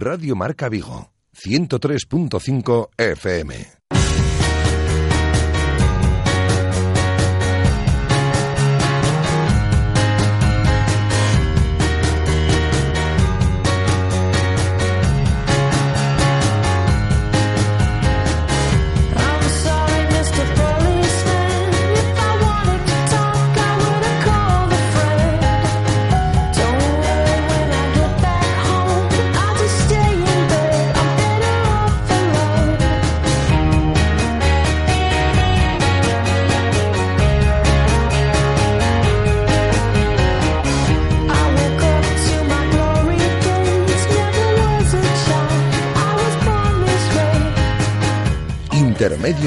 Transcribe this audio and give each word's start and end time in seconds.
Radio 0.00 0.34
Marca 0.34 0.70
Vigo, 0.70 1.12
103.5 1.34 2.88
FM. 2.96 3.79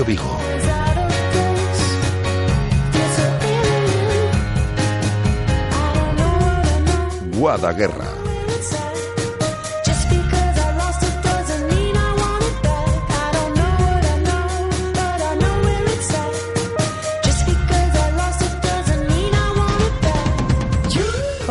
Vigo. 0.06 0.38
Guadaguerra. 7.38 8.24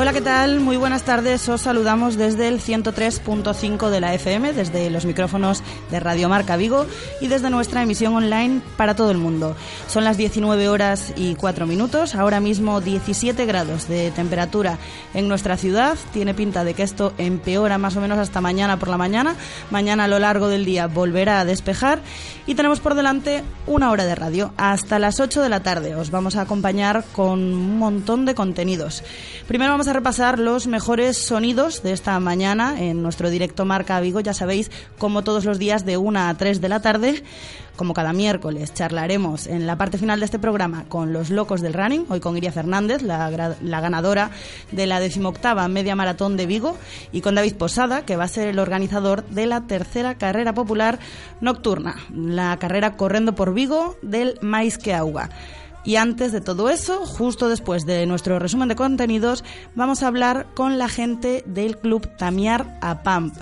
Hola, 0.02 0.12
¿qué 0.12 0.20
tal? 0.20 0.58
Muy 0.58 0.76
buenas 0.76 1.04
tardes. 1.04 1.48
Os 1.48 1.60
saludamos 1.60 2.16
desde 2.16 2.48
el 2.48 2.60
103.5 2.60 3.88
de 3.88 4.00
la 4.00 4.12
FM, 4.14 4.52
desde 4.52 4.90
los 4.90 5.04
micrófonos 5.04 5.62
de 5.92 6.00
Radio 6.00 6.28
Marca 6.28 6.56
Vigo 6.56 6.86
y 7.20 7.28
desde 7.28 7.50
nuestra 7.50 7.82
emisión 7.82 8.14
online 8.14 8.60
para 8.76 8.96
todo 8.96 9.12
el 9.12 9.18
mundo. 9.18 9.54
Son 9.92 10.04
las 10.04 10.16
19 10.16 10.70
horas 10.70 11.12
y 11.16 11.34
4 11.34 11.66
minutos, 11.66 12.14
ahora 12.14 12.40
mismo 12.40 12.80
17 12.80 13.44
grados 13.44 13.88
de 13.88 14.10
temperatura 14.10 14.78
en 15.12 15.28
nuestra 15.28 15.58
ciudad. 15.58 15.98
Tiene 16.14 16.32
pinta 16.32 16.64
de 16.64 16.72
que 16.72 16.82
esto 16.82 17.12
empeora 17.18 17.76
más 17.76 17.94
o 17.96 18.00
menos 18.00 18.16
hasta 18.16 18.40
mañana 18.40 18.78
por 18.78 18.88
la 18.88 18.96
mañana. 18.96 19.36
Mañana 19.70 20.04
a 20.04 20.08
lo 20.08 20.18
largo 20.18 20.48
del 20.48 20.64
día 20.64 20.86
volverá 20.86 21.40
a 21.40 21.44
despejar 21.44 22.00
y 22.46 22.54
tenemos 22.54 22.80
por 22.80 22.94
delante 22.94 23.44
una 23.66 23.90
hora 23.90 24.06
de 24.06 24.14
radio. 24.14 24.54
Hasta 24.56 24.98
las 24.98 25.20
8 25.20 25.42
de 25.42 25.50
la 25.50 25.62
tarde 25.62 25.94
os 25.94 26.10
vamos 26.10 26.36
a 26.36 26.40
acompañar 26.40 27.04
con 27.12 27.40
un 27.40 27.76
montón 27.76 28.24
de 28.24 28.34
contenidos. 28.34 29.04
Primero 29.46 29.72
vamos 29.72 29.88
a 29.88 29.92
repasar 29.92 30.38
los 30.38 30.66
mejores 30.68 31.18
sonidos 31.18 31.82
de 31.82 31.92
esta 31.92 32.18
mañana 32.18 32.80
en 32.80 33.02
nuestro 33.02 33.28
directo 33.28 33.66
Marca 33.66 34.00
Vigo. 34.00 34.20
Ya 34.20 34.32
sabéis, 34.32 34.70
como 34.96 35.22
todos 35.22 35.44
los 35.44 35.58
días 35.58 35.84
de 35.84 35.98
1 35.98 36.18
a 36.18 36.34
3 36.34 36.62
de 36.62 36.68
la 36.70 36.80
tarde, 36.80 37.22
como 37.76 37.94
cada 37.94 38.12
miércoles, 38.12 38.74
charlaremos 38.74 39.46
en 39.46 39.66
la 39.66 39.78
parte 39.82 39.98
final 39.98 40.20
de 40.20 40.26
este 40.26 40.38
programa 40.38 40.84
con 40.88 41.12
los 41.12 41.28
locos 41.30 41.60
del 41.60 41.74
running, 41.74 42.06
hoy 42.08 42.20
con 42.20 42.36
Iria 42.36 42.52
Fernández, 42.52 43.02
la, 43.02 43.30
ganadora 43.80 44.30
de 44.70 44.86
la 44.86 45.00
decimoctava 45.00 45.66
media 45.66 45.96
maratón 45.96 46.36
de 46.36 46.46
Vigo, 46.46 46.78
y 47.10 47.20
con 47.20 47.34
David 47.34 47.56
Posada, 47.56 48.04
que 48.06 48.14
va 48.14 48.22
a 48.22 48.28
ser 48.28 48.46
el 48.46 48.60
organizador 48.60 49.24
de 49.24 49.46
la 49.46 49.62
tercera 49.62 50.14
carrera 50.14 50.54
popular 50.54 51.00
nocturna, 51.40 51.96
la 52.14 52.56
carrera 52.60 52.96
corriendo 52.96 53.34
por 53.34 53.54
Vigo 53.54 53.96
del 54.02 54.38
Mais 54.40 54.78
que 54.78 54.94
Auga. 54.94 55.30
Y 55.82 55.96
antes 55.96 56.30
de 56.30 56.40
todo 56.40 56.70
eso, 56.70 57.04
justo 57.04 57.48
después 57.48 57.84
de 57.84 58.06
nuestro 58.06 58.38
resumen 58.38 58.68
de 58.68 58.76
contenidos, 58.76 59.42
vamos 59.74 60.04
a 60.04 60.06
hablar 60.06 60.46
con 60.54 60.78
la 60.78 60.88
gente 60.88 61.42
del 61.44 61.76
club 61.76 62.08
Tamiar 62.16 62.78
Apamp. 62.82 63.34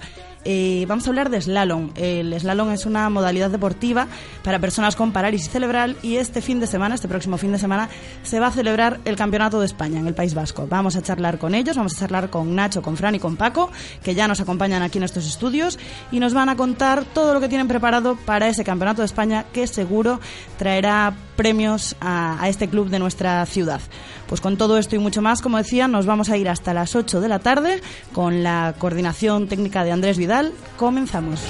Eh, 0.44 0.86
vamos 0.88 1.06
a 1.06 1.10
hablar 1.10 1.28
de 1.30 1.40
slalom. 1.40 1.90
El 1.96 2.38
slalom 2.38 2.70
es 2.70 2.86
una 2.86 3.08
modalidad 3.10 3.50
deportiva 3.50 4.06
para 4.42 4.58
personas 4.58 4.96
con 4.96 5.12
parálisis 5.12 5.50
cerebral 5.50 5.96
y 6.02 6.16
este 6.16 6.40
fin 6.40 6.60
de 6.60 6.66
semana, 6.66 6.94
este 6.94 7.08
próximo 7.08 7.36
fin 7.36 7.52
de 7.52 7.58
semana, 7.58 7.88
se 8.22 8.40
va 8.40 8.46
a 8.46 8.50
celebrar 8.50 9.00
el 9.04 9.16
Campeonato 9.16 9.60
de 9.60 9.66
España 9.66 10.00
en 10.00 10.06
el 10.06 10.14
País 10.14 10.34
Vasco. 10.34 10.66
Vamos 10.68 10.96
a 10.96 11.02
charlar 11.02 11.38
con 11.38 11.54
ellos, 11.54 11.76
vamos 11.76 11.94
a 11.94 12.00
charlar 12.00 12.30
con 12.30 12.54
Nacho, 12.54 12.80
con 12.80 12.96
Fran 12.96 13.14
y 13.14 13.18
con 13.18 13.36
Paco, 13.36 13.70
que 14.02 14.14
ya 14.14 14.26
nos 14.28 14.40
acompañan 14.40 14.82
aquí 14.82 14.98
en 14.98 15.04
estos 15.04 15.26
estudios 15.26 15.78
y 16.10 16.20
nos 16.20 16.32
van 16.32 16.48
a 16.48 16.56
contar 16.56 17.04
todo 17.04 17.34
lo 17.34 17.40
que 17.40 17.48
tienen 17.48 17.68
preparado 17.68 18.16
para 18.24 18.48
ese 18.48 18.64
Campeonato 18.64 19.02
de 19.02 19.06
España 19.06 19.44
que 19.52 19.66
seguro 19.66 20.20
traerá 20.58 21.14
premios 21.36 21.96
a, 22.00 22.42
a 22.42 22.48
este 22.48 22.68
club 22.68 22.88
de 22.88 22.98
nuestra 22.98 23.44
ciudad. 23.46 23.80
Pues 24.30 24.40
con 24.40 24.56
todo 24.56 24.78
esto 24.78 24.94
y 24.94 25.00
mucho 25.00 25.22
más, 25.22 25.42
como 25.42 25.58
decía, 25.58 25.88
nos 25.88 26.06
vamos 26.06 26.30
a 26.30 26.36
ir 26.36 26.48
hasta 26.48 26.72
las 26.72 26.94
8 26.94 27.20
de 27.20 27.26
la 27.26 27.40
tarde 27.40 27.82
con 28.12 28.44
la 28.44 28.76
coordinación 28.78 29.48
técnica 29.48 29.82
de 29.82 29.90
Andrés 29.90 30.18
Vidal. 30.18 30.52
Comenzamos. 30.76 31.42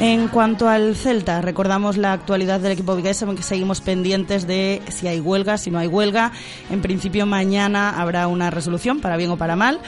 En 0.00 0.26
cuanto 0.26 0.68
al 0.68 0.96
Celta, 0.96 1.40
recordamos 1.40 1.96
la 1.96 2.12
actualidad 2.12 2.58
del 2.58 2.72
equipo 2.72 2.96
vigués, 2.96 3.24
que 3.36 3.42
seguimos 3.44 3.80
pendientes 3.80 4.48
de 4.48 4.82
si 4.88 5.06
hay 5.06 5.20
huelga, 5.20 5.58
si 5.58 5.70
no 5.70 5.78
hay 5.78 5.86
huelga. 5.86 6.32
En 6.70 6.82
principio 6.82 7.24
mañana 7.24 8.00
habrá 8.00 8.26
una 8.26 8.50
resolución, 8.50 9.00
para 9.00 9.16
bien 9.16 9.30
o 9.30 9.36
para 9.36 9.54
mal. 9.54 9.78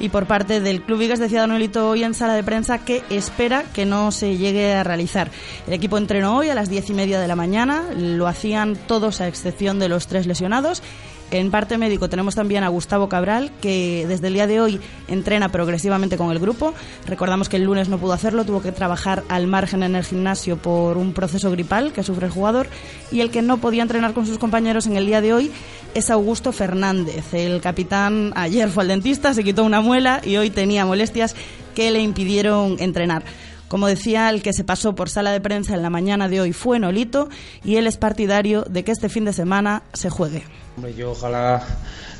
Y 0.00 0.08
por 0.08 0.26
parte 0.26 0.60
del 0.60 0.80
Club 0.82 0.98
Vigas 0.98 1.18
decía 1.18 1.42
Donelito 1.42 1.88
hoy 1.88 2.02
en 2.02 2.14
sala 2.14 2.32
de 2.32 2.42
prensa 2.42 2.78
que 2.78 3.04
espera 3.10 3.64
que 3.74 3.84
no 3.84 4.10
se 4.10 4.38
llegue 4.38 4.72
a 4.72 4.82
realizar. 4.82 5.30
El 5.66 5.74
equipo 5.74 5.98
entrenó 5.98 6.38
hoy 6.38 6.48
a 6.48 6.54
las 6.54 6.70
diez 6.70 6.88
y 6.88 6.94
media 6.94 7.20
de 7.20 7.28
la 7.28 7.36
mañana, 7.36 7.84
lo 7.94 8.26
hacían 8.26 8.76
todos 8.76 9.20
a 9.20 9.28
excepción 9.28 9.78
de 9.78 9.90
los 9.90 10.06
tres 10.06 10.26
lesionados 10.26 10.82
en 11.30 11.50
parte 11.50 11.78
médico 11.78 12.08
tenemos 12.08 12.34
también 12.34 12.64
a 12.64 12.68
Gustavo 12.68 13.08
Cabral, 13.08 13.52
que 13.60 14.04
desde 14.08 14.28
el 14.28 14.34
día 14.34 14.46
de 14.46 14.60
hoy 14.60 14.80
entrena 15.08 15.50
progresivamente 15.50 16.16
con 16.16 16.30
el 16.30 16.38
grupo. 16.38 16.74
Recordamos 17.06 17.48
que 17.48 17.56
el 17.56 17.64
lunes 17.64 17.88
no 17.88 17.98
pudo 17.98 18.12
hacerlo, 18.12 18.44
tuvo 18.44 18.62
que 18.62 18.72
trabajar 18.72 19.22
al 19.28 19.46
margen 19.46 19.82
en 19.82 19.96
el 19.96 20.04
gimnasio 20.04 20.56
por 20.56 20.96
un 20.96 21.12
proceso 21.12 21.50
gripal 21.50 21.92
que 21.92 22.02
sufre 22.02 22.26
el 22.26 22.32
jugador. 22.32 22.68
Y 23.12 23.20
el 23.20 23.30
que 23.30 23.42
no 23.42 23.58
podía 23.58 23.82
entrenar 23.82 24.12
con 24.12 24.26
sus 24.26 24.38
compañeros 24.38 24.86
en 24.86 24.96
el 24.96 25.06
día 25.06 25.20
de 25.20 25.32
hoy 25.32 25.52
es 25.94 26.10
Augusto 26.10 26.52
Fernández. 26.52 27.32
El 27.32 27.60
capitán 27.60 28.32
ayer 28.34 28.68
fue 28.68 28.82
al 28.82 28.88
dentista, 28.88 29.34
se 29.34 29.44
quitó 29.44 29.64
una 29.64 29.80
muela 29.80 30.20
y 30.24 30.36
hoy 30.36 30.50
tenía 30.50 30.84
molestias 30.84 31.34
que 31.74 31.90
le 31.90 32.00
impidieron 32.00 32.76
entrenar. 32.80 33.22
Como 33.68 33.86
decía, 33.86 34.28
el 34.30 34.42
que 34.42 34.52
se 34.52 34.64
pasó 34.64 34.96
por 34.96 35.08
sala 35.10 35.30
de 35.30 35.40
prensa 35.40 35.74
en 35.74 35.82
la 35.82 35.90
mañana 35.90 36.28
de 36.28 36.40
hoy 36.40 36.52
fue 36.52 36.80
Nolito 36.80 37.28
y 37.62 37.76
él 37.76 37.86
es 37.86 37.96
partidario 37.96 38.62
de 38.68 38.82
que 38.82 38.90
este 38.90 39.08
fin 39.08 39.24
de 39.24 39.32
semana 39.32 39.84
se 39.92 40.10
juegue. 40.10 40.42
Hombre, 40.80 40.94
yo 40.94 41.10
ojalá 41.10 41.62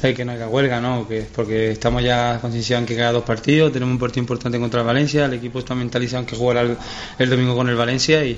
eh, 0.03 0.13
que 0.13 0.23
no 0.23 0.33
haya 0.33 0.47
huelga, 0.47 0.83
¿no? 0.83 1.09
Que, 1.09 1.27
porque 1.35 1.71
estamos 1.71 2.03
ya 2.03 2.39
concienciados 2.43 2.83
en 2.83 2.87
que 2.87 2.95
queda 2.95 3.11
dos 3.11 3.25
partidos, 3.25 3.73
tenemos 3.73 3.95
un 3.95 3.99
partido 3.99 4.21
importante 4.21 4.61
contra 4.61 4.81
el 4.81 4.87
Valencia, 4.87 5.25
el 5.25 5.33
equipo 5.33 5.61
está 5.61 5.75
mentalizado 5.75 6.21
en 6.21 6.27
que 6.27 6.37
jugará 6.37 6.61
el, 6.61 6.77
el 7.19 7.31
domingo 7.31 7.57
con 7.57 7.71
el 7.71 7.75
Valencia 7.75 8.23
y, 8.23 8.33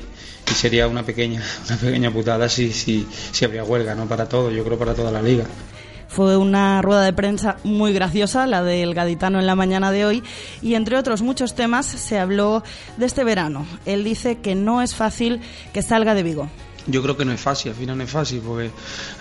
y, 0.48 0.54
sería 0.54 0.86
una 0.86 1.02
pequeña, 1.02 1.42
una 1.66 1.76
pequeña 1.76 2.12
putada 2.12 2.48
si, 2.48 2.72
si, 2.72 3.04
si 3.32 3.44
habría 3.44 3.64
huelga, 3.64 3.96
¿no? 3.96 4.06
Para 4.06 4.28
todo, 4.28 4.52
yo 4.52 4.62
creo 4.62 4.78
para 4.78 4.94
toda 4.94 5.10
la 5.10 5.20
liga. 5.20 5.42
Fue 6.06 6.36
una 6.36 6.80
rueda 6.82 7.02
de 7.02 7.12
prensa 7.12 7.56
muy 7.64 7.92
graciosa, 7.92 8.46
la 8.46 8.62
del 8.62 8.94
gaditano 8.94 9.40
en 9.40 9.46
la 9.48 9.56
mañana 9.56 9.90
de 9.90 10.04
hoy, 10.04 10.22
y 10.62 10.76
entre 10.76 10.98
otros 10.98 11.20
muchos 11.20 11.56
temas 11.56 11.86
se 11.86 12.20
habló 12.20 12.62
de 12.96 13.06
este 13.06 13.24
verano. 13.24 13.66
Él 13.86 14.04
dice 14.04 14.38
que 14.38 14.54
no 14.54 14.82
es 14.82 14.94
fácil 14.94 15.40
que 15.72 15.82
salga 15.82 16.14
de 16.14 16.22
Vigo 16.22 16.48
yo 16.87 17.03
creo 17.03 17.16
que 17.16 17.25
no 17.25 17.32
es 17.32 17.41
fácil, 17.41 17.72
al 17.72 17.76
final 17.76 17.98
no 17.98 18.04
es 18.04 18.10
fácil, 18.10 18.41
porque 18.41 18.70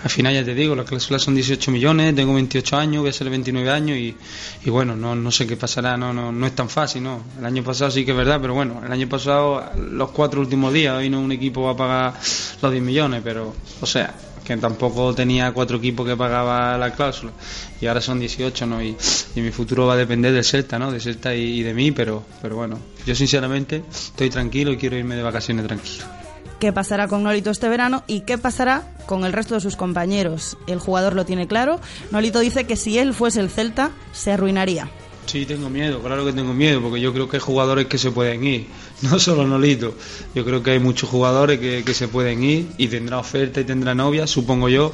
al 0.02 0.10
final 0.10 0.34
ya 0.34 0.44
te 0.44 0.54
digo, 0.54 0.74
la 0.74 0.84
cláusula 0.84 1.18
son 1.18 1.34
18 1.34 1.70
millones, 1.70 2.14
tengo 2.14 2.34
28 2.34 2.76
años, 2.76 3.00
voy 3.02 3.10
a 3.10 3.12
ser 3.12 3.30
29 3.30 3.70
años 3.70 3.96
y, 3.98 4.16
y 4.64 4.70
bueno, 4.70 4.96
no, 4.96 5.14
no 5.14 5.30
sé 5.30 5.46
qué 5.46 5.56
pasará, 5.56 5.96
no, 5.96 6.12
no, 6.12 6.32
no 6.32 6.46
es 6.46 6.54
tan 6.54 6.68
fácil, 6.68 7.02
¿no? 7.02 7.22
El 7.38 7.46
año 7.46 7.62
pasado 7.62 7.90
sí 7.90 8.04
que 8.04 8.10
es 8.10 8.16
verdad, 8.16 8.40
pero 8.40 8.54
bueno, 8.54 8.82
el 8.84 8.92
año 8.92 9.08
pasado, 9.08 9.64
los 9.76 10.10
cuatro 10.10 10.40
últimos 10.40 10.72
días, 10.72 10.96
hoy 10.96 11.08
no 11.08 11.20
un 11.20 11.32
equipo 11.32 11.62
va 11.62 11.72
a 11.72 11.76
pagar 11.76 12.14
los 12.60 12.72
10 12.72 12.82
millones, 12.82 13.22
pero, 13.24 13.54
o 13.80 13.86
sea, 13.86 14.14
que 14.44 14.56
tampoco 14.56 15.14
tenía 15.14 15.52
cuatro 15.52 15.78
equipos 15.78 16.06
que 16.06 16.16
pagaba 16.16 16.76
la 16.76 16.92
cláusula. 16.92 17.32
Y 17.80 17.86
ahora 17.86 18.00
son 18.00 18.18
18 18.18 18.66
no 18.66 18.82
y, 18.82 18.96
y 19.34 19.40
mi 19.40 19.50
futuro 19.50 19.86
va 19.86 19.94
a 19.94 19.96
depender 19.96 20.32
del 20.32 20.44
Celta 20.44 20.78
no 20.78 20.90
de 20.90 21.00
Celta 21.00 21.34
y, 21.34 21.60
y, 21.60 21.62
de 21.62 21.74
mí 21.74 21.90
pero 21.90 22.24
pero 22.40 22.56
bueno 22.56 22.78
yo 23.04 23.14
sinceramente 23.14 23.82
estoy 23.90 24.30
tranquilo 24.30 24.72
y 24.72 24.76
quiero 24.76 24.96
irme 24.96 25.16
de 25.16 25.22
vacaciones 25.22 25.66
tranquilo 25.66 26.21
qué 26.62 26.72
pasará 26.72 27.08
con 27.08 27.24
Nolito 27.24 27.50
este 27.50 27.68
verano 27.68 28.04
y 28.06 28.20
qué 28.20 28.38
pasará 28.38 28.84
con 29.06 29.24
el 29.24 29.32
resto 29.32 29.56
de 29.56 29.60
sus 29.60 29.74
compañeros 29.74 30.56
el 30.68 30.78
jugador 30.78 31.16
lo 31.16 31.24
tiene 31.24 31.48
claro 31.48 31.80
Nolito 32.12 32.38
dice 32.38 32.68
que 32.68 32.76
si 32.76 33.00
él 33.00 33.14
fuese 33.14 33.40
el 33.40 33.50
Celta 33.50 33.90
se 34.12 34.30
arruinaría 34.30 34.88
Sí, 35.26 35.44
tengo 35.44 35.68
miedo, 35.70 36.00
claro 36.00 36.24
que 36.24 36.32
tengo 36.32 36.52
miedo, 36.52 36.80
porque 36.80 37.00
yo 37.00 37.12
creo 37.12 37.28
que 37.28 37.38
hay 37.38 37.40
jugadores 37.40 37.86
que 37.86 37.98
se 37.98 38.12
pueden 38.12 38.44
ir, 38.44 38.66
no 39.02 39.18
solo 39.20 39.46
Nolito. 39.46 39.94
Yo 40.34 40.44
creo 40.44 40.64
que 40.64 40.72
hay 40.72 40.78
muchos 40.80 41.08
jugadores 41.08 41.60
que, 41.60 41.84
que 41.84 41.94
se 41.94 42.08
pueden 42.08 42.42
ir 42.42 42.68
y 42.76 42.88
tendrá 42.88 43.18
oferta 43.18 43.60
y 43.60 43.64
tendrá 43.64 43.94
novia, 43.94 44.26
supongo 44.26 44.68
yo. 44.68 44.92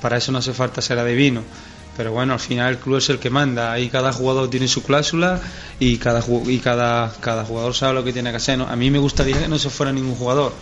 Para 0.00 0.16
eso 0.16 0.32
no 0.32 0.38
hace 0.38 0.54
falta 0.54 0.80
ser 0.80 0.98
adivino. 0.98 1.42
Pero 1.96 2.12
bueno, 2.12 2.34
al 2.34 2.40
final 2.40 2.74
el 2.74 2.78
club 2.78 2.98
es 2.98 3.08
el 3.08 3.18
que 3.18 3.30
manda. 3.30 3.72
Ahí 3.72 3.88
cada 3.88 4.12
jugador 4.12 4.50
tiene 4.50 4.68
su 4.68 4.82
cláusula 4.82 5.40
y 5.80 5.96
cada 5.96 6.22
y 6.46 6.58
cada, 6.58 7.12
cada 7.20 7.44
jugador 7.44 7.74
sabe 7.74 7.94
lo 7.94 8.04
que 8.04 8.12
tiene 8.12 8.30
que 8.30 8.36
hacer. 8.36 8.58
¿no? 8.58 8.66
A 8.66 8.76
mí 8.76 8.90
me 8.90 8.98
gustaría 8.98 9.38
que 9.38 9.48
no 9.48 9.58
se 9.58 9.70
fuera 9.70 9.92
ningún 9.92 10.14
jugador. 10.14 10.52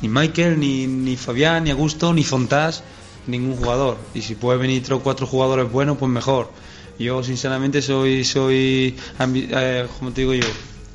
Ni 0.00 0.08
Michael, 0.08 0.58
ni, 0.58 0.86
ni 0.86 1.16
Fabián, 1.16 1.64
ni 1.64 1.70
Augusto, 1.70 2.12
ni 2.12 2.24
Fontás, 2.24 2.82
ningún 3.26 3.56
jugador. 3.56 3.98
Y 4.14 4.22
si 4.22 4.34
puede 4.34 4.58
venir 4.58 4.82
tres 4.82 4.98
o 4.98 5.02
cuatro 5.02 5.26
jugadores 5.26 5.70
buenos, 5.70 5.98
pues 5.98 6.10
mejor. 6.10 6.50
Yo 6.98 7.22
sinceramente 7.22 7.80
soy, 7.80 8.24
soy, 8.24 8.96
eh, 9.20 9.86
como 9.98 10.10
te 10.10 10.22
digo 10.22 10.34
yo, 10.34 10.46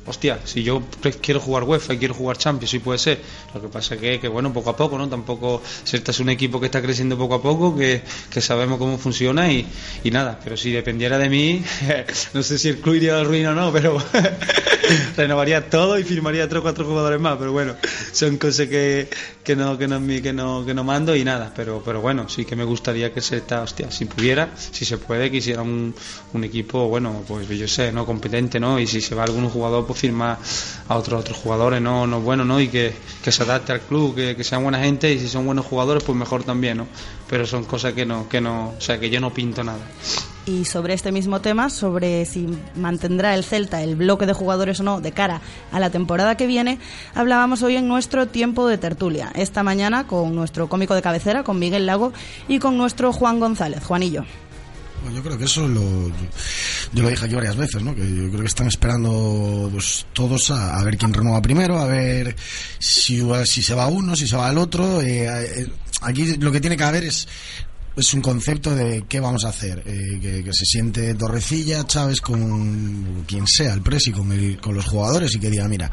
hostia, 0.06 0.40
si 0.44 0.62
yo 0.62 0.82
quiero 1.20 1.40
jugar 1.40 1.64
UEFA 1.64 1.94
y 1.94 1.98
quiero 1.98 2.14
jugar 2.14 2.36
Champions, 2.36 2.70
sí 2.70 2.78
puede 2.78 2.98
ser. 2.98 3.20
Lo 3.54 3.60
que 3.60 3.68
pasa 3.68 3.96
que, 3.96 4.20
que 4.20 4.28
bueno, 4.28 4.52
poco 4.52 4.70
a 4.70 4.76
poco, 4.76 4.98
¿no? 4.98 5.08
Tampoco, 5.08 5.62
Celta 5.84 6.10
es 6.10 6.20
un 6.20 6.28
equipo 6.28 6.60
que 6.60 6.66
está 6.66 6.82
creciendo 6.82 7.16
poco 7.16 7.34
a 7.34 7.42
poco, 7.42 7.76
que, 7.76 8.02
que 8.30 8.40
sabemos 8.40 8.78
cómo 8.78 8.98
funciona 8.98 9.50
y, 9.50 9.66
y, 10.02 10.10
nada, 10.10 10.38
pero 10.42 10.56
si 10.56 10.70
dependiera 10.70 11.18
de 11.18 11.28
mí, 11.28 11.62
no 12.34 12.42
sé 12.42 12.58
si 12.58 12.68
el 12.68 12.78
club 12.78 12.96
iría 12.96 13.18
al 13.18 13.26
ruino 13.26 13.50
o 13.50 13.54
no, 13.54 13.72
pero 13.72 13.96
renovaría 15.16 15.70
todo 15.70 15.98
y 15.98 16.04
firmaría 16.04 16.48
tres 16.48 16.60
o 16.60 16.62
cuatro 16.62 16.84
jugadores 16.84 17.20
más, 17.20 17.36
pero 17.38 17.52
bueno, 17.52 17.74
son 18.12 18.36
cosas 18.36 18.68
que, 18.68 19.08
que 19.42 19.56
no, 19.56 19.78
que 19.78 19.88
no, 19.88 20.00
que 20.06 20.32
no, 20.32 20.64
que 20.66 20.74
no 20.74 20.84
mando 20.84 21.16
y 21.16 21.24
nada, 21.24 21.52
pero, 21.54 21.82
pero 21.84 22.00
bueno, 22.00 22.28
sí 22.28 22.44
que 22.44 22.56
me 22.56 22.64
gustaría 22.64 23.12
que 23.12 23.20
Celta, 23.20 23.62
hostia, 23.62 23.90
si 23.90 24.04
pudiera, 24.04 24.50
si 24.56 24.84
se 24.84 24.98
puede, 24.98 25.30
que 25.30 25.38
hiciera 25.38 25.62
un, 25.62 25.94
un 26.32 26.44
equipo, 26.44 26.88
bueno, 26.88 27.22
pues 27.26 27.48
yo 27.48 27.68
sé, 27.68 27.92
¿no? 27.92 28.04
Competente, 28.04 28.60
¿no? 28.60 28.78
Y 28.78 28.86
si 28.86 29.00
se 29.00 29.14
va 29.14 29.24
algún 29.24 29.48
jugador, 29.48 29.86
pues 29.86 29.93
firma 29.94 30.38
a 30.88 30.96
otros 30.96 31.20
otros 31.20 31.38
jugadores 31.38 31.80
no 31.80 32.06
no 32.06 32.20
buenos 32.20 32.46
no 32.46 32.60
y 32.60 32.68
que, 32.68 32.94
que 33.22 33.32
se 33.32 33.42
adapte 33.42 33.72
al 33.72 33.80
club 33.80 34.14
que, 34.14 34.36
que, 34.36 34.44
sean 34.44 34.62
buena 34.62 34.78
gente 34.78 35.12
y 35.12 35.18
si 35.18 35.28
son 35.28 35.46
buenos 35.46 35.64
jugadores 35.64 36.02
pues 36.04 36.16
mejor 36.16 36.44
también 36.44 36.78
no 36.78 36.86
pero 37.28 37.46
son 37.46 37.64
cosas 37.64 37.94
que 37.94 38.04
no 38.04 38.28
que 38.28 38.40
no 38.40 38.74
o 38.76 38.80
sea 38.80 38.98
que 39.00 39.10
yo 39.10 39.20
no 39.20 39.32
pinto 39.32 39.64
nada. 39.64 39.80
Y 40.46 40.66
sobre 40.66 40.92
este 40.92 41.10
mismo 41.10 41.40
tema, 41.40 41.70
sobre 41.70 42.26
si 42.26 42.46
mantendrá 42.76 43.34
el 43.34 43.44
Celta 43.44 43.82
el 43.82 43.96
bloque 43.96 44.26
de 44.26 44.34
jugadores 44.34 44.78
o 44.80 44.82
no 44.82 45.00
de 45.00 45.12
cara 45.12 45.40
a 45.72 45.80
la 45.80 45.88
temporada 45.88 46.36
que 46.36 46.46
viene, 46.46 46.78
hablábamos 47.14 47.62
hoy 47.62 47.76
en 47.76 47.88
nuestro 47.88 48.28
tiempo 48.28 48.66
de 48.68 48.76
tertulia. 48.76 49.32
Esta 49.34 49.62
mañana 49.62 50.06
con 50.06 50.34
nuestro 50.34 50.68
cómico 50.68 50.94
de 50.94 51.00
cabecera, 51.00 51.44
con 51.44 51.58
Miguel 51.58 51.86
Lago, 51.86 52.12
y 52.46 52.58
con 52.58 52.76
nuestro 52.76 53.10
Juan 53.10 53.40
González, 53.40 53.82
Juanillo. 53.84 54.26
Yo 55.12 55.22
creo 55.22 55.36
que 55.36 55.44
eso 55.44 55.66
lo, 55.68 56.08
yo 56.92 57.02
lo 57.02 57.08
dije 57.08 57.24
aquí 57.24 57.34
varias 57.34 57.56
veces, 57.56 57.82
¿no? 57.82 57.94
Que 57.94 58.02
yo 58.02 58.28
creo 58.28 58.40
que 58.40 58.46
están 58.46 58.68
esperando 58.68 59.68
pues, 59.72 60.06
todos 60.12 60.50
a, 60.50 60.82
ver 60.84 60.96
quién 60.96 61.12
renueva 61.12 61.42
primero, 61.42 61.78
a 61.78 61.86
ver 61.86 62.34
si, 62.78 63.22
si 63.44 63.62
se 63.62 63.74
va 63.74 63.86
uno, 63.88 64.16
si 64.16 64.26
se 64.26 64.36
va 64.36 64.50
el 64.50 64.58
otro. 64.58 65.00
Eh, 65.00 65.26
eh, 65.26 65.66
aquí 66.00 66.36
lo 66.36 66.52
que 66.52 66.60
tiene 66.60 66.76
que 66.76 66.84
haber 66.84 67.04
es 67.04 67.28
es 67.96 68.12
un 68.14 68.20
concepto 68.20 68.74
de 68.74 69.04
qué 69.08 69.20
vamos 69.20 69.44
a 69.44 69.50
hacer. 69.50 69.82
Eh, 69.86 70.18
que, 70.20 70.44
que, 70.44 70.52
se 70.52 70.64
siente 70.64 71.14
Torrecilla, 71.14 71.84
Chávez 71.84 72.20
con 72.20 73.24
quien 73.26 73.46
sea, 73.46 73.72
el 73.72 73.82
presi, 73.82 74.12
con, 74.12 74.32
el, 74.32 74.60
con 74.60 74.74
los 74.74 74.84
jugadores 74.84 75.34
y 75.34 75.40
que 75.40 75.50
diga, 75.50 75.68
mira, 75.68 75.90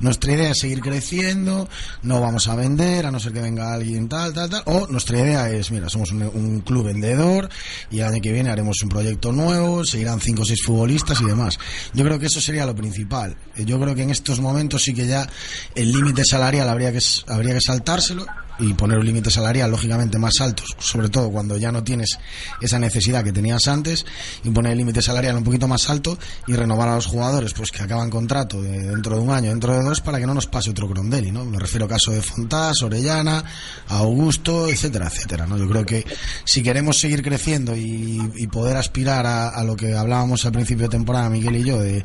nuestra 0.00 0.32
idea 0.32 0.50
es 0.50 0.58
seguir 0.58 0.80
creciendo, 0.80 1.68
no 2.02 2.20
vamos 2.20 2.48
a 2.48 2.56
vender, 2.56 3.06
a 3.06 3.10
no 3.10 3.20
ser 3.20 3.32
que 3.32 3.40
venga 3.40 3.72
alguien 3.72 4.08
tal, 4.08 4.32
tal, 4.32 4.50
tal. 4.50 4.62
O 4.66 4.86
nuestra 4.88 5.18
idea 5.18 5.50
es, 5.50 5.70
mira, 5.70 5.88
somos 5.88 6.10
un, 6.10 6.22
un 6.22 6.60
club 6.60 6.84
vendedor 6.86 7.48
y 7.90 8.00
el 8.00 8.06
año 8.06 8.20
que 8.20 8.32
viene 8.32 8.50
haremos 8.50 8.82
un 8.82 8.88
proyecto 8.88 9.32
nuevo, 9.32 9.84
seguirán 9.84 10.20
cinco 10.20 10.42
o 10.42 10.44
seis 10.44 10.62
futbolistas 10.64 11.20
y 11.20 11.24
demás. 11.24 11.58
Yo 11.92 12.04
creo 12.04 12.18
que 12.18 12.26
eso 12.26 12.40
sería 12.40 12.66
lo 12.66 12.74
principal. 12.74 13.36
Yo 13.56 13.80
creo 13.80 13.94
que 13.94 14.02
en 14.02 14.10
estos 14.10 14.40
momentos 14.40 14.82
sí 14.82 14.94
que 14.94 15.06
ya 15.06 15.28
el 15.74 15.92
límite 15.92 16.24
salarial 16.24 16.68
habría 16.68 16.92
que, 16.92 17.00
habría 17.28 17.54
que 17.54 17.60
saltárselo 17.60 18.26
y 18.58 18.74
poner 18.74 18.98
un 18.98 19.06
límite 19.06 19.30
salarial 19.30 19.70
lógicamente 19.70 20.18
más 20.18 20.40
alto, 20.40 20.62
sobre 20.78 21.08
todo 21.08 21.30
cuando 21.30 21.56
ya 21.56 21.72
no 21.72 21.82
tienes 21.82 22.18
esa 22.60 22.78
necesidad 22.78 23.24
que 23.24 23.32
tenías 23.32 23.66
antes, 23.68 24.04
y 24.42 24.50
poner 24.50 24.72
el 24.72 24.78
límite 24.78 25.02
salarial 25.02 25.36
un 25.36 25.44
poquito 25.44 25.68
más 25.68 25.88
alto 25.90 26.18
y 26.46 26.54
renovar 26.54 26.88
a 26.88 26.96
los 26.96 27.06
jugadores 27.06 27.52
pues 27.54 27.70
que 27.70 27.82
acaban 27.82 28.10
contrato 28.10 28.62
de 28.62 28.82
dentro 28.82 29.16
de 29.16 29.22
un 29.22 29.30
año, 29.30 29.50
dentro 29.50 29.74
de 29.74 29.82
dos, 29.82 30.00
para 30.00 30.18
que 30.18 30.26
no 30.26 30.34
nos 30.34 30.46
pase 30.46 30.70
otro 30.70 30.88
Crondelli, 30.88 31.30
¿no? 31.30 31.44
Me 31.44 31.58
refiero 31.58 31.84
al 31.86 31.90
caso 31.90 32.10
de 32.10 32.22
Fontás, 32.22 32.82
Orellana, 32.82 33.44
Augusto, 33.88 34.68
etcétera, 34.68 35.08
etcétera, 35.08 35.46
¿no? 35.46 35.58
Yo 35.58 35.68
creo 35.68 35.84
que 35.84 36.04
si 36.44 36.62
queremos 36.62 36.98
seguir 36.98 37.22
creciendo 37.22 37.76
y, 37.76 38.30
y 38.36 38.46
poder 38.46 38.76
aspirar 38.76 39.26
a, 39.26 39.48
a, 39.48 39.64
lo 39.64 39.76
que 39.76 39.94
hablábamos 39.94 40.44
al 40.44 40.52
principio 40.52 40.84
de 40.84 40.90
temporada, 40.90 41.28
Miguel 41.28 41.56
y 41.56 41.64
yo, 41.64 41.80
de 41.80 42.04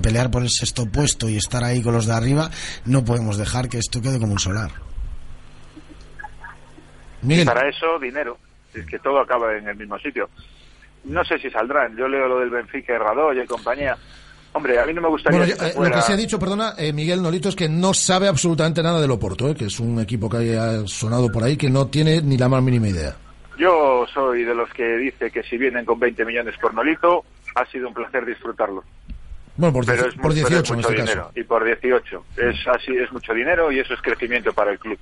pelear 0.00 0.30
por 0.30 0.42
el 0.42 0.50
sexto 0.50 0.86
puesto 0.86 1.28
y 1.28 1.36
estar 1.36 1.64
ahí 1.64 1.82
con 1.82 1.94
los 1.94 2.06
de 2.06 2.12
arriba, 2.12 2.50
no 2.84 3.04
podemos 3.04 3.36
dejar 3.36 3.68
que 3.68 3.78
esto 3.78 4.00
quede 4.00 4.18
como 4.18 4.32
un 4.32 4.38
solar. 4.38 4.93
Miguel. 7.24 7.44
Y 7.44 7.46
para 7.46 7.68
eso, 7.68 7.98
dinero. 7.98 8.38
Es 8.72 8.86
que 8.86 8.98
todo 8.98 9.20
acaba 9.20 9.56
en 9.56 9.68
el 9.68 9.76
mismo 9.76 9.98
sitio. 9.98 10.28
No 11.04 11.24
sé 11.24 11.38
si 11.38 11.50
saldrán. 11.50 11.96
Yo 11.96 12.08
leo 12.08 12.26
lo 12.26 12.40
del 12.40 12.50
Benfica, 12.50 12.98
Radoy 12.98 13.40
y 13.40 13.46
compañía. 13.46 13.96
Hombre, 14.52 14.78
a 14.78 14.86
mí 14.86 14.94
no 14.94 15.02
me 15.02 15.08
gustaría. 15.08 15.40
Bueno, 15.40 15.54
que 15.54 15.72
fuera... 15.72 15.96
Lo 15.96 15.96
que 15.96 16.02
se 16.02 16.12
ha 16.12 16.16
dicho, 16.16 16.38
perdona, 16.38 16.74
eh, 16.78 16.92
Miguel 16.92 17.22
Nolito, 17.22 17.48
es 17.48 17.56
que 17.56 17.68
no 17.68 17.92
sabe 17.92 18.28
absolutamente 18.28 18.82
nada 18.82 19.00
del 19.00 19.10
Oporto, 19.10 19.48
eh, 19.48 19.54
que 19.54 19.64
es 19.66 19.80
un 19.80 20.00
equipo 20.00 20.30
que 20.30 20.56
ha 20.56 20.86
sonado 20.86 21.30
por 21.30 21.42
ahí 21.42 21.56
que 21.56 21.68
no 21.68 21.88
tiene 21.88 22.22
ni 22.22 22.36
la 22.36 22.48
más 22.48 22.62
mínima 22.62 22.88
idea. 22.88 23.16
Yo 23.58 24.06
soy 24.12 24.44
de 24.44 24.54
los 24.54 24.70
que 24.70 24.96
dice 24.96 25.30
que 25.30 25.42
si 25.42 25.56
vienen 25.56 25.84
con 25.84 25.98
20 25.98 26.24
millones 26.24 26.56
por 26.60 26.72
Nolito, 26.72 27.24
ha 27.54 27.66
sido 27.66 27.88
un 27.88 27.94
placer 27.94 28.24
disfrutarlo. 28.24 28.84
Bueno, 29.56 29.72
por, 29.72 29.86
pero 29.86 30.06
es, 30.06 30.14
por 30.14 30.34
18 30.34 30.48
pero 30.48 30.62
es 30.62 30.70
mucho 30.70 30.74
en 30.74 30.80
este 30.80 31.02
dinero. 31.02 31.22
caso. 31.22 31.40
Y 31.40 31.44
por 31.44 31.64
18. 31.64 32.24
Es 32.36 32.68
así, 32.68 32.96
es 32.96 33.12
mucho 33.12 33.32
dinero 33.34 33.70
y 33.70 33.78
eso 33.78 33.94
es 33.94 34.02
crecimiento 34.02 34.52
para 34.52 34.72
el 34.72 34.78
club. 34.78 34.98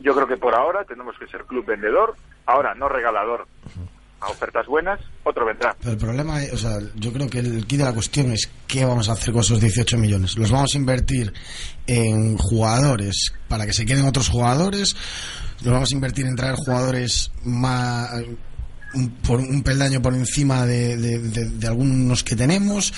Yo 0.00 0.14
creo 0.14 0.26
que 0.26 0.36
por 0.36 0.54
ahora 0.54 0.84
tenemos 0.84 1.16
que 1.18 1.26
ser 1.26 1.44
club 1.44 1.66
vendedor, 1.66 2.14
ahora 2.46 2.74
no 2.74 2.88
regalador. 2.88 3.46
A 4.22 4.28
ofertas 4.28 4.66
buenas, 4.66 5.00
otro 5.24 5.46
vendrá. 5.46 5.74
Pero 5.78 5.92
el 5.92 5.96
problema, 5.96 6.40
o 6.52 6.56
sea, 6.58 6.78
yo 6.94 7.10
creo 7.10 7.26
que 7.30 7.38
el 7.38 7.66
key 7.66 7.78
de 7.78 7.84
la 7.84 7.94
cuestión 7.94 8.30
es 8.32 8.50
qué 8.66 8.84
vamos 8.84 9.08
a 9.08 9.12
hacer 9.12 9.32
con 9.32 9.40
esos 9.40 9.58
18 9.58 9.96
millones. 9.96 10.36
¿Los 10.36 10.50
vamos 10.50 10.74
a 10.74 10.78
invertir 10.78 11.32
en 11.86 12.36
jugadores 12.36 13.32
para 13.48 13.64
que 13.64 13.72
se 13.72 13.86
queden 13.86 14.06
otros 14.06 14.28
jugadores? 14.28 14.94
¿Los 15.62 15.72
vamos 15.72 15.90
a 15.90 15.94
invertir 15.94 16.26
en 16.26 16.36
traer 16.36 16.54
jugadores 16.56 17.32
más 17.44 18.10
un, 18.94 19.10
por 19.10 19.40
un 19.40 19.62
peldaño 19.62 20.02
por 20.02 20.14
encima 20.14 20.66
de, 20.66 20.96
de, 20.96 21.18
de, 21.18 21.44
de 21.50 21.66
algunos 21.66 22.24
que 22.24 22.36
tenemos, 22.36 22.92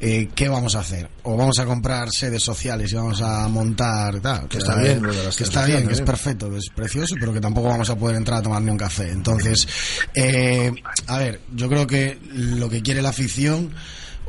eh, 0.00 0.28
¿qué 0.34 0.48
vamos 0.48 0.74
a 0.74 0.80
hacer? 0.80 1.08
¿O 1.22 1.36
vamos 1.36 1.58
a 1.58 1.66
comprar 1.66 2.10
sedes 2.10 2.42
sociales 2.42 2.92
y 2.92 2.94
vamos 2.96 3.20
a 3.20 3.48
montar 3.48 4.20
tal? 4.20 4.48
Que 4.48 4.58
está 4.58 4.76
bien, 4.76 5.02
que 5.36 5.44
está 5.44 5.64
bien, 5.64 5.86
que 5.86 5.94
es 5.94 6.00
perfecto, 6.00 6.50
que 6.50 6.58
es 6.58 6.70
precioso, 6.74 7.14
pero 7.18 7.32
que 7.32 7.40
tampoco 7.40 7.68
vamos 7.68 7.90
a 7.90 7.96
poder 7.96 8.16
entrar 8.16 8.38
a 8.38 8.42
tomar 8.42 8.62
ni 8.62 8.70
un 8.70 8.78
café. 8.78 9.10
Entonces, 9.10 9.66
eh, 10.14 10.72
a 11.06 11.18
ver, 11.18 11.40
yo 11.54 11.68
creo 11.68 11.86
que 11.86 12.18
lo 12.32 12.68
que 12.68 12.82
quiere 12.82 13.02
la 13.02 13.10
afición 13.10 13.70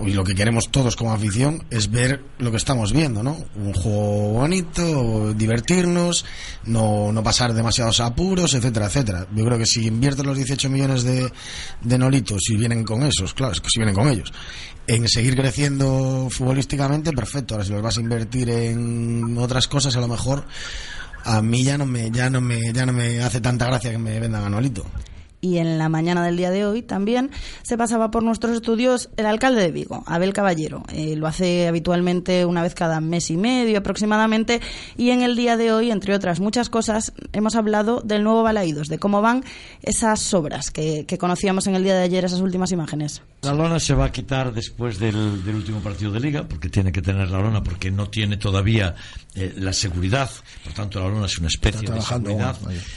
y 0.05 0.13
lo 0.13 0.23
que 0.23 0.35
queremos 0.35 0.69
todos 0.69 0.95
como 0.95 1.13
afición 1.13 1.63
es 1.69 1.91
ver 1.91 2.23
lo 2.37 2.51
que 2.51 2.57
estamos 2.57 2.93
viendo, 2.93 3.23
¿no? 3.23 3.37
Un 3.55 3.73
juego 3.73 4.33
bonito, 4.33 5.33
divertirnos, 5.33 6.25
no, 6.65 7.11
no 7.11 7.23
pasar 7.23 7.53
demasiados 7.53 7.99
apuros, 7.99 8.53
etcétera, 8.53 8.87
etcétera. 8.87 9.27
Yo 9.35 9.45
creo 9.45 9.57
que 9.57 9.65
si 9.65 9.85
invierten 9.85 10.25
los 10.25 10.37
18 10.37 10.69
millones 10.69 11.03
de, 11.03 11.31
de 11.81 11.97
Nolitos, 11.97 12.41
si 12.45 12.55
vienen 12.55 12.83
con 12.83 13.03
esos, 13.03 13.33
claro, 13.33 13.53
es 13.53 13.61
que 13.61 13.69
si 13.69 13.79
vienen 13.79 13.95
con 13.95 14.07
ellos, 14.07 14.31
en 14.87 15.07
seguir 15.07 15.35
creciendo 15.35 16.27
futbolísticamente, 16.29 17.11
perfecto. 17.11 17.55
Ahora 17.55 17.65
si 17.65 17.71
los 17.71 17.81
vas 17.81 17.97
a 17.97 18.01
invertir 18.01 18.49
en 18.49 19.37
otras 19.37 19.67
cosas, 19.67 19.95
a 19.95 20.01
lo 20.01 20.07
mejor 20.07 20.45
a 21.23 21.41
mí 21.41 21.63
ya 21.63 21.77
no 21.77 21.85
me, 21.85 22.11
ya 22.11 22.29
no 22.29 22.41
me, 22.41 22.73
ya 22.73 22.85
no 22.85 22.93
me 22.93 23.21
hace 23.21 23.41
tanta 23.41 23.65
gracia 23.65 23.91
que 23.91 23.97
me 23.97 24.19
vendan 24.19 24.43
a 24.43 24.49
Nolito 24.49 24.85
y 25.41 25.57
en 25.57 25.77
la 25.77 25.89
mañana 25.89 26.23
del 26.23 26.37
día 26.37 26.51
de 26.51 26.65
hoy 26.65 26.83
también 26.83 27.31
se 27.63 27.77
pasaba 27.77 28.11
por 28.11 28.23
nuestros 28.23 28.55
estudios 28.55 29.09
el 29.17 29.25
alcalde 29.25 29.61
de 29.61 29.71
Vigo, 29.71 30.03
Abel 30.05 30.33
Caballero. 30.33 30.83
Eh, 30.93 31.15
lo 31.15 31.27
hace 31.27 31.67
habitualmente 31.67 32.45
una 32.45 32.61
vez 32.61 32.75
cada 32.75 33.01
mes 33.01 33.31
y 33.31 33.37
medio 33.37 33.79
aproximadamente 33.79 34.61
y 34.97 35.09
en 35.09 35.21
el 35.21 35.35
día 35.35 35.57
de 35.57 35.71
hoy, 35.71 35.91
entre 35.91 36.13
otras 36.13 36.39
muchas 36.39 36.69
cosas, 36.69 37.13
hemos 37.33 37.55
hablado 37.55 38.01
del 38.01 38.23
nuevo 38.23 38.43
Balaídos, 38.43 38.87
de 38.87 38.99
cómo 38.99 39.21
van 39.21 39.43
esas 39.81 40.33
obras 40.33 40.71
que, 40.71 41.05
que 41.05 41.17
conocíamos 41.17 41.67
en 41.67 41.75
el 41.75 41.83
día 41.83 41.95
de 41.95 42.03
ayer, 42.03 42.23
esas 42.23 42.41
últimas 42.41 42.71
imágenes. 42.71 43.21
La 43.41 43.53
lona 43.53 43.79
se 43.79 43.95
va 43.95 44.05
a 44.05 44.11
quitar 44.11 44.53
después 44.53 44.99
del, 44.99 45.43
del 45.43 45.55
último 45.55 45.79
partido 45.79 46.11
de 46.11 46.19
liga, 46.19 46.47
porque 46.47 46.69
tiene 46.69 46.91
que 46.91 47.01
tener 47.01 47.29
la 47.29 47.39
lona, 47.39 47.63
porque 47.63 47.89
no 47.89 48.09
tiene 48.09 48.37
todavía 48.37 48.93
eh, 49.33 49.53
la 49.57 49.73
seguridad, 49.73 50.29
por 50.63 50.73
tanto 50.73 50.99
la 50.99 51.07
lona 51.07 51.25
es 51.25 51.37
una 51.39 51.47
especie 51.47 51.89
de 51.89 52.01
seguridad. 52.01 52.55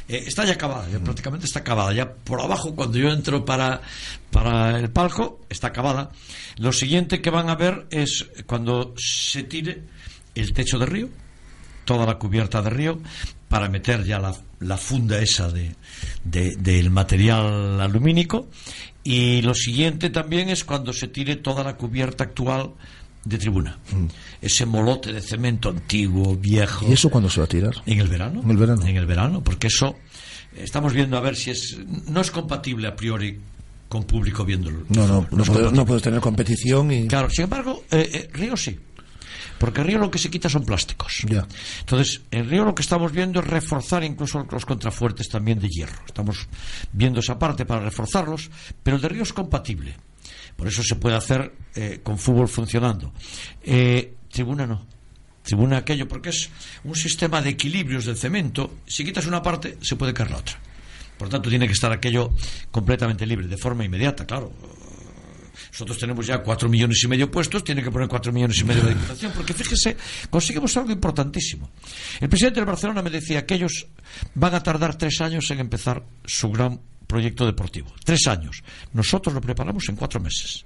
Eh, 0.09 0.25
está 0.27 0.45
ya 0.45 0.55
acabada, 0.55 0.89
ya 0.91 0.99
prácticamente 0.99 1.47
está 1.47 1.61
acabada, 1.61 1.93
ya 1.93 2.13
por 2.13 2.34
abajo 2.41 2.75
cuando 2.75 2.99
yo 2.99 3.11
entro 3.11 3.45
para, 3.45 3.81
para 4.31 4.79
el 4.79 4.91
palco 4.91 5.41
está 5.49 5.69
acabada. 5.69 6.11
Lo 6.59 6.73
siguiente 6.73 7.21
que 7.21 7.31
van 7.31 7.49
a 7.49 7.55
ver 7.55 7.87
es 7.91 8.27
cuando 8.47 8.95
se 8.97 9.45
tire 9.45 9.83
el 10.35 10.53
techo 10.53 10.79
de 10.79 10.87
río, 10.87 11.09
toda 11.85 12.07
la 12.07 12.19
cubierta 12.19 12.63
de 12.63 12.71
río 12.71 13.01
para 13.49 13.69
meter 13.69 14.05
ya 14.05 14.19
la, 14.19 14.35
la 14.61 14.77
funda 14.77 15.21
esa 15.21 15.49
de, 15.49 15.77
del 16.25 16.91
material 16.91 17.81
alumínico 17.81 18.49
y 19.05 19.43
lo 19.43 19.55
siguiente 19.55 20.11
también 20.11 20.49
es 20.49 20.65
cuando 20.65 20.93
se 20.93 21.09
tire 21.09 21.37
toda 21.37 21.63
la 21.63 21.77
cubierta 21.77 22.25
actual 22.25 22.73
de 23.25 23.39
tribuna. 23.39 23.79
Mm. 23.93 24.07
Ese 24.41 24.67
molote 24.67 25.13
de 25.13 25.21
cemento 25.21 25.69
antiguo, 25.69 26.37
viejo. 26.37 26.87
¿Y 26.89 26.93
eso 26.93 27.11
cuándo 27.11 27.31
se 27.31 27.41
va 27.41 27.45
a 27.45 27.49
tirar? 27.49 27.75
En 27.87 28.01
el 28.01 28.09
verano. 28.09 28.43
En 28.43 28.51
el 28.51 28.57
verano. 28.57 28.87
En 28.87 28.97
el 28.97 29.07
verano, 29.07 29.43
porque 29.43 29.69
eso 29.69 29.97
estamos 30.57 30.93
viendo 30.93 31.17
a 31.17 31.21
ver 31.21 31.37
si 31.37 31.51
es 31.51 31.79
no 32.09 32.21
es 32.21 32.31
compatible 32.31 32.89
a 32.89 32.97
priori 32.97 33.39
con 33.89 34.05
público 34.05 34.45
viéndolo. 34.45 34.85
No, 34.89 35.07
no, 35.07 35.27
no, 35.31 35.87
puedes, 35.87 36.03
tener 36.03 36.21
competición 36.21 36.91
y 36.91 37.07
Claro, 37.07 37.31
sin 37.31 37.45
embargo, 37.45 37.85
eh, 37.91 38.11
eh, 38.13 38.31
Río 38.33 38.57
sí. 38.57 38.79
Porque 39.59 39.83
Río 39.83 39.99
lo 39.99 40.11
que 40.11 40.19
se 40.19 40.31
quita 40.31 40.49
son 40.49 40.65
plásticos. 40.65 41.25
Ya. 41.29 41.47
Entonces, 41.81 42.23
en 42.31 42.49
Río 42.49 42.65
lo 42.65 42.75
que 42.75 42.83
estamos 42.83 43.13
viendo 43.13 43.41
es 43.41 43.47
reforzar 43.47 44.03
incluso 44.03 44.45
los 44.51 44.67
contrafuertes 44.67 45.29
también 45.29 45.61
de 45.61 45.69
hierro. 45.69 46.03
Estamos 46.07 46.49
viendo 46.93 47.21
esa 47.21 47.39
parte 47.39 47.65
para 47.65 47.81
reforzarlos, 47.81 48.51
pero 48.83 48.97
el 48.97 49.03
de 49.03 49.09
Río 49.09 49.23
es 49.23 49.33
compatible. 49.33 49.95
Por 50.57 50.69
eso 50.69 50.83
se 50.83 50.97
puede 50.97 51.17
hacer 51.17 51.53
eh, 51.75 52.01
con 52.03 52.19
fútbol 52.19 52.49
funcionando. 52.49 53.13
Eh, 53.63 54.17
tribuna 54.29 54.67
no. 54.67 54.87
Tribuna 55.45 55.77
aquello, 55.77 56.09
porque 56.09 56.31
es 56.31 56.49
un 56.85 56.97
sistema 56.97 57.43
de 57.43 57.51
equilibrios 57.51 58.07
del 58.07 58.17
cemento. 58.17 58.79
Si 58.87 59.05
quitas 59.05 59.27
una 59.27 59.43
parte, 59.43 59.77
se 59.83 59.95
puede 59.95 60.15
caer 60.15 60.31
la 60.31 60.39
otra. 60.39 60.59
Por 61.19 61.29
tanto, 61.29 61.51
tiene 61.51 61.67
que 61.67 61.75
estar 61.75 61.93
aquello 61.93 62.33
completamente 62.71 63.27
libre, 63.27 63.47
de 63.47 63.59
forma 63.59 63.85
inmediata, 63.85 64.27
claro. 64.27 64.51
Nosotros 65.71 65.99
tenemos 65.99 66.27
ya 66.27 66.39
cuatro 66.39 66.69
millones 66.69 67.03
y 67.05 67.09
medio 67.09 67.31
puestos, 67.31 67.63
tiene 67.63 67.83
que 67.83 67.91
poner 67.91 68.09
cuatro 68.09 68.33
millones 68.33 68.59
y 68.59 68.65
medio 68.65 68.83
de 68.83 68.95
diputación, 68.95 69.33
porque 69.33 69.53
fíjese, 69.53 69.97
conseguimos 70.31 70.77
algo 70.77 70.93
importantísimo. 70.93 71.71
El 72.21 72.29
presidente 72.29 72.61
del 72.61 72.67
Barcelona 72.67 73.03
me 73.03 73.11
decía 73.11 73.45
que 73.45 73.57
ellos 73.57 73.87
van 74.35 74.55
a 74.55 74.63
tardar 74.63 74.97
tres 74.97 75.21
años 75.21 75.51
en 75.51 75.61
empezar 75.61 76.03
su 76.25 76.51
gran 76.51 76.81
proyecto 77.07 77.45
deportivo. 77.45 77.93
Tres 78.03 78.27
años. 78.29 78.63
Nosotros 78.93 79.35
lo 79.35 79.41
preparamos 79.41 79.89
en 79.89 79.97
cuatro 79.97 80.21
meses. 80.21 80.65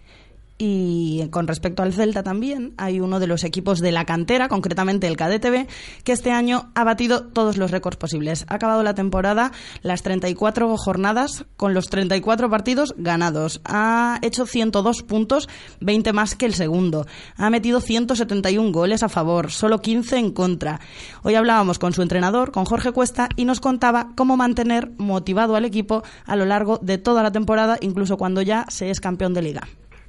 Y 0.60 1.28
con 1.30 1.46
respecto 1.46 1.84
al 1.84 1.92
Celta 1.92 2.24
también, 2.24 2.74
hay 2.78 2.98
uno 2.98 3.20
de 3.20 3.28
los 3.28 3.44
equipos 3.44 3.78
de 3.78 3.92
la 3.92 4.04
cantera, 4.04 4.48
concretamente 4.48 5.06
el 5.06 5.16
KDTV, 5.16 5.68
que 6.02 6.10
este 6.10 6.32
año 6.32 6.72
ha 6.74 6.82
batido 6.82 7.22
todos 7.22 7.56
los 7.58 7.70
récords 7.70 7.96
posibles. 7.96 8.44
Ha 8.48 8.56
acabado 8.56 8.82
la 8.82 8.94
temporada, 8.94 9.52
las 9.82 10.02
34 10.02 10.76
jornadas, 10.76 11.44
con 11.56 11.74
los 11.74 11.88
34 11.88 12.50
partidos 12.50 12.92
ganados. 12.98 13.60
Ha 13.64 14.18
hecho 14.22 14.46
102 14.46 15.04
puntos, 15.04 15.48
20 15.80 16.12
más 16.12 16.34
que 16.34 16.46
el 16.46 16.54
segundo. 16.54 17.06
Ha 17.36 17.50
metido 17.50 17.80
171 17.80 18.72
goles 18.72 19.04
a 19.04 19.08
favor, 19.08 19.52
solo 19.52 19.80
15 19.80 20.16
en 20.16 20.32
contra. 20.32 20.80
Hoy 21.22 21.36
hablábamos 21.36 21.78
con 21.78 21.92
su 21.92 22.02
entrenador, 22.02 22.50
con 22.50 22.64
Jorge 22.64 22.90
Cuesta, 22.90 23.28
y 23.36 23.44
nos 23.44 23.60
contaba 23.60 24.08
cómo 24.16 24.36
mantener 24.36 24.90
motivado 24.98 25.54
al 25.54 25.64
equipo 25.64 26.02
a 26.26 26.34
lo 26.34 26.46
largo 26.46 26.78
de 26.78 26.98
toda 26.98 27.22
la 27.22 27.30
temporada, 27.30 27.78
incluso 27.80 28.16
cuando 28.16 28.42
ya 28.42 28.66
se 28.68 28.90
es 28.90 28.98
campeón 28.98 29.34
de 29.34 29.42
liga. 29.42 29.68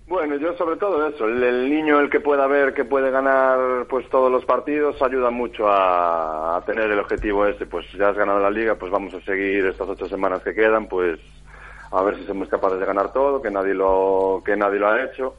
Bueno, 0.10 0.38
yo 0.38 0.56
sobre 0.58 0.76
todo 0.78 1.08
eso, 1.08 1.28
el, 1.28 1.70
niño 1.70 2.00
el 2.00 2.10
que 2.10 2.20
pueda 2.20 2.48
ver 2.48 2.74
que 2.74 2.84
puede 2.84 3.12
ganar 3.12 3.86
pues 3.88 4.10
todos 4.10 4.32
los 4.32 4.44
partidos 4.44 5.00
ayuda 5.04 5.30
mucho 5.30 5.66
a, 5.70 6.64
tener 6.66 6.90
el 6.90 6.98
objetivo 6.98 7.46
ese, 7.46 7.68
pues 7.68 7.86
ya 7.94 8.10
has 8.10 8.18
ganado 8.18 8.40
la 8.40 8.50
liga, 8.50 8.74
pues 8.74 8.92
vamos 8.92 9.14
a 9.14 9.22
seguir 9.22 9.68
estas 9.68 9.88
ocho 9.88 10.08
semanas 10.08 10.42
que 10.42 10.56
quedan, 10.56 10.88
pues 10.88 11.20
a 11.92 12.02
ver 12.02 12.18
si 12.18 12.26
somos 12.26 12.50
capaces 12.50 12.80
de 12.80 12.88
ganar 12.88 13.14
todo, 13.14 13.40
que 13.40 13.52
nadie 13.52 13.76
lo 13.76 14.42
que 14.44 14.58
nadie 14.58 14.80
lo 14.80 14.90
ha 14.90 15.04
hecho 15.04 15.36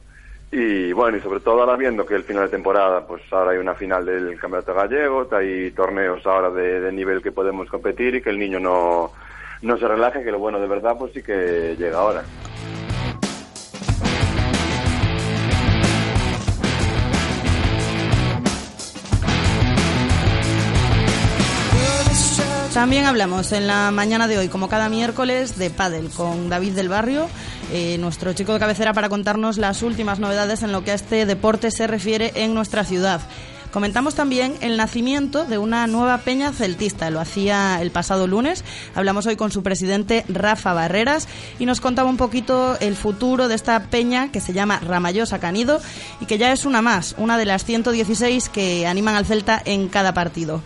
y 0.53 0.93
bueno, 0.93 1.17
y 1.17 1.21
sobre 1.21 1.41
todo 1.41 1.59
ahora 1.59 1.75
viendo 1.75 2.05
que 2.05 2.15
el 2.15 2.23
final 2.23 2.45
de 2.45 2.51
temporada, 2.51 3.05
pues 3.05 3.23
ahora 3.31 3.51
hay 3.51 3.57
una 3.57 3.75
final 3.75 4.05
del 4.05 4.39
Campeonato 4.39 4.73
Gallego, 4.73 5.27
hay 5.31 5.71
torneos 5.71 6.25
ahora 6.25 6.49
de, 6.49 6.79
de 6.79 6.91
nivel 6.93 7.21
que 7.21 7.33
podemos 7.33 7.67
competir 7.69 8.15
y 8.15 8.21
que 8.21 8.29
el 8.29 8.39
niño 8.39 8.57
no, 8.57 9.11
no 9.63 9.77
se 9.77 9.85
relaje, 9.85 10.23
que 10.23 10.31
lo 10.31 10.39
bueno 10.39 10.61
de 10.61 10.67
verdad 10.67 10.95
pues 10.97 11.11
sí 11.11 11.21
que 11.21 11.75
llega 11.77 11.99
ahora. 11.99 12.23
También 22.73 23.05
hablamos 23.05 23.51
en 23.51 23.67
la 23.67 23.91
mañana 23.91 24.29
de 24.29 24.37
hoy, 24.37 24.47
como 24.47 24.69
cada 24.69 24.87
miércoles, 24.87 25.57
de 25.57 25.69
pádel 25.69 26.09
con 26.09 26.47
David 26.47 26.71
del 26.71 26.87
Barrio, 26.87 27.27
eh, 27.73 27.97
nuestro 27.99 28.31
chico 28.31 28.53
de 28.53 28.59
cabecera, 28.59 28.93
para 28.93 29.09
contarnos 29.09 29.57
las 29.57 29.83
últimas 29.83 30.19
novedades 30.19 30.63
en 30.63 30.71
lo 30.71 30.81
que 30.81 30.91
a 30.91 30.93
este 30.93 31.25
deporte 31.25 31.69
se 31.69 31.85
refiere 31.85 32.31
en 32.35 32.53
nuestra 32.53 32.85
ciudad. 32.85 33.19
Comentamos 33.73 34.15
también 34.15 34.55
el 34.61 34.77
nacimiento 34.77 35.43
de 35.43 35.57
una 35.57 35.85
nueva 35.87 36.19
peña 36.19 36.53
celtista. 36.53 37.09
Lo 37.09 37.19
hacía 37.19 37.81
el 37.81 37.91
pasado 37.91 38.25
lunes. 38.25 38.63
Hablamos 38.95 39.25
hoy 39.25 39.35
con 39.35 39.51
su 39.51 39.63
presidente 39.63 40.23
Rafa 40.29 40.73
Barreras 40.73 41.27
y 41.59 41.65
nos 41.65 41.81
contaba 41.81 42.09
un 42.09 42.17
poquito 42.17 42.77
el 42.79 42.95
futuro 42.95 43.49
de 43.49 43.55
esta 43.55 43.83
peña 43.83 44.31
que 44.31 44.39
se 44.39 44.53
llama 44.53 44.79
Ramallosa 44.79 45.39
Canido 45.39 45.81
y 46.21 46.25
que 46.25 46.37
ya 46.37 46.53
es 46.53 46.65
una 46.65 46.81
más, 46.81 47.15
una 47.17 47.37
de 47.37 47.45
las 47.45 47.65
116 47.65 48.47
que 48.49 48.87
animan 48.87 49.15
al 49.15 49.25
Celta 49.25 49.61
en 49.63 49.89
cada 49.89 50.13
partido. 50.13 50.61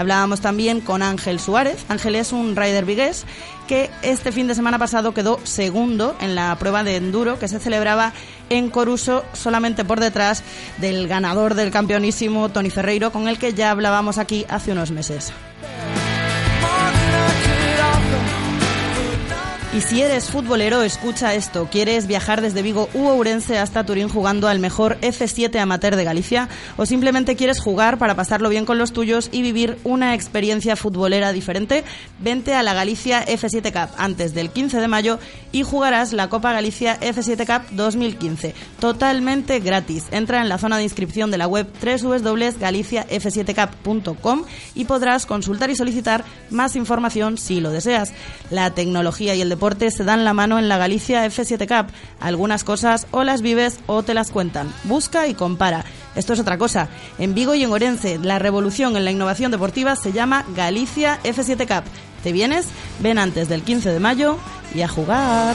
Hablábamos 0.00 0.40
también 0.40 0.80
con 0.80 1.02
Ángel 1.02 1.38
Suárez. 1.38 1.84
Ángel 1.90 2.16
es 2.16 2.32
un 2.32 2.56
rider 2.56 2.86
vigués 2.86 3.26
que 3.68 3.90
este 4.00 4.32
fin 4.32 4.46
de 4.46 4.54
semana 4.54 4.78
pasado 4.78 5.12
quedó 5.12 5.38
segundo 5.44 6.16
en 6.22 6.34
la 6.34 6.56
prueba 6.58 6.82
de 6.84 6.96
enduro 6.96 7.38
que 7.38 7.48
se 7.48 7.60
celebraba 7.60 8.14
en 8.48 8.70
Coruso, 8.70 9.26
solamente 9.34 9.84
por 9.84 10.00
detrás 10.00 10.42
del 10.78 11.06
ganador 11.06 11.54
del 11.54 11.70
campeonísimo 11.70 12.48
Tony 12.48 12.70
Ferreiro, 12.70 13.12
con 13.12 13.28
el 13.28 13.38
que 13.38 13.52
ya 13.52 13.72
hablábamos 13.72 14.16
aquí 14.16 14.46
hace 14.48 14.72
unos 14.72 14.90
meses. 14.90 15.34
Y 19.72 19.82
si 19.82 20.02
eres 20.02 20.30
futbolero, 20.30 20.82
escucha 20.82 21.32
esto. 21.34 21.68
¿Quieres 21.70 22.08
viajar 22.08 22.40
desde 22.40 22.60
Vigo 22.60 22.88
u 22.92 23.06
Ourense 23.06 23.56
hasta 23.56 23.86
Turín 23.86 24.08
jugando 24.08 24.48
al 24.48 24.58
mejor 24.58 24.98
F7 25.00 25.60
amateur 25.60 25.94
de 25.94 26.02
Galicia? 26.02 26.48
¿O 26.76 26.86
simplemente 26.86 27.36
quieres 27.36 27.60
jugar 27.60 27.96
para 27.96 28.16
pasarlo 28.16 28.48
bien 28.48 28.66
con 28.66 28.78
los 28.78 28.92
tuyos 28.92 29.28
y 29.30 29.42
vivir 29.42 29.78
una 29.84 30.16
experiencia 30.16 30.74
futbolera 30.74 31.32
diferente? 31.32 31.84
Vente 32.18 32.54
a 32.54 32.64
la 32.64 32.74
Galicia 32.74 33.24
F7 33.24 33.70
Cup 33.70 33.94
antes 33.96 34.34
del 34.34 34.50
15 34.50 34.80
de 34.80 34.88
mayo 34.88 35.20
y 35.52 35.62
jugarás 35.62 36.12
la 36.12 36.28
Copa 36.28 36.52
Galicia 36.52 36.98
F7 36.98 37.46
Cup 37.46 37.62
2015. 37.70 38.56
Totalmente 38.80 39.60
gratis. 39.60 40.06
Entra 40.10 40.40
en 40.40 40.48
la 40.48 40.58
zona 40.58 40.78
de 40.78 40.82
inscripción 40.82 41.30
de 41.30 41.38
la 41.38 41.46
web 41.46 41.68
www.galiciaf7cup.com 41.80 44.42
y 44.74 44.86
podrás 44.86 45.26
consultar 45.26 45.70
y 45.70 45.76
solicitar 45.76 46.24
más 46.50 46.74
información 46.74 47.38
si 47.38 47.60
lo 47.60 47.70
deseas. 47.70 48.12
La 48.50 48.74
tecnología 48.74 49.36
y 49.36 49.42
el 49.42 49.48
deporte 49.48 49.59
se 49.90 50.04
dan 50.04 50.24
la 50.24 50.32
mano 50.32 50.58
en 50.58 50.68
la 50.68 50.78
Galicia 50.78 51.26
F7 51.26 51.68
Cup. 51.68 51.92
Algunas 52.18 52.64
cosas 52.64 53.06
o 53.10 53.24
las 53.24 53.42
vives 53.42 53.78
o 53.86 54.02
te 54.02 54.14
las 54.14 54.30
cuentan. 54.30 54.72
Busca 54.84 55.26
y 55.26 55.34
compara. 55.34 55.84
Esto 56.14 56.32
es 56.32 56.40
otra 56.40 56.58
cosa. 56.58 56.88
En 57.18 57.34
Vigo 57.34 57.54
y 57.54 57.62
en 57.62 57.70
Orense, 57.70 58.18
la 58.18 58.38
revolución 58.38 58.96
en 58.96 59.04
la 59.04 59.10
innovación 59.10 59.50
deportiva 59.50 59.96
se 59.96 60.12
llama 60.12 60.44
Galicia 60.56 61.20
F7 61.24 61.66
Cup. 61.66 61.84
¿Te 62.22 62.32
vienes? 62.32 62.66
Ven 63.00 63.18
antes 63.18 63.48
del 63.48 63.62
15 63.62 63.90
de 63.90 64.00
mayo 64.00 64.38
y 64.74 64.82
a 64.82 64.88
jugar. 64.88 65.54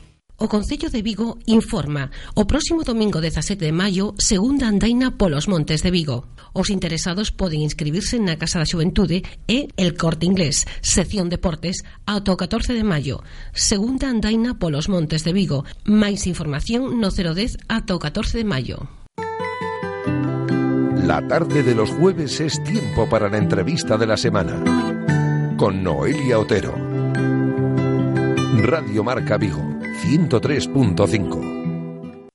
O 0.41 0.49
Concello 0.49 0.89
de 0.89 1.05
Vigo 1.05 1.37
informa 1.45 2.09
o 2.33 2.49
próximo 2.49 2.81
domingo 2.81 3.21
17 3.21 3.61
de 3.61 3.69
maio 3.69 4.17
segunda 4.17 4.65
andaina 4.65 5.13
polos 5.13 5.45
Montes 5.45 5.85
de 5.85 5.93
Vigo. 5.93 6.33
Os 6.57 6.73
interesados 6.73 7.29
poden 7.29 7.61
inscribirse 7.61 8.17
na 8.17 8.41
Casa 8.41 8.57
da 8.57 8.65
Xuventude 8.65 9.21
e 9.45 9.69
El 9.77 9.93
Corte 9.93 10.25
Inglés, 10.25 10.65
sección 10.81 11.29
Deportes, 11.29 11.85
ata 12.09 12.33
o 12.33 12.41
14 12.41 12.73
de 12.73 12.81
maio. 12.81 13.21
Segunda 13.53 14.09
andaina 14.09 14.57
polos 14.57 14.89
Montes 14.89 15.21
de 15.21 15.29
Vigo. 15.29 15.61
Máis 15.85 16.25
información 16.25 16.97
no 16.97 17.13
010 17.13 17.61
ata 17.69 17.93
o 17.93 18.01
14 18.01 18.41
de 18.41 18.47
maio. 18.49 18.89
La 21.05 21.21
tarde 21.29 21.61
de 21.61 21.77
los 21.77 21.93
jueves 21.93 22.41
es 22.41 22.57
tiempo 22.65 23.05
para 23.05 23.29
la 23.29 23.37
entrevista 23.37 23.93
de 23.93 24.09
la 24.09 24.17
semana. 24.17 24.57
Con 25.53 25.85
Noelia 25.85 26.41
Otero. 26.41 26.73
Radio 28.61 29.03
Marca 29.03 29.37
Vigo, 29.37 29.70
103.5. 30.03 32.29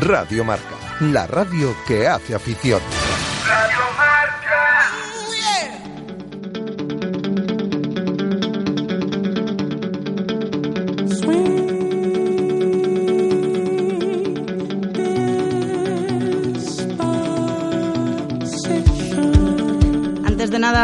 Radio 0.00 0.44
Marca, 0.44 0.76
la 1.00 1.28
radio 1.28 1.72
que 1.86 2.08
hace 2.08 2.34
afición. 2.34 2.80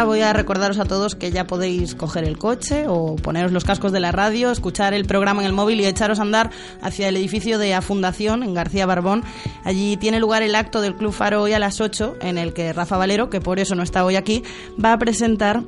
Voy 0.03 0.21
a 0.21 0.33
recordaros 0.33 0.79
a 0.79 0.85
todos 0.85 1.15
que 1.15 1.31
ya 1.31 1.45
podéis 1.47 1.95
coger 1.95 2.23
el 2.23 2.37
coche 2.37 2.85
o 2.87 3.15
poneros 3.15 3.51
los 3.51 3.63
cascos 3.63 3.91
de 3.91 3.99
la 3.99 4.11
radio, 4.11 4.51
escuchar 4.51 4.93
el 4.93 5.05
programa 5.05 5.41
en 5.41 5.47
el 5.47 5.53
móvil 5.53 5.81
y 5.81 5.85
echaros 5.85 6.19
a 6.19 6.23
andar 6.23 6.51
hacia 6.81 7.09
el 7.09 7.17
edificio 7.17 7.59
de 7.59 7.73
A 7.73 7.81
Fundación 7.81 8.43
en 8.43 8.53
García 8.53 8.85
Barbón. 8.85 9.23
Allí 9.63 9.97
tiene 9.97 10.19
lugar 10.19 10.43
el 10.43 10.55
acto 10.55 10.81
del 10.81 10.95
Club 10.95 11.13
Faro 11.13 11.41
hoy 11.41 11.53
a 11.53 11.59
las 11.59 11.81
8 11.81 12.17
en 12.21 12.37
el 12.37 12.53
que 12.53 12.73
Rafa 12.73 12.97
Valero, 12.97 13.29
que 13.29 13.41
por 13.41 13.59
eso 13.59 13.75
no 13.75 13.83
está 13.83 14.05
hoy 14.05 14.15
aquí, 14.15 14.43
va 14.83 14.93
a 14.93 14.99
presentar 14.99 15.63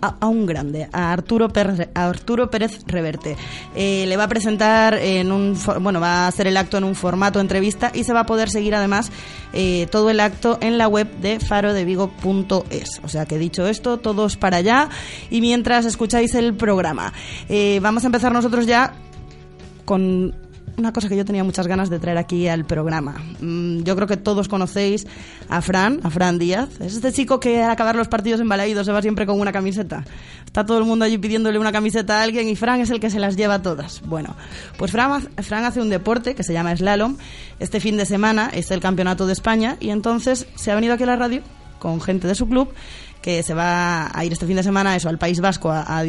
a, 0.00 0.26
un 0.26 0.46
grande, 0.46 0.88
a 0.92 1.12
Arturo 1.12 1.48
Pérez, 1.48 1.88
a 1.94 2.08
Arturo 2.08 2.50
Pérez 2.50 2.80
Reverte. 2.86 3.36
Eh, 3.74 4.04
le 4.06 4.16
va 4.16 4.24
a 4.24 4.28
presentar 4.28 4.94
en 4.94 5.32
un, 5.32 5.58
bueno, 5.80 6.00
va 6.00 6.24
a 6.24 6.28
hacer 6.28 6.46
el 6.46 6.56
acto 6.56 6.78
en 6.78 6.84
un 6.84 6.94
formato 6.94 7.40
entrevista 7.40 7.90
y 7.94 8.04
se 8.04 8.12
va 8.12 8.20
a 8.20 8.26
poder 8.26 8.50
seguir 8.50 8.74
además 8.74 9.10
eh, 9.52 9.86
todo 9.90 10.10
el 10.10 10.20
acto 10.20 10.58
en 10.60 10.78
la 10.78 10.88
web 10.88 11.08
de 11.20 11.40
farodevigo.es. 11.40 13.00
O 13.02 13.08
sea 13.08 13.26
que 13.26 13.38
dicho 13.38 13.66
esto, 13.66 13.98
todos 13.98 14.36
para 14.36 14.58
allá 14.58 14.88
y 15.30 15.40
mientras 15.40 15.84
escucháis 15.84 16.34
el 16.34 16.54
programa. 16.54 17.12
Eh, 17.48 17.78
vamos 17.82 18.04
a 18.04 18.06
empezar 18.06 18.32
nosotros 18.32 18.66
ya 18.66 18.94
con 19.84 20.34
una 20.76 20.92
cosa 20.92 21.08
que 21.08 21.16
yo 21.16 21.24
tenía 21.24 21.44
muchas 21.44 21.66
ganas 21.66 21.90
de 21.90 21.98
traer 21.98 22.18
aquí 22.18 22.48
al 22.48 22.64
programa. 22.64 23.16
Mm, 23.40 23.82
yo 23.82 23.96
creo 23.96 24.06
que 24.06 24.16
todos 24.16 24.48
conocéis 24.48 25.06
a 25.48 25.62
Fran, 25.62 26.00
a 26.02 26.10
Fran 26.10 26.38
Díaz. 26.38 26.68
Es 26.80 26.94
este 26.94 27.12
chico 27.12 27.40
que 27.40 27.62
al 27.62 27.70
acabar 27.70 27.96
los 27.96 28.08
partidos 28.08 28.40
en 28.40 28.48
Balaído 28.48 28.84
se 28.84 28.92
va 28.92 29.02
siempre 29.02 29.26
con 29.26 29.40
una 29.40 29.52
camiseta. 29.52 30.04
Está 30.44 30.64
todo 30.66 30.78
el 30.78 30.84
mundo 30.84 31.04
allí 31.04 31.18
pidiéndole 31.18 31.58
una 31.58 31.72
camiseta 31.72 32.20
a 32.20 32.22
alguien 32.22 32.48
y 32.48 32.56
Fran 32.56 32.80
es 32.80 32.90
el 32.90 33.00
que 33.00 33.10
se 33.10 33.18
las 33.18 33.36
lleva 33.36 33.62
todas. 33.62 34.02
Bueno, 34.02 34.36
pues 34.78 34.92
Fran, 34.92 35.28
Fran 35.42 35.64
hace 35.64 35.80
un 35.80 35.88
deporte 35.88 36.34
que 36.34 36.42
se 36.42 36.52
llama 36.52 36.76
slalom. 36.76 37.16
Este 37.58 37.80
fin 37.80 37.96
de 37.96 38.06
semana 38.06 38.50
es 38.52 38.70
el 38.70 38.80
Campeonato 38.80 39.26
de 39.26 39.32
España 39.32 39.76
y 39.80 39.90
entonces 39.90 40.46
se 40.54 40.70
ha 40.70 40.74
venido 40.74 40.94
aquí 40.94 41.04
a 41.04 41.06
la 41.06 41.16
radio 41.16 41.42
con 41.78 42.00
gente 42.00 42.26
de 42.26 42.34
su 42.34 42.48
club 42.48 42.72
que 43.26 43.42
se 43.42 43.54
va 43.54 44.08
a 44.16 44.24
ir 44.24 44.32
este 44.32 44.46
fin 44.46 44.54
de 44.54 44.62
semana 44.62 44.94
eso, 44.94 45.08
al 45.08 45.18
País 45.18 45.40
Vasco 45.40 45.72
a, 45.72 46.00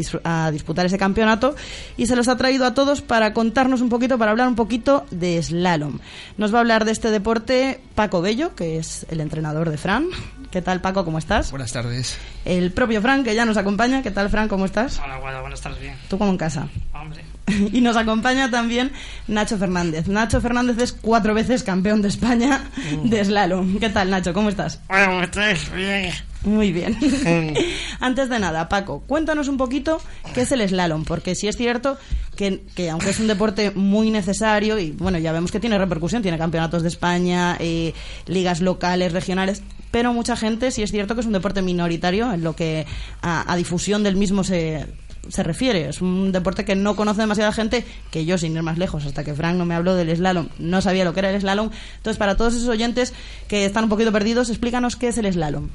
disputar 0.52 0.86
ese 0.86 1.00
campeonato 1.00 1.56
y 1.98 2.06
se 2.06 2.16
los 2.16 2.28
ha 2.28 2.38
traído 2.38 2.64
a 2.64 2.76
todos 2.76 3.02
para 3.02 3.34
contarnos 3.34 3.82
un 3.82 3.90
poquito, 3.90 4.20
para 4.20 4.30
hablar 4.30 4.48
un 4.48 4.54
poquito 4.54 5.04
de 5.10 5.42
slalom. 5.42 5.98
Nos 6.38 6.54
va 6.54 6.60
a 6.60 6.62
hablar 6.62 6.86
de 6.86 6.92
este 6.92 7.10
deporte 7.10 7.82
Paco 7.96 8.22
Bello, 8.22 8.54
que 8.54 8.78
es 8.78 9.08
el 9.10 9.20
entrenador 9.20 9.72
de 9.72 9.78
Fran. 9.80 10.10
¿Qué 10.52 10.62
tal 10.62 10.80
Paco? 10.80 11.06
¿Cómo 11.06 11.18
estás? 11.18 11.50
Buenas 11.50 11.74
tardes. 11.74 12.20
El 12.46 12.72
propio 12.72 13.02
Fran, 13.02 13.24
que 13.24 13.34
ya 13.34 13.46
nos 13.46 13.58
acompaña. 13.58 14.04
¿Qué 14.04 14.12
tal 14.12 14.30
Fran? 14.30 14.48
¿Cómo 14.48 14.66
estás? 14.66 15.02
Hola, 15.04 15.18
bueno, 15.18 15.42
buenas 15.42 15.60
tardes, 15.60 15.82
bien. 15.82 15.96
¿Tú 16.08 16.20
como 16.20 16.30
en 16.30 16.38
casa? 16.38 16.68
Hombre. 16.94 17.24
y 17.72 17.82
nos 17.82 17.96
acompaña 17.96 18.52
también 18.52 18.92
Nacho 19.28 19.58
Fernández. 19.58 20.08
Nacho 20.08 20.42
Fernández 20.42 20.78
es 20.80 20.94
cuatro 20.94 21.34
veces 21.34 21.64
campeón 21.64 22.02
de 22.02 22.10
España 22.10 22.70
mm. 23.04 23.10
de 23.10 23.26
slalom. 23.26 23.80
¿Qué 23.80 23.90
tal, 23.90 24.10
Nacho? 24.10 24.34
¿Cómo 24.34 24.50
estás? 24.50 24.82
Bueno, 24.90 25.24
estoy 25.24 25.56
bien. 25.76 26.14
Muy 26.44 26.72
bien. 26.72 26.98
Antes 28.00 28.30
de 28.30 28.40
nada, 28.40 28.70
Paco, 28.70 29.04
cuéntanos 29.08 29.48
un 29.48 29.58
poquito 29.58 30.00
qué 30.34 30.42
es 30.42 30.52
el 30.52 30.68
slalom, 30.68 31.04
porque 31.04 31.36
sí 31.36 31.48
es 31.48 31.58
cierto 31.58 31.98
que, 32.36 32.62
aunque 32.90 33.10
es 33.10 33.20
un 33.20 33.28
deporte 33.28 33.72
muy 33.72 34.12
necesario 34.12 34.78
y 34.78 34.92
bueno, 34.92 35.18
ya 35.18 35.32
vemos 35.32 35.52
que 35.52 35.60
tiene 35.60 35.78
repercusión, 35.78 36.22
tiene 36.22 36.38
campeonatos 36.38 36.84
de 36.84 36.90
España, 36.90 37.58
eh, 37.60 37.94
ligas 38.28 38.62
locales, 38.62 39.12
regionales, 39.14 39.64
pero 39.90 40.14
mucha 40.14 40.38
gente 40.38 40.72
sí 40.72 40.84
es 40.84 40.92
cierto 40.92 41.16
que 41.16 41.22
es 41.22 41.28
un 41.28 41.34
deporte 41.34 41.62
minoritario 41.62 42.32
en 42.32 42.44
lo 42.44 42.56
que 42.56 42.86
a, 43.22 43.56
difusión 43.56 44.04
del 44.04 44.16
mismo 44.16 44.44
se, 44.44 44.86
se 45.30 45.44
refiere. 45.44 45.90
Es 45.90 46.02
un 46.02 46.32
deporte 46.32 46.66
que 46.66 46.76
no 46.76 46.96
conoce 46.96 47.22
demasiada 47.22 47.52
gente, 47.52 47.86
que 48.12 48.26
yo, 48.26 48.38
sin 48.38 48.56
ir 48.56 48.64
más 48.64 48.78
lejos, 48.78 49.06
hasta 49.06 49.24
que 49.24 49.34
Frank 49.34 49.56
no 49.56 49.66
me 49.66 49.76
habló 49.76 49.96
del 49.96 50.16
slalom, 50.16 50.50
no 50.60 50.82
sabía 50.82 51.06
lo 51.06 51.14
que 51.14 51.20
era 51.20 51.32
el 51.32 51.40
slalom. 51.40 51.70
Entonces, 51.98 52.18
para 52.18 52.36
todos 52.36 52.56
esos 52.56 52.68
oyentes 52.68 53.14
que 53.48 53.66
están 53.66 53.86
un 53.86 53.90
poquito 53.90 54.12
perdidos, 54.12 54.50
explícanos 54.50 54.96
qué 54.96 55.10
es 55.10 55.18
el 55.18 55.32
slalom. 55.32 55.70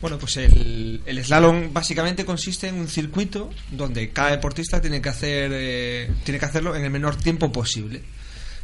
Bueno, 0.00 0.16
pues 0.18 0.36
el, 0.36 1.02
el, 1.06 1.24
slalom 1.24 1.72
básicamente 1.72 2.24
consiste 2.24 2.68
en 2.68 2.76
un 2.76 2.86
circuito 2.86 3.50
donde 3.72 4.10
cada 4.10 4.30
deportista 4.30 4.80
tiene 4.80 5.02
que 5.02 5.08
hacer 5.08 5.50
eh, 5.52 6.10
tiene 6.22 6.38
que 6.38 6.46
hacerlo 6.46 6.76
en 6.76 6.84
el 6.84 6.90
menor 6.90 7.16
tiempo 7.16 7.50
posible. 7.50 8.02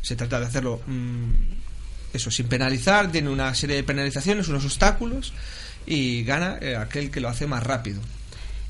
Se 0.01 0.15
trata 0.15 0.39
de 0.39 0.47
hacerlo 0.47 0.81
mm, 0.87 1.31
eso 2.13 2.31
sin 2.31 2.47
penalizar, 2.47 3.11
tiene 3.11 3.31
una 3.31 3.53
serie 3.55 3.77
de 3.77 3.83
penalizaciones, 3.83 4.47
unos 4.47 4.65
obstáculos 4.65 5.33
y 5.87 6.23
gana 6.23 6.59
eh, 6.61 6.77
aquel 6.77 7.11
que 7.11 7.21
lo 7.21 7.29
hace 7.29 7.49
más 7.49 7.65
rápido. 7.65 8.01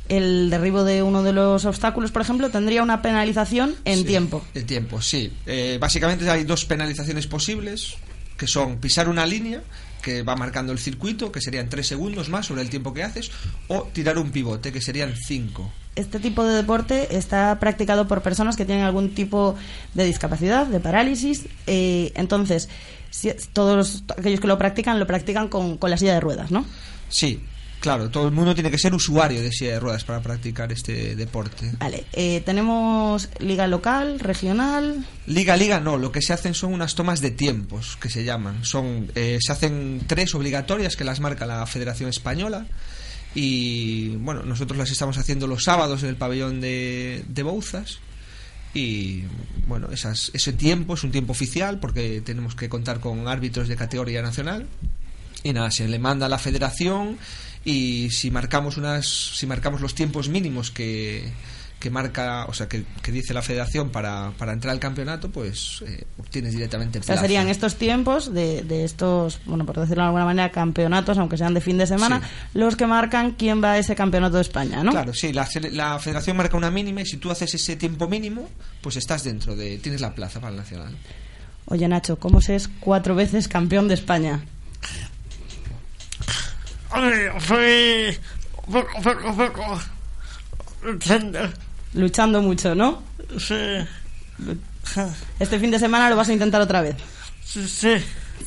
El 0.08 0.50
derribo 0.50 0.84
de 0.84 1.02
uno 1.02 1.22
de 1.22 1.32
los 1.32 1.64
obstáculos, 1.64 2.12
por 2.12 2.22
ejemplo, 2.22 2.50
tendría 2.50 2.82
una 2.82 3.00
penalización 3.00 3.74
en 3.84 4.04
tiempo. 4.04 4.44
En 4.54 4.66
tiempo, 4.66 5.00
sí. 5.00 5.32
Eh, 5.46 5.78
básicamente 5.80 6.28
hay 6.28 6.44
dos 6.44 6.64
penalizaciones 6.66 7.26
posibles, 7.26 7.96
que 8.36 8.46
son 8.46 8.78
pisar 8.78 9.08
una 9.08 9.24
línea 9.24 9.62
que 10.02 10.22
va 10.22 10.36
marcando 10.36 10.72
el 10.72 10.78
circuito, 10.78 11.32
que 11.32 11.40
serían 11.40 11.70
tres 11.70 11.86
segundos 11.86 12.28
más 12.28 12.44
sobre 12.44 12.60
el 12.60 12.68
tiempo 12.68 12.92
que 12.92 13.02
haces, 13.02 13.30
o 13.68 13.84
tirar 13.84 14.18
un 14.18 14.30
pivote, 14.30 14.70
que 14.70 14.82
serían 14.82 15.14
cinco. 15.16 15.72
Este 15.96 16.20
tipo 16.20 16.44
de 16.44 16.54
deporte 16.54 17.16
está 17.16 17.58
practicado 17.58 18.06
por 18.06 18.20
personas 18.20 18.56
que 18.56 18.66
tienen 18.66 18.84
algún 18.84 19.14
tipo 19.14 19.56
de 19.94 20.04
discapacidad, 20.04 20.66
de 20.66 20.80
parálisis. 20.80 21.46
Eh, 21.66 22.12
entonces, 22.16 22.68
todos 23.54 24.04
aquellos 24.18 24.40
que 24.40 24.46
lo 24.46 24.58
practican, 24.58 24.98
lo 24.98 25.06
practican 25.06 25.48
con, 25.48 25.78
con 25.78 25.88
la 25.88 25.96
silla 25.96 26.12
de 26.12 26.20
ruedas, 26.20 26.50
¿no? 26.50 26.66
Sí, 27.08 27.40
Claro, 27.80 28.10
todo 28.10 28.26
el 28.26 28.32
mundo 28.32 28.54
tiene 28.54 28.70
que 28.70 28.78
ser 28.78 28.94
usuario 28.94 29.42
de 29.42 29.52
silla 29.52 29.72
de 29.72 29.80
ruedas 29.80 30.04
para 30.04 30.22
practicar 30.22 30.72
este 30.72 31.14
deporte. 31.16 31.70
Vale, 31.78 32.04
eh, 32.14 32.42
tenemos 32.44 33.28
liga 33.40 33.66
local, 33.66 34.20
regional. 34.20 35.06
Liga, 35.26 35.56
liga, 35.56 35.80
no. 35.80 35.98
Lo 35.98 36.10
que 36.10 36.22
se 36.22 36.32
hacen 36.32 36.54
son 36.54 36.72
unas 36.72 36.94
tomas 36.94 37.20
de 37.20 37.30
tiempos 37.30 37.98
que 38.00 38.08
se 38.08 38.24
llaman. 38.24 38.64
Son, 38.64 39.10
eh, 39.14 39.38
se 39.40 39.52
hacen 39.52 40.02
tres 40.06 40.34
obligatorias 40.34 40.96
que 40.96 41.04
las 41.04 41.20
marca 41.20 41.44
la 41.44 41.66
Federación 41.66 42.08
Española 42.08 42.66
y 43.34 44.16
bueno, 44.16 44.44
nosotros 44.44 44.78
las 44.78 44.90
estamos 44.90 45.18
haciendo 45.18 45.46
los 45.46 45.64
sábados 45.64 46.02
en 46.04 46.08
el 46.08 46.16
pabellón 46.16 46.60
de, 46.60 47.24
de 47.28 47.42
Bouzas 47.42 47.98
y 48.72 49.24
bueno, 49.66 49.90
esas, 49.92 50.30
ese 50.34 50.52
tiempo 50.52 50.94
es 50.94 51.04
un 51.04 51.10
tiempo 51.10 51.32
oficial 51.32 51.78
porque 51.80 52.20
tenemos 52.20 52.54
que 52.54 52.68
contar 52.68 53.00
con 53.00 53.26
árbitros 53.28 53.68
de 53.68 53.76
categoría 53.76 54.22
nacional 54.22 54.66
y 55.42 55.52
nada, 55.52 55.70
se 55.70 55.88
le 55.88 55.98
manda 55.98 56.26
a 56.26 56.28
la 56.28 56.38
federación 56.38 57.18
y 57.64 58.10
si 58.10 58.30
marcamos 58.30 58.76
unas 58.76 59.06
si 59.06 59.46
marcamos 59.46 59.80
los 59.80 59.94
tiempos 59.94 60.28
mínimos 60.28 60.70
que, 60.70 61.32
que 61.84 61.90
marca, 61.90 62.46
o 62.46 62.54
sea, 62.54 62.66
que, 62.66 62.82
dice 63.12 63.34
la 63.34 63.42
federación 63.42 63.90
para, 63.90 64.32
para 64.38 64.54
entrar 64.54 64.72
al 64.72 64.80
campeonato, 64.80 65.30
pues 65.30 65.84
eh, 65.86 66.04
obtienes 66.18 66.54
directamente 66.54 66.96
el 66.96 67.02
O 67.02 67.06
sea, 67.06 67.18
serían 67.18 67.48
estos 67.48 67.76
tiempos 67.76 68.32
de, 68.32 68.62
de, 68.62 68.84
estos, 68.84 69.40
bueno, 69.44 69.66
por 69.66 69.78
decirlo 69.78 70.02
de 70.02 70.06
alguna 70.06 70.24
manera, 70.24 70.50
campeonatos, 70.50 71.18
aunque 71.18 71.36
sean 71.36 71.52
de 71.52 71.60
fin 71.60 71.76
de 71.76 71.86
semana, 71.86 72.22
los 72.54 72.76
que 72.76 72.86
marcan 72.86 73.32
quién 73.32 73.62
va 73.62 73.72
a 73.72 73.78
ese 73.78 73.94
campeonato 73.94 74.36
de 74.36 74.42
España, 74.42 74.82
¿no? 74.82 74.92
Claro, 74.92 75.12
sí, 75.12 75.34
la, 75.34 75.46
la 75.72 75.98
federación 75.98 76.38
marca 76.38 76.56
una 76.56 76.70
mínima 76.70 77.02
y 77.02 77.06
si 77.06 77.18
tú 77.18 77.30
haces 77.30 77.52
ese 77.54 77.76
tiempo 77.76 78.08
mínimo, 78.08 78.48
pues 78.80 78.96
estás 78.96 79.22
dentro 79.22 79.54
de, 79.54 79.76
tienes 79.76 80.00
la 80.00 80.14
plaza 80.14 80.40
para 80.40 80.52
el 80.52 80.56
nacional. 80.56 80.96
Oye, 81.66 81.86
Nacho, 81.86 82.18
¿cómo 82.18 82.40
se 82.40 82.56
es 82.56 82.68
cuatro 82.80 83.14
veces 83.14 83.46
campeón 83.46 83.88
de 83.88 83.94
España? 83.94 84.40
Fui 87.40 88.18
poco, 88.70 89.36
poco, 89.36 89.80
luchando. 90.82 91.40
Luchando 91.94 92.42
mucho, 92.42 92.74
¿no? 92.74 93.02
Sí. 93.38 93.54
Este 95.38 95.58
fin 95.58 95.70
de 95.70 95.78
semana 95.78 96.10
lo 96.10 96.16
vas 96.16 96.28
a 96.28 96.32
intentar 96.32 96.60
otra 96.60 96.82
vez. 96.82 96.96
Sí. 97.44 97.96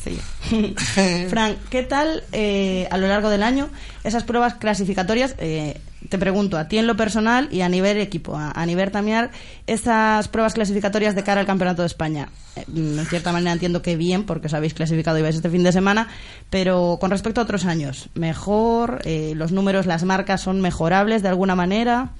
sí. 0.02 0.20
Frank, 1.28 1.58
¿qué 1.70 1.82
tal 1.82 2.24
eh, 2.32 2.88
a 2.90 2.98
lo 2.98 3.08
largo 3.08 3.30
del 3.30 3.42
año 3.42 3.68
esas 4.04 4.24
pruebas 4.24 4.54
clasificatorias? 4.54 5.34
Eh, 5.38 5.80
te 6.08 6.18
pregunto, 6.18 6.58
a 6.58 6.68
ti 6.68 6.78
en 6.78 6.86
lo 6.86 6.96
personal 6.96 7.48
y 7.50 7.62
a 7.62 7.68
nivel 7.68 7.98
equipo, 7.98 8.36
a, 8.36 8.66
nivel 8.66 8.90
también, 8.90 9.30
esas 9.66 10.28
pruebas 10.28 10.54
clasificatorias 10.54 11.14
de 11.14 11.24
cara 11.24 11.40
al 11.40 11.46
Campeonato 11.46 11.82
de 11.82 11.86
España. 11.86 12.28
Eh, 12.56 12.64
en 12.74 13.06
cierta 13.06 13.32
manera 13.32 13.52
entiendo 13.52 13.82
que 13.82 13.96
bien, 13.96 14.24
porque 14.24 14.46
os 14.46 14.54
habéis 14.54 14.74
clasificado 14.74 15.18
y 15.18 15.22
vais 15.22 15.36
este 15.36 15.50
fin 15.50 15.62
de 15.62 15.72
semana, 15.72 16.08
pero 16.50 16.98
con 17.00 17.10
respecto 17.10 17.40
a 17.40 17.44
otros 17.44 17.64
años, 17.64 18.08
¿mejor? 18.14 19.00
¿Los 19.06 19.52
números, 19.52 19.86
las 19.86 20.04
marcas 20.04 20.40
son 20.40 20.60
mejorables 20.60 21.22
de 21.22 21.28
alguna 21.28 21.54
manera? 21.54 22.10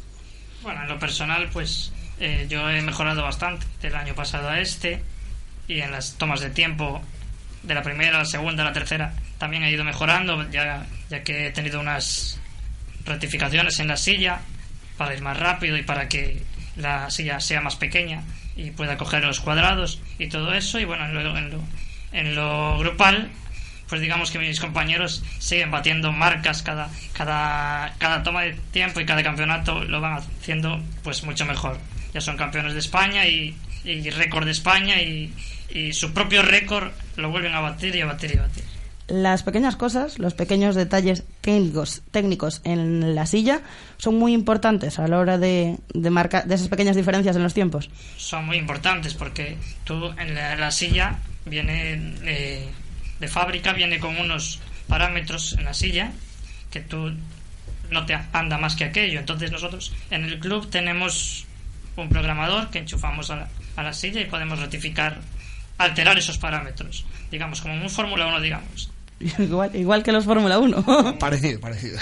Bueno, 0.63 0.83
en 0.83 0.89
lo 0.89 0.99
personal, 0.99 1.49
pues 1.53 1.93
yo 2.49 2.69
he 2.69 2.83
mejorado 2.83 3.23
bastante 3.23 3.67
del 3.81 3.95
año 3.95 4.15
pasado 4.15 4.49
a 4.49 4.61
este 4.61 5.03
y 5.69 5.81
en 5.81 5.93
las 5.93 6.15
tomas 6.15 6.41
de 6.41 6.51
tiempo 6.51 7.01
de 7.63 7.75
la 7.75 7.83
primera, 7.83 8.19
la 8.19 8.25
segunda, 8.25 8.65
la 8.65 8.73
tercera 8.73 9.13
también 9.39 9.63
ha 9.63 9.71
ido 9.71 9.85
mejorando, 9.85 10.49
ya, 10.51 10.87
ya 11.11 11.23
que 11.23 11.47
he 11.47 11.51
tenido 11.51 11.81
unas 11.81 12.41
rectificaciones 13.09 13.79
en 13.81 13.89
la 13.89 13.97
silla 13.97 14.41
para 14.97 15.15
ir 15.15 15.23
más 15.23 15.39
rápido 15.39 15.77
y 15.77 15.83
para 15.83 16.09
que 16.09 16.43
la 16.77 17.11
silla 17.11 17.41
sea 17.41 17.61
más 17.61 17.77
pequeña 17.77 18.23
y 18.57 18.71
pueda 18.71 18.97
coger 18.97 19.25
los 19.25 19.41
cuadrados 19.41 20.01
y 20.19 20.29
todo 20.29 20.53
eso. 20.53 20.79
Y 20.79 20.85
bueno, 20.85 21.07
en 21.07 21.15
lo, 21.15 21.37
en 21.37 21.51
lo, 21.51 21.65
en 22.13 22.35
lo 22.35 22.79
grupal, 22.79 23.31
pues 23.89 24.01
digamos 24.01 24.31
que 24.31 24.39
mis 24.39 24.61
compañeros 24.61 25.25
siguen 25.39 25.71
batiendo 25.71 26.13
marcas 26.13 26.63
cada, 26.63 26.91
cada, 27.13 27.95
cada 27.99 28.23
toma 28.23 28.43
de 28.43 28.55
tiempo 28.73 29.01
y 29.01 29.07
cada 29.07 29.23
campeonato 29.23 29.85
lo 29.85 30.01
van 30.01 30.15
haciendo 30.15 30.81
pues 31.03 31.25
mucho 31.25 31.47
mejor. 31.47 31.79
Ya 32.13 32.21
son 32.21 32.37
campeones 32.37 32.75
de 32.75 32.81
España 32.81 33.27
y, 33.27 33.57
y 33.85 34.11
récord 34.11 34.45
de 34.45 34.53
España 34.53 35.01
y, 35.01 35.33
y 35.71 35.93
su 35.93 36.13
propio 36.13 36.43
récord 36.43 36.91
lo 37.17 37.31
vuelven 37.31 37.55
a 37.55 37.61
batir 37.61 37.95
y 37.95 38.01
a 38.01 38.07
batir 38.07 38.35
y 38.35 38.39
a 38.39 38.43
batir. 38.43 38.78
Las 39.09 39.43
pequeñas 39.43 39.77
cosas, 39.77 40.19
los 40.19 40.35
pequeños 40.35 40.75
detalles 40.75 41.25
técnicos, 41.41 42.03
técnicos 42.11 42.61
en 42.65 43.15
la 43.15 43.25
silla 43.25 43.63
son 43.97 44.19
muy 44.19 44.35
importantes 44.35 44.99
a 44.99 45.09
la 45.09 45.19
hora 45.19 45.39
de, 45.39 45.79
de 45.95 46.11
marcar 46.11 46.47
de 46.47 46.55
esas 46.55 46.69
pequeñas 46.69 46.95
diferencias 46.95 47.35
en 47.35 47.43
los 47.43 47.55
tiempos. 47.55 47.89
Son 48.19 48.45
muy 48.45 48.59
importantes 48.59 49.15
porque 49.15 49.57
tú 49.85 50.13
en 50.19 50.35
la, 50.35 50.57
la 50.57 50.71
silla 50.71 51.21
viene 51.47 52.17
eh, 52.25 52.69
de 53.19 53.29
fábrica, 53.29 53.73
viene 53.73 53.99
con 53.99 54.19
unos 54.19 54.61
parámetros 54.89 55.55
en 55.55 55.65
la 55.65 55.73
silla 55.73 56.13
que 56.71 56.81
tú 56.81 57.11
no 57.91 58.05
te 58.05 58.15
anda 58.33 58.59
más 58.59 58.77
que 58.77 58.85
aquello. 58.85 59.21
Entonces 59.21 59.51
nosotros 59.51 59.95
en 60.11 60.25
el 60.25 60.39
club 60.39 60.69
tenemos 60.69 61.47
un 61.97 62.11
programador 62.11 62.69
que 62.69 62.81
enchufamos 62.81 63.31
a 63.31 63.37
la, 63.37 63.49
a 63.77 63.83
la 63.83 63.95
silla 63.95 64.21
y 64.21 64.27
podemos 64.27 64.59
rectificar, 64.59 65.19
alterar 65.79 66.19
esos 66.19 66.37
parámetros. 66.37 67.07
Digamos, 67.31 67.63
como 67.63 67.75
un 67.75 67.89
Fórmula 67.89 68.27
1, 68.27 68.41
digamos. 68.43 68.91
Igual, 69.39 69.75
igual 69.75 70.03
que 70.05 70.13
los 70.13 70.25
Fórmula 70.25 70.59
1. 70.59 71.17
parecido, 71.19 71.59
parecido. 71.61 71.99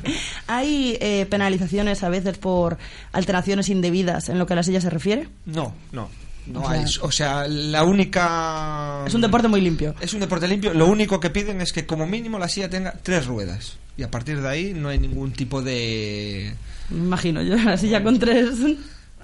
¿Hay 0.46 0.96
eh, 1.00 1.26
penalizaciones 1.28 2.02
a 2.02 2.08
veces 2.08 2.38
por 2.38 2.78
alteraciones 3.12 3.68
indebidas 3.68 4.28
en 4.28 4.38
lo 4.38 4.46
que 4.46 4.52
a 4.52 4.56
la 4.56 4.62
silla 4.62 4.80
se 4.80 4.90
refiere? 4.90 5.28
No, 5.46 5.74
no. 5.92 6.08
No 6.46 6.60
O 6.60 6.62
sea- 6.62 6.72
hay, 6.72 6.84
o 7.02 7.12
sea, 7.12 7.48
la 7.48 7.84
única... 7.84 9.04
Es 9.06 9.14
un 9.14 9.20
deporte 9.20 9.46
muy 9.48 9.60
limpio. 9.60 9.94
Es 10.00 10.14
un 10.14 10.20
deporte 10.20 10.48
limpio. 10.48 10.72
Lo 10.74 10.86
único 10.86 11.20
que 11.20 11.30
piden 11.30 11.60
es 11.60 11.72
que 11.72 11.86
como 11.86 12.06
mínimo 12.06 12.38
la 12.38 12.48
silla 12.48 12.70
tenga 12.70 12.92
tres 13.02 13.26
ruedas. 13.26 13.76
Y 13.96 14.02
a 14.02 14.10
partir 14.10 14.40
de 14.40 14.48
ahí 14.48 14.72
no 14.72 14.88
hay 14.88 14.98
ningún 14.98 15.32
tipo 15.32 15.62
de... 15.62 16.54
Me 16.88 16.98
imagino 16.98 17.42
yo, 17.42 17.56
la 17.56 17.76
silla 17.76 18.02
con 18.02 18.18
tres. 18.18 18.48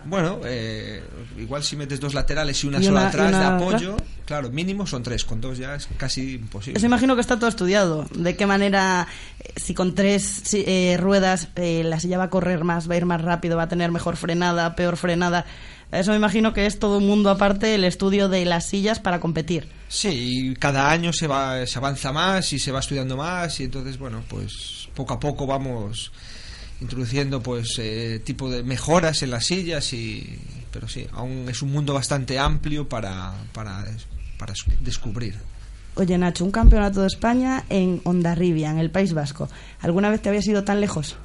Bueno, 0.09 0.41
eh, 0.45 1.03
igual 1.39 1.63
si 1.63 1.77
metes 1.77 2.01
dos 2.01 2.15
laterales 2.15 2.63
y 2.63 2.67
una 2.67 2.79
Y 2.81 2.85
sola 2.85 3.01
una- 3.01 3.09
atrás 3.09 3.31
de 3.33 3.45
apoyo, 3.45 3.97
claro, 4.25 4.51
mínimo 4.51 4.87
son 4.87 5.03
tres. 5.03 5.25
Con 5.25 5.41
dos 5.41 5.59
ya 5.59 5.75
es 5.75 5.89
casi 5.97 6.35
imposible. 6.35 6.79
Eso 6.79 6.87
imagino 6.87 7.15
que 7.15 7.21
está 7.21 7.37
todo 7.39 7.49
estudiado. 7.49 8.07
De 8.15 8.37
qué 8.37 8.47
manera, 8.47 9.07
eh, 9.41 9.53
si 9.57 9.75
con 9.75 9.95
tres 9.95 10.43
eh, 10.55 10.97
ruedas 11.01 11.49
eh, 11.57 11.83
la 11.85 11.99
silla 12.01 12.19
va 12.19 12.25
a 12.25 12.31
correr 12.31 12.65
más, 12.65 12.89
va 12.91 12.95
a 12.95 12.97
ir 12.99 13.07
más 13.07 13.21
rápido, 13.23 13.57
va 13.57 13.65
a 13.65 13.69
tener 13.69 13.91
mejor 13.91 14.17
frenada, 14.17 14.75
peor 14.77 14.97
frenada. 14.97 15.45
Eso 15.93 16.11
me 16.11 16.17
imagino 16.17 16.53
que 16.53 16.67
es 16.67 16.81
todo 16.81 16.99
un 16.99 17.07
mundo 17.07 17.31
aparte 17.31 17.75
el 17.75 17.85
estudio 17.85 18.29
de 18.29 18.45
las 18.45 18.67
sillas 18.67 18.99
para 18.99 19.21
competir. 19.21 19.69
Sí, 19.89 20.09
y 20.51 20.55
cada 20.57 20.91
año 20.91 21.13
se 21.13 21.29
va 21.29 21.65
se 21.67 21.79
avanza 21.79 22.13
más 22.13 22.53
y 22.53 22.59
se 22.59 22.73
va 22.73 22.81
estudiando 22.81 23.17
más 23.17 23.61
y 23.61 23.65
entonces 23.65 23.97
bueno, 23.97 24.23
pues 24.29 24.89
poco 24.97 25.15
a 25.15 25.21
poco 25.21 25.47
vamos 25.47 26.11
introduciendo 26.81 27.43
pues 27.43 27.79
eh, 27.79 28.21
tipo 28.25 28.51
de 28.51 28.63
mejoras 28.63 29.23
en 29.23 29.31
las 29.31 29.47
sillas 29.47 29.93
y 29.93 30.39
pero 30.73 30.89
sí, 30.89 31.07
aún 31.13 31.47
es 31.49 31.63
un 31.63 31.73
mundo 31.73 31.95
bastante 31.95 32.39
amplio 32.39 32.89
para 32.89 33.33
para 33.53 33.85
para 34.39 34.53
es- 34.53 34.65
descubrir. 34.81 35.35
Oye, 35.95 36.19
Nacho, 36.19 36.45
un 36.45 36.51
campeonato 36.51 37.01
de 37.01 37.07
España 37.07 37.65
en 37.71 38.03
Ondarribia, 38.05 38.71
en 38.71 38.79
el 38.79 38.91
País 38.91 39.15
Vasco. 39.15 39.49
¿Alguna 39.81 40.11
vez 40.11 40.21
te 40.21 40.29
habías 40.29 40.47
ido 40.47 40.63
tan 40.63 40.81
lejos 40.83 41.17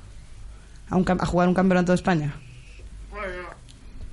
a, 0.90 0.96
un 0.96 1.04
cam- 1.04 1.22
a 1.22 1.26
jugar 1.26 1.50
un 1.50 1.54
campeonato 1.54 1.92
de 1.92 1.98
España? 1.98 2.34
Bueno, 3.10 3.50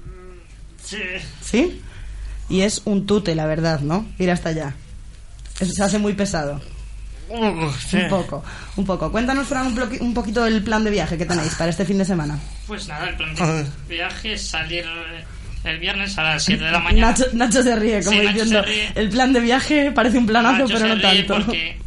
mm, 0.05 0.83
sí. 0.83 0.99
¿Sí? 1.41 1.81
Y 2.49 2.63
es 2.63 2.83
un 2.87 3.07
tute, 3.07 3.37
la 3.37 3.47
verdad, 3.47 3.81
¿no? 3.81 4.05
Ir 4.19 4.33
hasta 4.33 4.49
allá. 4.49 4.75
Es- 5.61 5.75
se 5.75 5.85
hace 5.85 5.99
muy 6.01 6.15
pesado. 6.15 6.61
Uh, 7.29 7.71
sí. 7.73 7.97
Un 7.99 8.09
poco, 8.09 8.45
un 8.77 8.87
poco. 8.87 9.13
Cuéntanos, 9.13 9.47
Fran, 9.47 9.75
un, 10.01 10.15
poquito 10.15 10.47
el 10.47 10.63
plan 10.63 10.83
de 10.85 10.91
viaje 10.91 11.19
que 11.19 11.27
tenéis 11.27 11.55
para 11.55 11.71
este 11.71 11.85
fin 11.85 11.99
de 11.99 12.05
semana. 12.05 12.39
Pues 12.67 12.89
nada, 12.89 13.09
el 13.09 13.17
plan 13.17 13.35
de 13.35 13.67
viaje 13.89 14.33
es 14.33 14.47
salir 14.47 14.85
el 15.65 15.79
viernes 15.79 16.17
a 16.19 16.23
las 16.23 16.45
7 16.45 16.65
de 16.65 16.71
la 16.73 16.79
mañana. 16.79 17.09
Nacho, 17.09 17.25
Nacho 17.35 17.63
se 17.63 17.77
ríe, 17.77 18.03
como 18.03 18.19
Sí, 18.19 18.27
diciendo, 18.27 18.63
ríe. 18.63 18.93
el 18.95 19.09
plan 19.11 19.33
de 19.33 19.41
viaje 19.41 19.93
parece 19.93 20.19
un 20.19 20.27
planazo, 20.27 20.61
Nacho 20.63 20.67
pero 20.69 20.79
se 20.79 20.89
no 20.89 20.95
ríe 20.95 21.23
tanto. 21.25 21.35
Porque, 21.47 21.79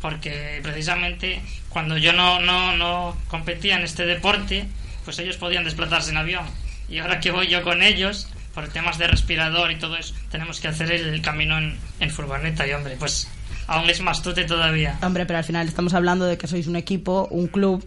porque 0.00 0.60
precisamente 0.62 1.40
cuando 1.68 1.96
yo 1.96 2.12
no, 2.12 2.40
no, 2.40 2.76
no 2.76 3.16
competía 3.28 3.76
en 3.76 3.84
este 3.84 4.04
deporte, 4.04 4.66
pues 5.04 5.18
ellos 5.18 5.36
podían 5.36 5.64
desplazarse 5.64 6.10
en 6.10 6.16
avión. 6.18 6.44
Y 6.88 6.98
ahora 6.98 7.20
que 7.20 7.30
voy 7.30 7.46
yo 7.46 7.62
con 7.62 7.82
ellos, 7.82 8.28
por 8.54 8.68
temas 8.68 8.98
de 8.98 9.06
respirador 9.06 9.70
y 9.70 9.76
todo 9.76 9.96
eso, 9.96 10.14
tenemos 10.30 10.60
que 10.60 10.68
hacer 10.68 10.90
el 10.90 11.22
camino 11.22 11.56
en, 11.56 11.78
en 12.00 12.10
furgoneta. 12.10 12.66
Y 12.66 12.72
hombre, 12.72 12.96
pues 12.98 13.28
aún 13.70 13.88
es 13.88 14.02
más 14.02 14.20
tute 14.20 14.44
todavía. 14.44 14.98
Hombre, 15.02 15.24
pero 15.26 15.38
al 15.38 15.44
final 15.44 15.66
estamos 15.68 15.94
hablando 15.94 16.26
de 16.26 16.36
que 16.36 16.46
sois 16.48 16.66
un 16.66 16.76
equipo, 16.76 17.28
un 17.30 17.46
club, 17.46 17.86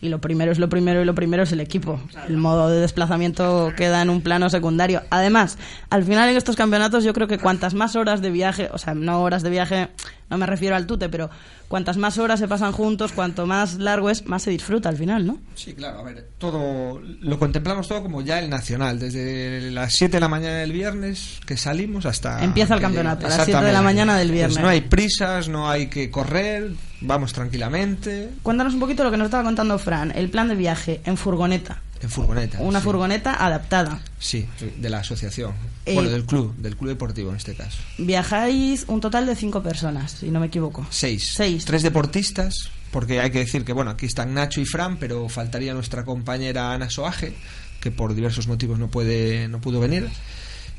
y 0.00 0.08
lo 0.08 0.20
primero 0.20 0.52
es 0.52 0.58
lo 0.58 0.68
primero 0.68 1.02
y 1.02 1.04
lo 1.04 1.14
primero 1.14 1.42
es 1.42 1.52
el 1.52 1.60
equipo. 1.60 2.00
El 2.28 2.36
modo 2.36 2.68
de 2.68 2.78
desplazamiento 2.78 3.72
queda 3.76 4.00
en 4.00 4.10
un 4.10 4.20
plano 4.20 4.48
secundario. 4.48 5.02
Además, 5.10 5.58
al 5.90 6.04
final 6.04 6.28
en 6.28 6.36
estos 6.36 6.56
campeonatos 6.56 7.04
yo 7.04 7.12
creo 7.12 7.26
que 7.26 7.38
cuantas 7.38 7.74
más 7.74 7.96
horas 7.96 8.22
de 8.22 8.30
viaje, 8.30 8.68
o 8.72 8.78
sea, 8.78 8.94
no 8.94 9.22
horas 9.22 9.42
de 9.42 9.50
viaje, 9.50 9.88
no 10.30 10.38
me 10.38 10.46
refiero 10.46 10.74
al 10.76 10.86
tute, 10.86 11.08
pero 11.08 11.30
cuantas 11.68 11.96
más 11.96 12.18
horas 12.18 12.40
se 12.40 12.48
pasan 12.48 12.72
juntos, 12.72 13.12
cuanto 13.12 13.46
más 13.46 13.74
largo 13.74 14.10
es, 14.10 14.26
más 14.26 14.42
se 14.42 14.50
disfruta 14.50 14.88
al 14.88 14.96
final, 14.96 15.26
¿no? 15.26 15.38
Sí, 15.54 15.74
claro, 15.74 16.00
a 16.00 16.02
ver, 16.02 16.28
todo 16.38 17.00
lo 17.20 17.38
contemplamos 17.38 17.88
todo 17.88 18.02
como 18.02 18.22
ya 18.22 18.38
el 18.38 18.48
nacional, 18.50 18.98
desde 18.98 19.70
las 19.70 19.94
7 19.94 20.16
de 20.16 20.20
la 20.20 20.28
mañana 20.28 20.56
del 20.58 20.72
viernes 20.72 21.40
que 21.46 21.56
salimos 21.56 22.06
hasta 22.06 22.42
Empieza 22.44 22.74
el 22.74 22.80
campeonato, 22.80 23.26
a 23.26 23.30
las 23.30 23.44
7 23.44 23.64
de 23.64 23.72
la 23.72 23.82
mañana 23.82 24.16
del 24.18 24.28
Pues 24.28 24.34
viernes. 24.38 24.60
no 24.60 24.68
hay 24.68 24.80
prisas, 24.82 25.48
no 25.48 25.68
hay 25.68 25.88
que 25.88 26.10
correr, 26.10 26.70
vamos 27.00 27.32
tranquilamente 27.32 28.30
Cuéntanos 28.42 28.74
un 28.74 28.80
poquito 28.80 29.04
lo 29.04 29.10
que 29.10 29.16
nos 29.16 29.26
estaba 29.26 29.44
contando 29.44 29.78
Fran, 29.78 30.12
el 30.14 30.28
plan 30.30 30.48
de 30.48 30.54
viaje 30.54 31.00
en 31.04 31.16
furgoneta. 31.16 31.80
en 32.00 32.10
furgoneta. 32.10 32.58
Una 32.60 32.80
sí. 32.80 32.84
furgoneta 32.84 33.34
adaptada. 33.44 34.00
Sí, 34.18 34.46
de 34.78 34.90
la 34.90 34.98
asociación. 34.98 35.52
Eh, 35.86 35.94
bueno, 35.94 36.10
del 36.10 36.24
club, 36.24 36.54
del 36.56 36.76
club 36.76 36.90
deportivo 36.90 37.30
en 37.30 37.36
este 37.36 37.54
caso. 37.54 37.78
Viajáis 37.98 38.84
un 38.88 39.00
total 39.00 39.26
de 39.26 39.36
cinco 39.36 39.62
personas, 39.62 40.12
si 40.12 40.30
no 40.30 40.40
me 40.40 40.46
equivoco. 40.46 40.86
Seis. 40.90 41.32
Seis. 41.34 41.64
Tres 41.64 41.82
deportistas, 41.82 42.70
porque 42.90 43.20
hay 43.20 43.30
que 43.30 43.40
decir 43.40 43.64
que, 43.64 43.72
bueno, 43.72 43.90
aquí 43.90 44.06
están 44.06 44.32
Nacho 44.32 44.60
y 44.60 44.64
Fran, 44.64 44.96
pero 44.96 45.28
faltaría 45.28 45.74
nuestra 45.74 46.04
compañera 46.04 46.72
Ana 46.72 46.88
Soaje, 46.88 47.34
que 47.80 47.90
por 47.90 48.14
diversos 48.14 48.48
motivos 48.48 48.78
no 48.78 48.88
puede 48.88 49.46
no 49.48 49.60
pudo 49.60 49.80
venir. 49.80 50.08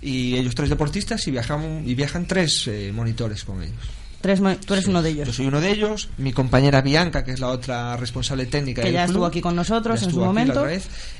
Y 0.02 0.36
ellos 0.36 0.56
tres 0.56 0.70
deportistas 0.70 1.28
y 1.28 1.32
viajan, 1.32 1.84
y 1.88 1.94
viajan 1.96 2.26
tres 2.26 2.68
eh, 2.68 2.91
monitores 2.94 3.44
con 3.44 3.62
ellos. 3.62 3.76
Tres, 4.21 4.41
tú 4.65 4.73
eres 4.73 4.88
uno 4.88 5.04
de 5.04 5.12
ellos. 5.12 5.28
Yo 5.28 5.34
soy 5.34 5.45
uno 5.45 5.62
de 5.62 5.71
ellos, 5.71 6.10
mi 6.17 6.34
compañera 6.34 6.82
Bianca, 6.82 7.23
que 7.23 7.32
es 7.32 7.39
la 7.39 7.49
otra 7.49 7.95
responsable 7.95 8.47
técnica 8.47 8.82
Que 8.82 8.88
del 8.88 8.93
ya 8.95 9.04
club, 9.06 9.12
estuvo 9.13 9.25
aquí 9.28 9.39
con 9.41 9.56
nosotros 9.56 10.01
en 10.01 10.10
su 10.10 10.19
momento. 10.19 10.65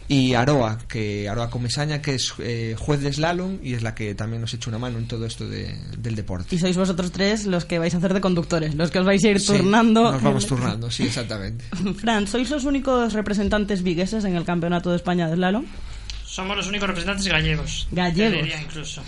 y 0.08 0.34
Aroa, 0.34 0.80
que 0.88 1.30
Aroa 1.30 1.50
Comesaña, 1.52 2.02
que 2.02 2.16
es 2.16 2.34
eh, 2.40 2.76
juez 2.78 3.02
de 3.02 3.14
slalom 3.14 3.60
y 3.62 3.74
es 3.76 3.84
la 3.84 3.94
que 3.94 4.16
también 4.16 4.42
nos 4.42 4.54
echa 4.56 4.70
una 4.72 4.80
mano 4.80 4.98
en 4.98 5.08
todo 5.08 5.26
esto 5.28 5.48
de- 5.48 5.78
del 6.00 6.16
deporte. 6.16 6.56
Y 6.56 6.58
sois 6.60 6.76
vosotros 6.78 7.12
tres 7.12 7.46
los 7.46 7.66
que 7.66 7.78
vais 7.78 7.94
a 7.94 7.98
hacer 7.98 8.14
de 8.14 8.22
conductores, 8.22 8.74
los 8.74 8.90
que 8.90 9.00
os 9.00 9.06
vais 9.06 9.24
a 9.24 9.28
ir 9.30 9.40
Sí, 9.40 9.48
turnando. 9.48 10.12
Nos 10.12 10.24
vamos 10.24 10.48
turnando, 10.48 10.90
sí, 10.90 11.04
exactamente. 11.04 11.66
Fran, 11.98 12.26
¿sois 12.28 12.50
los 12.50 12.64
únicos 12.64 13.14
representantes 13.14 13.84
vigueses 13.84 14.26
en 14.26 14.36
el 14.36 14.46
Campeonato 14.46 14.90
de 14.90 14.96
España 14.96 15.28
de 15.28 15.36
slalom? 15.36 15.66
Somos 16.26 16.58
los 16.58 16.68
únicos 16.68 16.88
representantes 16.88 17.28
gallegos. 17.28 17.88
Gallegos. 17.92 18.48
Incluso. 18.64 19.02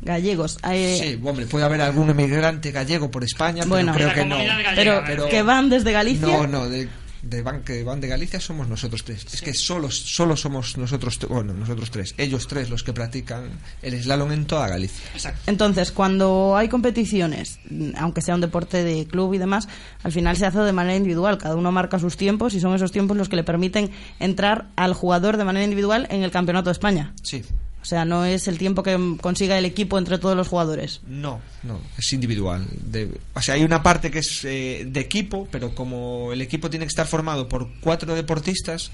Gallegos. 0.00 0.58
eh, 0.70 0.98
Sí, 1.16 1.20
hombre, 1.26 1.46
puede 1.46 1.64
haber 1.64 1.80
algún 1.80 2.10
emigrante 2.10 2.70
gallego 2.70 3.10
por 3.10 3.24
España, 3.24 3.64
Bueno. 3.66 3.92
pero 3.96 4.10
creo 4.12 4.22
que 4.24 4.28
no. 4.28 4.36
gallega, 4.38 5.04
Pero, 5.06 5.28
¿que 5.28 5.42
van 5.42 5.68
desde 5.68 5.92
Galicia? 5.92 6.26
No, 6.26 6.46
no, 6.46 6.68
de, 6.68 6.88
de 7.22 7.42
van, 7.42 7.62
que 7.62 7.82
van 7.82 8.00
de 8.00 8.06
Galicia 8.06 8.38
somos 8.40 8.68
nosotros 8.68 9.02
tres. 9.04 9.26
Es 9.34 9.42
que 9.42 9.52
solo, 9.52 9.90
solo 9.90 10.36
somos 10.36 10.76
nosotros, 10.78 11.18
bueno, 11.28 11.52
nosotros 11.52 11.90
tres, 11.90 12.14
ellos 12.16 12.46
tres 12.46 12.70
los 12.70 12.84
que 12.84 12.92
practican 12.92 13.50
el 13.82 14.00
slalom 14.00 14.30
en 14.30 14.44
toda 14.46 14.68
Galicia. 14.68 15.04
Entonces, 15.46 15.90
cuando 15.90 16.56
hay 16.56 16.68
competiciones, 16.68 17.58
mm, 17.68 17.90
aunque 17.98 18.22
sea 18.22 18.36
un 18.36 18.40
deporte 18.40 18.84
de 18.84 19.06
club 19.06 19.34
y 19.34 19.38
demás, 19.38 19.68
al 20.04 20.12
final 20.12 20.36
se 20.36 20.46
hace 20.46 20.60
de 20.60 20.72
manera 20.72 20.96
individual. 20.96 21.38
Cada 21.38 21.56
uno 21.56 21.72
marca 21.72 21.98
sus 21.98 22.16
tiempos 22.16 22.54
y 22.54 22.60
son 22.60 22.72
esos 22.74 22.92
tiempos 22.92 23.16
los 23.16 23.28
que 23.28 23.36
le 23.36 23.42
permiten 23.44 23.90
entrar 24.20 24.68
al 24.76 24.94
jugador 24.94 25.36
de 25.38 25.44
manera 25.44 25.64
individual 25.64 26.06
en 26.10 26.22
el 26.22 26.30
Campeonato 26.30 26.70
de 26.70 26.72
España. 26.72 27.12
Sí. 27.22 27.42
O 27.80 27.84
sea, 27.84 28.04
no 28.04 28.24
es 28.24 28.48
el 28.48 28.58
tiempo 28.58 28.82
que 28.82 28.98
consiga 29.20 29.56
el 29.56 29.64
equipo 29.64 29.98
entre 29.98 30.18
todos 30.18 30.36
los 30.36 30.48
jugadores. 30.48 31.00
No, 31.06 31.40
no, 31.62 31.80
es 31.96 32.12
individual. 32.12 32.66
De- 32.84 33.08
o 33.34 33.40
sea, 33.40 33.54
hay 33.54 33.62
una 33.62 33.82
parte 33.82 34.10
que 34.10 34.18
es 34.18 34.44
eh, 34.44 34.84
de 34.86 35.00
equipo, 35.00 35.48
pero 35.50 35.74
como 35.74 36.32
el 36.32 36.42
equipo 36.42 36.68
tiene 36.70 36.84
que 36.84 36.90
estar 36.90 37.06
formado 37.06 37.48
por 37.48 37.68
cuatro 37.80 38.14
deportistas, 38.14 38.90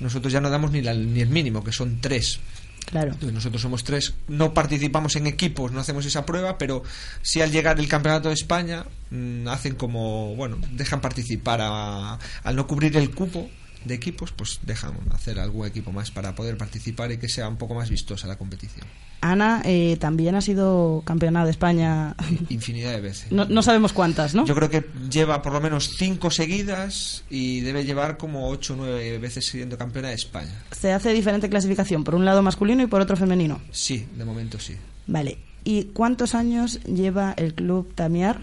nosotros 0.00 0.32
ya 0.32 0.40
no 0.40 0.50
damos 0.50 0.70
ni, 0.70 0.80
la- 0.82 0.94
ni 0.94 1.20
el 1.20 1.28
mínimo, 1.28 1.62
que 1.64 1.72
son 1.72 2.00
tres. 2.00 2.38
Claro. 2.86 3.08
Entonces, 3.12 3.34
nosotros 3.34 3.60
somos 3.60 3.84
tres, 3.84 4.14
no 4.28 4.54
participamos 4.54 5.14
en 5.16 5.26
equipos, 5.26 5.72
no 5.72 5.80
hacemos 5.80 6.06
esa 6.06 6.24
prueba, 6.24 6.56
pero 6.56 6.82
si 7.20 7.42
al 7.42 7.52
llegar 7.52 7.78
el 7.78 7.86
campeonato 7.88 8.28
de 8.28 8.34
España 8.34 8.86
mm, 9.10 9.46
hacen 9.48 9.74
como, 9.74 10.34
bueno, 10.36 10.56
dejan 10.72 11.02
participar 11.02 11.60
a- 11.60 12.18
al 12.44 12.56
no 12.56 12.66
cubrir 12.66 12.96
el 12.96 13.10
cupo 13.10 13.50
de 13.88 13.94
equipos, 13.94 14.30
pues 14.32 14.60
dejan 14.62 14.94
hacer 15.12 15.40
algún 15.40 15.66
equipo 15.66 15.90
más 15.90 16.10
para 16.10 16.34
poder 16.34 16.56
participar 16.56 17.10
y 17.10 17.18
que 17.18 17.28
sea 17.28 17.48
un 17.48 17.56
poco 17.56 17.74
más 17.74 17.90
vistosa 17.90 18.28
la 18.28 18.36
competición. 18.36 18.86
Ana 19.20 19.62
eh, 19.64 19.96
también 19.98 20.36
ha 20.36 20.40
sido 20.40 21.02
campeona 21.04 21.44
de 21.44 21.50
España. 21.50 22.14
Infinidad 22.48 22.92
de 22.92 23.00
veces. 23.00 23.32
No, 23.32 23.46
no 23.46 23.62
sabemos 23.62 23.92
cuántas, 23.92 24.34
¿no? 24.34 24.46
Yo 24.46 24.54
creo 24.54 24.70
que 24.70 24.84
lleva 25.10 25.42
por 25.42 25.52
lo 25.52 25.60
menos 25.60 25.96
cinco 25.96 26.30
seguidas 26.30 27.24
y 27.28 27.60
debe 27.60 27.84
llevar 27.84 28.16
como 28.16 28.48
ocho 28.48 28.74
o 28.74 28.76
nueve 28.76 29.18
veces 29.18 29.46
siendo 29.46 29.76
campeona 29.76 30.08
de 30.08 30.14
España. 30.14 30.62
Se 30.70 30.92
hace 30.92 31.12
diferente 31.12 31.48
clasificación, 31.48 32.04
por 32.04 32.14
un 32.14 32.24
lado 32.24 32.42
masculino 32.42 32.82
y 32.82 32.86
por 32.86 33.00
otro 33.00 33.16
femenino. 33.16 33.60
Sí, 33.72 34.06
de 34.16 34.24
momento 34.24 34.60
sí. 34.60 34.76
Vale. 35.08 35.38
¿Y 35.64 35.84
cuántos 35.86 36.34
años 36.34 36.80
lleva 36.84 37.34
el 37.36 37.54
club 37.54 37.92
Tamiar 37.94 38.40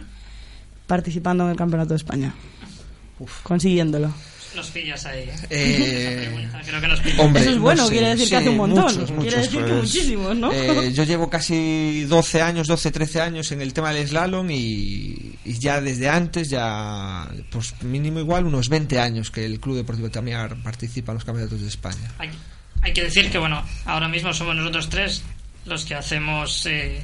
participando 0.87 1.45
en 1.45 1.51
el 1.51 1.57
Campeonato 1.57 1.89
de 1.89 1.97
España? 1.97 2.35
Consiguiéndolo. 3.43 4.13
Nos 4.55 4.69
pillas 4.69 5.05
ahí. 5.05 5.29
¿eh? 5.29 5.35
Eh, 5.49 6.49
Creo 6.65 6.81
que 6.81 6.87
nos 6.87 6.99
pillas. 7.01 7.19
Hombre, 7.19 7.41
Eso 7.41 7.51
es 7.51 7.59
bueno, 7.59 7.81
no 7.81 7.87
sé, 7.87 7.93
quiere 7.93 8.09
decir 8.09 8.23
que 8.23 8.29
sí, 8.29 8.35
hace 8.35 8.49
un 8.49 8.57
montón. 8.57 8.83
muchos, 8.83 8.95
quiere 9.05 9.15
muchos, 9.15 9.35
decir 9.35 9.59
que 9.59 9.71
pues, 9.71 9.81
muchísimos, 9.83 10.35
¿no? 10.35 10.51
eh, 10.51 10.93
yo 10.93 11.03
llevo 11.03 11.29
casi 11.35 12.03
12 12.05 12.41
años, 12.41 12.67
12, 12.67 12.91
13 12.91 13.21
años 13.21 13.51
en 13.51 13.61
el 13.61 13.73
tema 13.73 13.91
del 13.91 14.07
slalom 14.07 14.49
y, 14.49 15.35
y 15.43 15.59
ya 15.59 15.81
desde 15.81 16.09
antes, 16.09 16.49
ya 16.49 17.27
pues 17.49 17.81
mínimo 17.83 18.19
igual 18.19 18.45
unos 18.45 18.69
20 18.69 18.99
años 18.99 19.31
que 19.31 19.45
el 19.45 19.59
Club 19.59 19.75
Deportivo 19.75 20.09
Tamiar 20.09 20.55
participa 20.63 21.11
en 21.11 21.15
los 21.15 21.25
campeonatos 21.25 21.61
de 21.61 21.67
España. 21.67 22.11
Hay, 22.17 22.29
hay 22.81 22.93
que 22.93 23.03
decir 23.03 23.29
que, 23.29 23.37
bueno, 23.37 23.63
ahora 23.85 24.07
mismo 24.07 24.33
somos 24.33 24.55
nosotros 24.55 24.89
tres 24.89 25.23
los 25.65 25.83
que 25.83 25.95
hacemos 25.95 26.65
eh, 26.67 27.01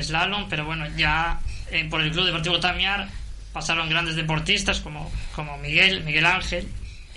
slalom, 0.00 0.48
pero 0.48 0.64
bueno, 0.64 0.86
ya 0.96 1.40
eh, 1.70 1.86
por 1.90 2.00
el 2.00 2.12
Club 2.12 2.26
Deportivo 2.26 2.60
Tamiar 2.60 3.08
pasaron 3.52 3.88
grandes 3.88 4.16
deportistas 4.16 4.80
como, 4.80 5.10
como 5.34 5.58
Miguel, 5.58 6.02
Miguel 6.04 6.26
Ángel 6.26 6.66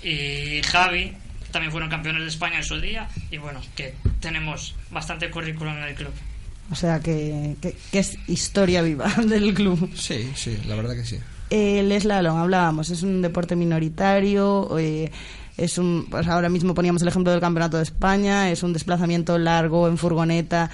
y 0.02 0.60
Javi, 0.62 1.12
también 1.50 1.70
fueron 1.72 1.88
campeones 1.90 2.22
de 2.22 2.28
España 2.28 2.58
en 2.58 2.64
su 2.64 2.80
día, 2.80 3.08
y 3.30 3.38
bueno, 3.38 3.60
que 3.76 3.94
tenemos 4.20 4.74
bastante 4.90 5.30
currículum 5.30 5.76
en 5.78 5.82
el 5.84 5.94
club. 5.94 6.12
O 6.70 6.74
sea, 6.74 7.00
que, 7.00 7.56
que- 7.62 7.74
que 7.90 7.98
es 7.98 8.18
historia 8.28 8.82
viva 8.82 9.08
del 9.26 9.54
club. 9.54 9.90
Sí, 9.94 10.30
sí, 10.34 10.58
la 10.66 10.74
verdad 10.74 10.94
que 10.94 11.04
sí. 11.04 11.18
El 11.50 11.98
slalom, 11.98 12.36
hablábamos, 12.36 12.90
es 12.90 13.02
un 13.02 13.22
deporte 13.22 13.56
minoritario, 13.56 14.78
eh, 14.78 15.10
es 15.56 15.78
un, 15.78 16.06
pues 16.10 16.26
ahora 16.28 16.50
mismo 16.50 16.74
poníamos 16.74 17.00
el 17.02 17.08
ejemplo 17.08 17.32
del 17.32 17.40
Campeonato 17.40 17.78
de 17.78 17.84
España, 17.84 18.50
es 18.50 18.62
un 18.62 18.74
desplazamiento 18.74 19.38
largo 19.38 19.88
en 19.88 19.96
furgoneta, 19.96 20.70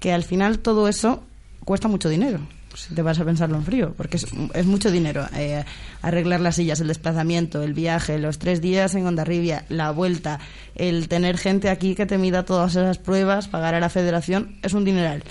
que 0.00 0.12
al 0.12 0.24
final 0.24 0.58
todo 0.58 0.88
eso 0.88 1.22
cuesta 1.64 1.86
mucho 1.86 2.08
dinero, 2.08 2.40
si 2.74 2.94
te 2.94 3.02
vas 3.02 3.18
a 3.18 3.24
pensarlo 3.24 3.56
en 3.56 3.64
frío, 3.64 3.94
porque 3.96 4.16
es, 4.18 4.26
es 4.54 4.66
mucho 4.66 4.90
dinero. 4.90 5.26
eh, 5.34 5.64
arreglar 6.02 6.40
las 6.40 6.56
sillas, 6.56 6.80
el 6.80 6.88
desplazamiento, 6.88 7.62
el 7.62 7.74
viaje, 7.74 8.18
los 8.18 8.38
tres 8.38 8.60
días 8.60 8.94
en 8.94 9.06
Ondarribia, 9.06 9.64
la 9.68 9.90
vuelta, 9.90 10.38
el 10.74 11.08
tener 11.08 11.38
gente 11.38 11.70
aquí 11.70 11.94
que 11.94 12.06
te 12.06 12.18
mida 12.18 12.44
todas 12.44 12.72
esas 12.72 12.98
pruebas, 12.98 13.48
pagar 13.48 13.74
a 13.74 13.80
la 13.80 13.88
federación, 13.88 14.56
es 14.62 14.74
un 14.74 14.84
dineral. 14.84 15.22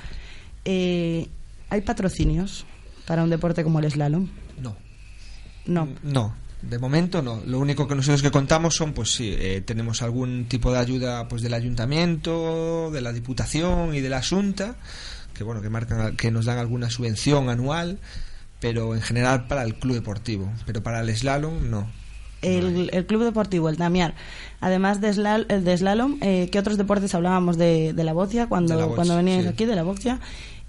Eh, 0.66 1.28
¿Hay 1.70 1.82
patrocinios 1.82 2.66
para 3.06 3.24
un 3.24 3.30
deporte 3.30 3.64
como 3.64 3.80
el 3.80 3.90
slalom? 3.92 4.28
No. 4.62 4.76
No. 5.66 5.88
No, 6.04 6.34
de 6.62 6.80
momento 6.80 7.22
no. 7.22 7.42
Lo 7.46 7.60
único 7.60 7.88
que 7.88 7.96
nosotros 7.96 8.22
que 8.22 8.32
contamos 8.32 8.76
son, 8.76 8.94
pues 8.94 9.14
sí, 9.14 9.34
eh, 9.38 9.62
tenemos 9.66 10.02
algún 10.02 10.46
tipo 10.46 10.72
de 10.72 10.80
ayuda 10.80 11.28
pues 11.28 11.42
del 11.42 11.54
ayuntamiento, 11.54 12.90
de 12.92 13.02
la 13.02 13.14
diputación 13.14 13.94
y 13.94 14.02
de 14.02 14.10
la 14.10 14.18
asunta, 14.18 14.76
que 15.38 15.44
bueno, 15.44 15.62
que 15.62 15.70
marcan, 15.70 16.16
que 16.18 16.32
nos 16.32 16.46
dan 16.46 16.58
alguna 16.58 16.90
subvención 16.90 17.50
anual, 17.50 18.00
pero 18.60 18.96
en 18.96 19.02
general 19.02 19.48
para 19.48 19.64
el 19.64 19.76
club 19.76 19.94
deportivo, 19.96 20.52
pero 20.66 20.82
para 20.84 21.02
el 21.02 21.16
slalom 21.16 21.70
no. 21.70 21.88
El, 22.42 22.90
el 22.94 23.06
club 23.08 23.24
deportivo, 23.24 23.68
el 23.68 23.78
Tamiar, 23.78 24.14
además 24.62 25.02
de, 25.02 25.10
slal- 25.12 25.46
el 25.50 25.64
de 25.64 25.76
slalom, 25.78 26.18
eh, 26.22 26.50
¿qué 26.52 26.60
otros 26.60 26.78
deportes 26.78 27.16
hablábamos 27.16 27.58
de, 27.58 27.94
de 27.94 28.04
la 28.04 28.14
bocia 28.14 28.46
cuando, 28.48 28.76
De 28.76 28.80
la 28.80 28.86
bocha, 28.86 28.96
cuando 28.96 29.16
veníais 29.16 29.44
sí. 29.44 29.50
aquí, 29.50 29.66
de 29.66 29.76
la 29.76 29.82
bocia? 29.84 30.20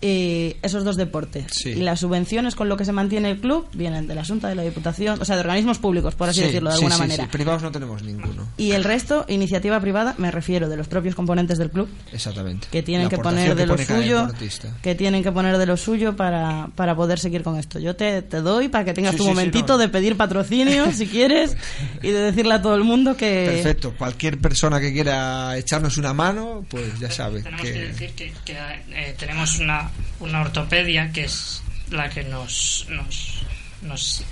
Eh, 0.01 0.57
esos 0.63 0.85
dos 0.85 0.97
deportes. 0.97 1.47
Sí. 1.51 1.71
Y 1.71 1.75
las 1.83 1.99
subvenciones 2.01 2.55
con 2.55 2.69
lo 2.69 2.77
que 2.77 2.85
se 2.85 2.93
mantiene 2.93 3.31
el 3.33 3.41
club 3.41 3.67
vienen 3.75 4.07
de 4.07 4.15
la 4.15 4.21
Asunta, 4.21 4.49
de 4.49 4.55
la 4.55 4.63
Diputación, 4.63 5.21
o 5.21 5.25
sea, 5.25 5.35
de 5.35 5.41
organismos 5.41 5.79
públicos, 5.79 6.15
por 6.15 6.29
así 6.29 6.39
Sí, 6.41 6.47
decirlo 6.47 6.71
de 6.71 6.77
sí, 6.77 6.85
alguna 6.85 6.95
sí, 6.95 7.01
manera. 7.01 7.25
sí, 7.25 7.31
Privados 7.33 7.63
no 7.65 7.73
tenemos 7.73 8.03
ninguno. 8.05 8.47
Y 8.57 8.73
el 8.73 8.85
resto, 8.85 9.25
iniciativa 9.29 9.81
privada, 9.81 10.15
me 10.19 10.31
refiero 10.31 10.69
de 10.69 10.77
los 10.77 10.87
propios 10.87 11.17
componentes 11.17 11.59
del 11.59 11.71
club, 11.71 11.89
Exactamente. 12.13 12.69
que 12.71 12.85
tienen 12.85 13.07
La 13.07 13.11
que 13.11 13.19
poner 13.19 13.57
de 13.57 13.67
lo 13.67 13.77
suyo, 13.77 14.29
que 14.83 14.95
tienen 14.95 15.25
que 15.25 15.33
poner 15.33 15.59
de 15.59 15.67
lo 15.67 15.77
suyo 15.77 16.15
para, 16.15 16.69
para 16.77 16.95
poder 16.95 17.19
seguir 17.19 17.43
con 17.43 17.59
esto. 17.59 17.81
Yo 17.81 17.97
te, 17.97 18.23
te 18.23 18.41
doy 18.41 18.69
para 18.69 18.85
que 18.85 18.93
tengas 18.95 19.13
Sí, 19.13 19.17
tu 19.19 19.25
sí, 19.25 19.29
sí, 19.31 19.35
momentito 19.35 19.73
no. 19.73 19.79
de 19.79 19.89
pedir 19.89 20.17
patrocinio, 20.17 20.93
si 20.93 21.09
quieres, 21.09 21.57
y 22.03 22.11
de 22.11 22.21
decirle 22.21 22.55
a 22.55 22.63
todo 22.63 22.77
el 22.77 22.85
mundo 22.85 23.17
que... 23.17 23.51
Perfecto. 23.53 23.95
Cualquier 23.99 24.39
persona 24.39 24.81
que 24.81 24.93
quiera 24.93 25.57
echarnos 25.57 25.99
una 25.99 26.15
mano, 26.15 26.65
pues 26.71 27.01
ya 27.01 27.11
sabe 27.11 27.43
Tenemos 27.43 27.63
que 27.67 27.73
que 27.73 27.79
decir 27.81 28.11
que, 28.13 28.33
que, 28.45 28.53
eh, 28.93 29.15
tenemos 29.19 29.59
una, 29.59 29.88
una 30.21 30.41
ortopedia 30.41 31.13
que 31.13 31.25
es 31.25 31.63
la 31.91 32.09
que 32.09 32.25
nos, 32.25 32.87
nos, 32.89 33.43
nos 33.83 34.25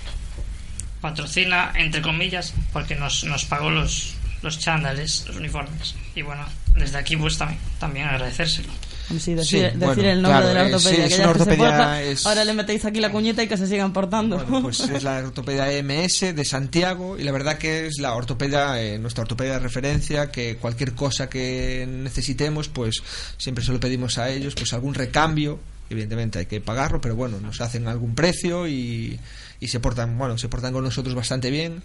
patrocina, 1.01 1.73
entre 1.77 2.03
comillas, 2.03 2.55
porque 2.73 2.95
nos, 2.95 3.25
nos 3.25 3.45
pagó 3.45 3.71
los, 3.71 4.15
los 4.43 4.59
chándales, 4.59 5.25
los 5.27 5.37
uniformes. 5.37 5.95
Y 6.15 6.23
bueno, 6.23 6.45
desde 6.75 6.99
aquí 6.99 7.17
pues 7.17 7.39
también, 7.39 7.61
también 7.79 8.09
agradecérselo. 8.09 8.73
Sí, 9.09 9.35
decir, 9.35 9.45
Sí, 9.45 9.59
decir 9.61 9.79
bueno, 9.79 10.03
el 10.03 10.23
nombre 10.23 10.41
claro, 10.43 10.49
de 10.49 10.55
la 10.55 10.63
ortopedia. 10.65 11.07
sí, 11.07 11.13
es 11.13 11.21
que 11.21 11.27
ortopedia, 11.27 11.57
porta, 11.69 12.03
es- 12.03 12.27
Ahora 12.27 12.45
le 12.45 12.53
metéis 12.55 12.85
aquí 12.85 13.01
la 13.01 13.11
cuñita 13.13 13.43
y 13.43 13.47
que 13.49 13.57
se 13.57 13.67
sigan 13.67 13.93
portando. 13.93 14.37
Bueno, 14.39 14.63
pues 14.63 14.81
es 14.81 15.03
la 15.05 15.19
ortopedia 15.19 15.71
EMS 15.73 16.33
de 16.35 16.45
Santiago 16.45 17.17
y 17.19 17.23
la 17.23 17.33
verdad 17.33 17.57
que 17.59 17.87
es 17.87 17.99
la 18.01 18.15
ortopedia, 18.15 18.83
eh, 18.83 18.99
nuestra 18.99 19.23
ortopedia 19.23 19.53
de 19.55 19.59
referencia, 19.61 20.31
que 20.31 20.57
cualquier 20.57 20.95
cosa 20.95 21.29
que 21.29 21.87
necesitemos, 21.89 22.69
pues 22.69 22.97
siempre 23.37 23.65
se 23.65 23.73
lo 23.73 23.81
pedimos 23.81 24.19
a 24.19 24.29
ellos, 24.31 24.55
pues 24.55 24.73
algún 24.73 24.95
recambio, 24.95 25.61
evidentemente 25.89 26.41
hay 26.41 26.47
que 26.47 26.61
pagarlo, 26.61 27.01
pero 27.01 27.15
bueno, 27.15 27.39
nos 27.41 27.61
hacen 27.61 27.87
algún 27.87 28.15
precio 28.17 28.67
y, 28.67 29.21
y 29.61 29.69
se 29.69 29.79
portan, 29.79 30.19
bueno, 30.19 30.37
se 30.37 30.49
portan 30.49 30.73
con 30.73 30.83
nosotros 30.83 31.15
bastante 31.15 31.51
bien 31.51 31.83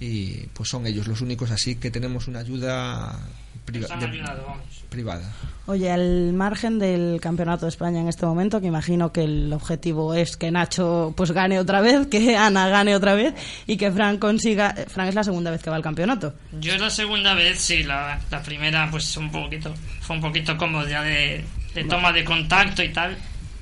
y 0.00 0.46
pues 0.52 0.68
son 0.68 0.86
ellos 0.86 1.06
los 1.06 1.20
únicos 1.20 1.50
así 1.50 1.76
que 1.76 1.90
tenemos 1.90 2.28
una 2.28 2.40
ayuda 2.40 3.18
priva- 3.64 3.82
Nos 3.82 3.90
han 3.92 4.00
de- 4.00 4.06
ayudado, 4.06 4.44
vamos. 4.46 4.64
privada. 4.90 5.32
Oye, 5.66 5.90
al 5.90 6.32
margen 6.34 6.78
del 6.78 7.18
Campeonato 7.22 7.64
de 7.64 7.70
España 7.70 8.00
en 8.00 8.08
este 8.08 8.26
momento, 8.26 8.60
que 8.60 8.66
imagino 8.66 9.12
que 9.12 9.24
el 9.24 9.50
objetivo 9.52 10.12
es 10.12 10.36
que 10.36 10.50
Nacho 10.50 11.14
pues 11.16 11.30
gane 11.32 11.58
otra 11.58 11.80
vez, 11.80 12.06
que 12.08 12.36
Ana 12.36 12.68
gane 12.68 12.94
otra 12.94 13.14
vez 13.14 13.32
y 13.66 13.76
que 13.78 13.90
Fran 13.90 14.18
consiga... 14.18 14.74
eh, 14.76 14.84
Fran 14.88 15.08
es 15.08 15.14
la 15.14 15.24
segunda 15.24 15.50
vez 15.50 15.62
que 15.62 15.70
va 15.70 15.76
al 15.76 15.82
campeonato. 15.82 16.34
Yo 16.60 16.74
es 16.74 16.80
la 16.80 16.90
segunda 16.90 17.32
vez, 17.34 17.58
sí, 17.58 17.82
la, 17.82 18.20
la 18.30 18.42
primera 18.42 18.88
pues 18.90 19.16
un 19.16 19.30
poquito, 19.32 19.72
fue 20.02 20.16
un 20.16 20.22
poquito 20.22 20.56
cómodo 20.58 20.86
ya 20.86 21.02
de, 21.02 21.42
de 21.74 21.84
toma 21.84 22.12
de 22.12 22.24
contacto 22.24 22.82
y 22.82 22.92
tal. 22.92 23.16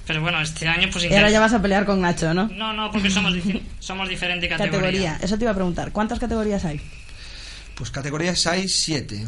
Pero 0.07 0.21
bueno, 0.21 0.41
este 0.41 0.67
año 0.67 0.89
pues 0.91 1.05
Y 1.05 1.15
ahora 1.15 1.31
ya 1.31 1.41
vas 1.41 1.53
a 1.53 1.63
pelear 1.63 1.87
con 1.87 2.01
Nacho, 2.01 2.35
¿no? 2.35 2.49
No, 2.49 2.73
no, 2.73 2.91
porque 2.91 3.11
somos, 3.11 3.35
somos 3.79 4.09
diferente 4.09 4.49
categoría. 4.49 4.81
Categoría. 4.81 5.19
Eso 5.23 5.39
te 5.39 5.45
iba 5.45 5.53
a 5.53 5.55
preguntar. 5.55 5.93
¿Cuántas 5.93 6.19
categorías 6.19 6.65
hay? 6.65 6.81
Pues 7.77 7.91
categorías 7.91 8.47
hay 8.47 8.69
siete. 8.69 9.25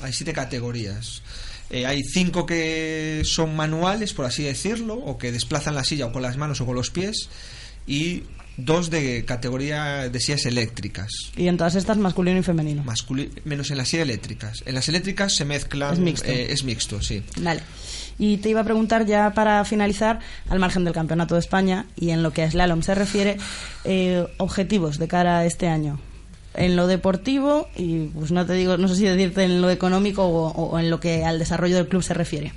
Hay 0.00 0.12
siete 0.12 0.32
categorías. 0.32 1.22
Eh, 1.70 1.86
hay 1.86 2.02
cinco 2.02 2.46
que 2.46 3.22
son 3.24 3.56
manuales, 3.56 4.12
por 4.12 4.26
así 4.26 4.42
decirlo, 4.42 4.94
o 4.94 5.18
que 5.18 5.32
desplazan 5.32 5.74
la 5.74 5.84
silla 5.84 6.06
o 6.06 6.12
con 6.12 6.22
las 6.22 6.36
manos 6.36 6.60
o 6.60 6.66
con 6.66 6.74
los 6.74 6.90
pies, 6.90 7.28
y 7.86 8.24
dos 8.56 8.90
de 8.90 9.24
categoría 9.24 10.08
de 10.08 10.20
sillas 10.20 10.46
eléctricas. 10.46 11.10
Y 11.36 11.48
en 11.48 11.56
todas 11.56 11.74
estas 11.74 11.96
masculino 11.98 12.38
y 12.38 12.42
femenino. 12.42 12.84
Masculi- 12.84 13.30
menos 13.44 13.70
en 13.70 13.78
las 13.78 13.88
sillas 13.88 14.04
eléctricas. 14.04 14.62
En 14.66 14.74
las 14.74 14.88
eléctricas 14.88 15.34
se 15.34 15.44
mezclan. 15.44 15.92
Es 15.94 15.98
mixto. 15.98 16.30
eh, 16.30 16.52
es 16.52 16.64
mixto, 16.64 17.02
sí. 17.02 17.22
Vale. 17.40 17.62
Y 18.18 18.36
te 18.36 18.48
iba 18.48 18.60
a 18.60 18.64
preguntar 18.64 19.06
ya 19.06 19.32
para 19.34 19.64
finalizar, 19.64 20.20
al 20.48 20.60
margen 20.60 20.84
del 20.84 20.94
Campeonato 20.94 21.34
de 21.34 21.40
España 21.40 21.86
y 21.96 22.10
en 22.10 22.22
lo 22.22 22.32
que 22.32 22.42
a 22.44 22.50
slalom 22.50 22.82
se 22.82 22.94
refiere, 22.94 23.38
eh, 23.84 24.24
objetivos 24.38 24.98
de 24.98 25.08
cara 25.08 25.38
a 25.40 25.46
este 25.46 25.66
año. 25.66 25.98
En 26.54 26.76
lo 26.76 26.86
deportivo 26.86 27.68
y 27.74 28.04
pues 28.14 28.30
no 28.30 28.46
te 28.46 28.52
digo, 28.52 28.76
no 28.76 28.86
sé 28.86 28.94
si 28.94 29.04
decirte 29.04 29.42
en 29.42 29.60
lo 29.60 29.70
económico 29.70 30.22
o, 30.24 30.50
o 30.52 30.78
en 30.78 30.88
lo 30.90 31.00
que 31.00 31.24
al 31.24 31.40
desarrollo 31.40 31.74
del 31.74 31.88
club 31.88 32.04
se 32.04 32.14
refiere. 32.14 32.52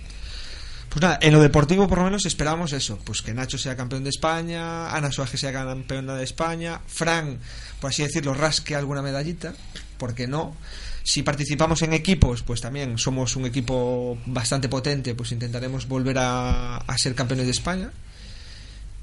Pues 0.89 1.01
nada, 1.01 1.19
en 1.21 1.33
lo 1.33 1.41
deportivo 1.41 1.87
por 1.87 1.99
lo 1.99 2.05
menos 2.05 2.25
esperamos 2.25 2.73
eso, 2.73 2.97
pues 3.03 3.21
que 3.21 3.33
Nacho 3.33 3.57
sea 3.57 3.75
campeón 3.75 4.03
de 4.03 4.09
España, 4.09 4.95
Ana 4.95 5.11
Suárez 5.11 5.39
sea 5.39 5.51
campeona 5.51 6.15
de 6.15 6.23
España, 6.23 6.81
Fran, 6.87 7.39
por 7.81 7.89
así 7.91 8.03
decirlo, 8.03 8.33
rasque 8.33 8.75
alguna 8.75 9.01
medallita, 9.01 9.53
porque 9.97 10.27
no. 10.27 10.55
Si 11.03 11.23
participamos 11.23 11.81
en 11.83 11.93
equipos, 11.93 12.43
pues 12.43 12.61
también 12.61 12.97
somos 12.97 13.35
un 13.35 13.45
equipo 13.45 14.17
bastante 14.25 14.69
potente, 14.69 15.15
pues 15.15 15.31
intentaremos 15.31 15.87
volver 15.87 16.17
a, 16.19 16.77
a 16.77 16.97
ser 16.97 17.15
campeones 17.15 17.45
de 17.45 17.51
España. 17.51 17.91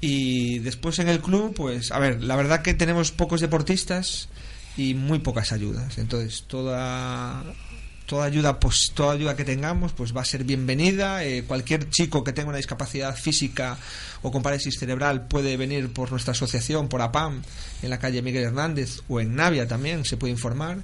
Y 0.01 0.59
después 0.59 0.99
en 0.99 1.07
el 1.07 1.19
club, 1.19 1.55
pues, 1.55 1.91
a 1.91 1.99
ver, 1.99 2.23
la 2.23 2.35
verdad 2.35 2.61
que 2.61 2.73
tenemos 2.73 3.11
pocos 3.11 3.41
deportistas 3.41 4.27
y 4.77 4.93
muy 4.93 5.19
pocas 5.19 5.51
ayudas. 5.51 5.97
Entonces, 5.97 6.43
toda 6.47 7.43
toda 8.05 8.25
ayuda 8.25 8.59
pues 8.59 8.91
toda 8.93 9.13
ayuda 9.13 9.35
que 9.35 9.43
tengamos 9.43 9.91
pues 9.93 10.15
va 10.15 10.21
a 10.21 10.25
ser 10.25 10.43
bienvenida 10.43 11.23
eh, 11.23 11.43
cualquier 11.43 11.89
chico 11.89 12.23
que 12.23 12.33
tenga 12.33 12.49
una 12.49 12.57
discapacidad 12.57 13.15
física 13.15 13.77
o 14.21 14.31
con 14.31 14.43
parálisis 14.43 14.79
cerebral 14.79 15.27
puede 15.27 15.57
venir 15.57 15.91
por 15.91 16.11
nuestra 16.11 16.31
asociación 16.31 16.87
por 16.87 17.01
APAM 17.01 17.41
en 17.81 17.89
la 17.89 17.99
calle 17.99 18.21
Miguel 18.21 18.43
Hernández 18.43 19.01
o 19.07 19.19
en 19.19 19.35
Navia 19.35 19.67
también 19.67 20.05
se 20.05 20.17
puede 20.17 20.31
informar 20.31 20.83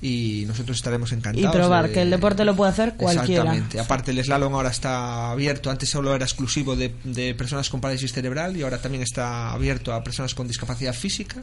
y 0.00 0.44
nosotros 0.46 0.76
estaremos 0.76 1.10
encantados. 1.12 1.52
Y 1.52 1.56
probar 1.56 1.90
que 1.90 2.02
el 2.02 2.10
deporte 2.10 2.44
lo 2.44 2.54
puede 2.54 2.70
hacer 2.70 2.94
cualquiera. 2.94 3.42
Exactamente. 3.42 3.80
Aparte, 3.80 4.12
el 4.12 4.22
slalom 4.22 4.54
ahora 4.54 4.70
está 4.70 5.32
abierto. 5.32 5.70
Antes 5.70 5.90
solo 5.90 6.14
era 6.14 6.24
exclusivo 6.24 6.76
de, 6.76 6.94
de 7.02 7.34
personas 7.34 7.68
con 7.68 7.80
parálisis 7.80 8.12
cerebral 8.12 8.56
y 8.56 8.62
ahora 8.62 8.78
también 8.78 9.02
está 9.02 9.50
abierto 9.50 9.92
a 9.92 10.04
personas 10.04 10.34
con 10.34 10.46
discapacidad 10.46 10.94
física. 10.94 11.42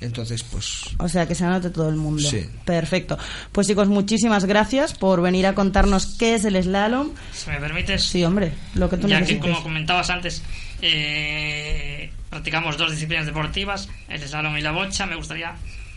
Entonces, 0.00 0.42
pues. 0.42 0.82
O 0.98 1.08
sea, 1.08 1.26
que 1.26 1.34
se 1.34 1.44
anote 1.44 1.70
todo 1.70 1.88
el 1.88 1.96
mundo. 1.96 2.22
Sí. 2.22 2.46
Perfecto. 2.64 3.18
Pues 3.52 3.66
chicos, 3.66 3.88
muchísimas 3.88 4.44
gracias 4.44 4.92
por 4.94 5.22
venir 5.22 5.46
a 5.46 5.54
contarnos 5.54 6.16
qué 6.18 6.34
es 6.34 6.44
el 6.44 6.62
slalom. 6.62 7.10
Si 7.32 7.50
me 7.50 7.58
permites. 7.58 8.02
Sí, 8.02 8.22
hombre, 8.24 8.52
lo 8.74 8.90
que 8.90 8.98
tú 8.98 9.08
Ya 9.08 9.24
que, 9.24 9.38
como 9.38 9.62
comentabas 9.62 10.10
antes, 10.10 10.42
eh, 10.82 12.10
practicamos 12.28 12.76
dos 12.76 12.90
disciplinas 12.90 13.26
deportivas, 13.26 13.88
el 14.08 14.20
slalom 14.20 14.56
y 14.58 14.60
la 14.60 14.72
bocha. 14.72 15.06
Me 15.06 15.16
gustaría 15.16 15.54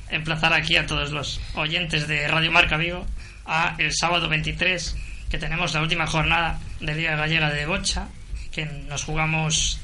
emplazar 0.10 0.54
aquí 0.54 0.78
a 0.78 0.88
todos 0.88 1.12
los 1.12 1.42
oyentes 1.56 2.08
de 2.08 2.28
Radio 2.28 2.52
Marca 2.52 2.78
Vigo 2.78 3.06
a 3.46 3.76
el 3.80 3.94
sábado 3.94 4.30
23, 4.30 4.96
que 5.30 5.38
tenemos 5.38 5.74
la 5.74 5.82
última 5.82 6.08
jornada 6.08 6.60
de 6.80 6.96
Liga 6.96 7.16
Gallega 7.16 7.50
de 7.50 7.66
Bocha, 7.66 8.08
que 8.52 8.66
nos 8.66 9.04
jugamos 9.04 9.80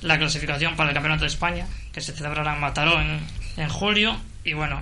la 0.00 0.18
clasificación 0.18 0.74
para 0.74 0.90
el 0.90 0.94
Campeonato 0.94 1.22
de 1.22 1.28
España, 1.28 1.66
que 1.92 2.00
se 2.00 2.12
celebrará 2.12 2.54
en 2.54 2.60
Mataró 2.60 3.00
en, 3.00 3.20
en 3.56 3.68
julio. 3.68 4.16
Y 4.44 4.54
bueno, 4.54 4.80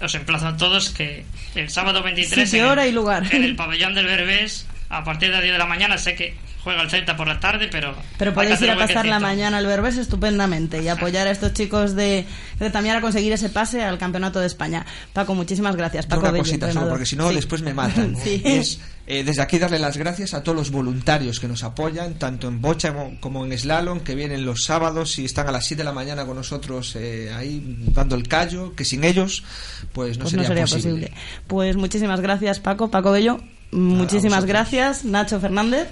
os 0.00 0.14
emplazo 0.14 0.48
a 0.48 0.56
todos 0.56 0.90
que 0.90 1.24
el 1.54 1.70
sábado 1.70 2.02
23 2.02 2.48
Sitio, 2.48 2.64
en, 2.64 2.70
hora 2.70 2.86
y 2.86 2.92
lugar. 2.92 3.34
en 3.34 3.44
el 3.44 3.56
pabellón 3.56 3.94
del 3.94 4.06
Berbés, 4.06 4.66
a 4.88 5.04
partir 5.04 5.28
de 5.28 5.34
las 5.34 5.42
10 5.42 5.54
de 5.54 5.58
la 5.58 5.66
mañana, 5.66 5.98
sé 5.98 6.14
que 6.14 6.34
juega 6.66 6.82
el 6.82 6.90
Celta 6.90 7.16
por 7.16 7.28
la 7.28 7.38
tarde, 7.38 7.68
pero... 7.70 7.94
Pero 8.18 8.34
podéis 8.34 8.60
ir 8.60 8.68
a 8.72 8.76
pasar 8.76 9.06
la 9.06 9.20
mañana 9.20 9.58
al 9.58 9.66
Berbés 9.66 9.98
estupendamente 9.98 10.82
y 10.82 10.88
apoyar 10.88 11.28
a 11.28 11.30
estos 11.30 11.52
chicos 11.52 11.94
de, 11.94 12.26
de 12.58 12.70
Tamiara 12.70 12.98
a 12.98 13.02
conseguir 13.02 13.32
ese 13.32 13.50
pase 13.50 13.84
al 13.84 13.98
Campeonato 13.98 14.40
de 14.40 14.48
España. 14.48 14.84
Paco, 15.12 15.36
muchísimas 15.36 15.76
gracias. 15.76 16.06
Paco 16.06 16.22
una 16.22 16.32
Bello, 16.32 16.42
cosita 16.42 16.72
solo, 16.72 16.88
porque 16.88 17.06
si 17.06 17.14
no 17.14 17.28
Sí. 17.28 17.36
después 17.36 17.62
me 17.62 17.72
matan. 17.72 18.16
Sí. 18.24 18.42
Es, 18.44 18.80
eh, 19.06 19.22
desde 19.22 19.42
aquí 19.42 19.60
darle 19.60 19.78
las 19.78 19.96
gracias 19.96 20.34
a 20.34 20.42
todos 20.42 20.58
los 20.58 20.72
voluntarios 20.72 21.38
que 21.38 21.46
nos 21.46 21.62
apoyan, 21.62 22.14
tanto 22.14 22.48
en 22.48 22.60
bocha 22.60 22.92
como- 22.92 23.20
como 23.20 23.46
en 23.46 23.56
slalom, 23.56 24.00
que 24.00 24.16
vienen 24.16 24.44
los 24.44 24.64
sábados 24.64 25.20
y 25.20 25.24
están 25.24 25.46
a 25.46 25.52
las 25.52 25.66
7 25.66 25.82
de 25.82 25.84
la 25.84 25.92
mañana 25.92 26.26
con 26.26 26.34
nosotros 26.34 26.96
eh, 26.96 27.32
ahí 27.32 27.62
dando 27.94 28.16
el 28.16 28.26
callo, 28.26 28.74
que 28.74 28.84
sin 28.84 29.04
ellos 29.04 29.44
pues 29.92 30.18
no, 30.18 30.22
Pues 30.24 30.30
sería, 30.32 30.48
no 30.48 30.48
sería 30.48 30.64
posible. 30.64 31.06
posible. 31.06 31.12
Pues 31.46 31.76
muchísimas 31.76 32.20
gracias, 32.20 32.58
Paco. 32.58 32.90
Paco 32.90 33.12
Bello, 33.12 33.38
muchísimas 33.70 34.44
gracias. 34.46 35.04
Nacho 35.04 35.38
Fernández. 35.38 35.86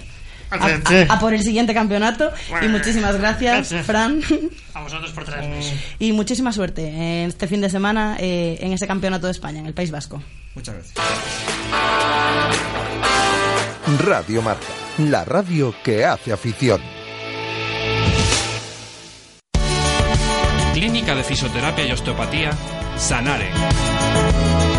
A, 0.51 0.55
a- 0.55 1.13
a 1.15 1.19
por 1.19 1.33
el 1.33 1.41
siguiente 1.43 1.73
campeonato 1.73 2.31
y 2.61 2.67
muchísimas 2.67 3.17
gracias 3.17 3.73
Fran 3.85 4.21
A 4.73 4.81
vosotros 4.81 5.11
por 5.11 5.25
traernos. 5.25 5.71
y 5.99 6.11
muchísima 6.11 6.51
suerte 6.51 6.87
en 6.87 7.29
este 7.29 7.47
fin 7.47 7.61
de 7.61 7.69
semana 7.69 8.15
eh, 8.19 8.57
en 8.61 8.71
ese 8.73 8.87
campeonato 8.87 9.25
de 9.27 9.31
España 9.31 9.59
en 9.59 9.65
el 9.65 9.73
País 9.73 9.91
Vasco 9.91 10.21
Muchas 10.55 10.75
gracias. 10.75 10.95
Radio 13.99 14.41
Marca, 14.41 14.65
la 14.97 15.25
radio 15.25 15.75
que 15.83 16.05
hace 16.05 16.31
afición. 16.31 16.81
Clínica 20.73 21.13
de 21.15 21.23
Fisioterapia 21.23 21.85
y 21.85 21.91
Osteopatía, 21.91 22.51
Sanare. 22.97 23.49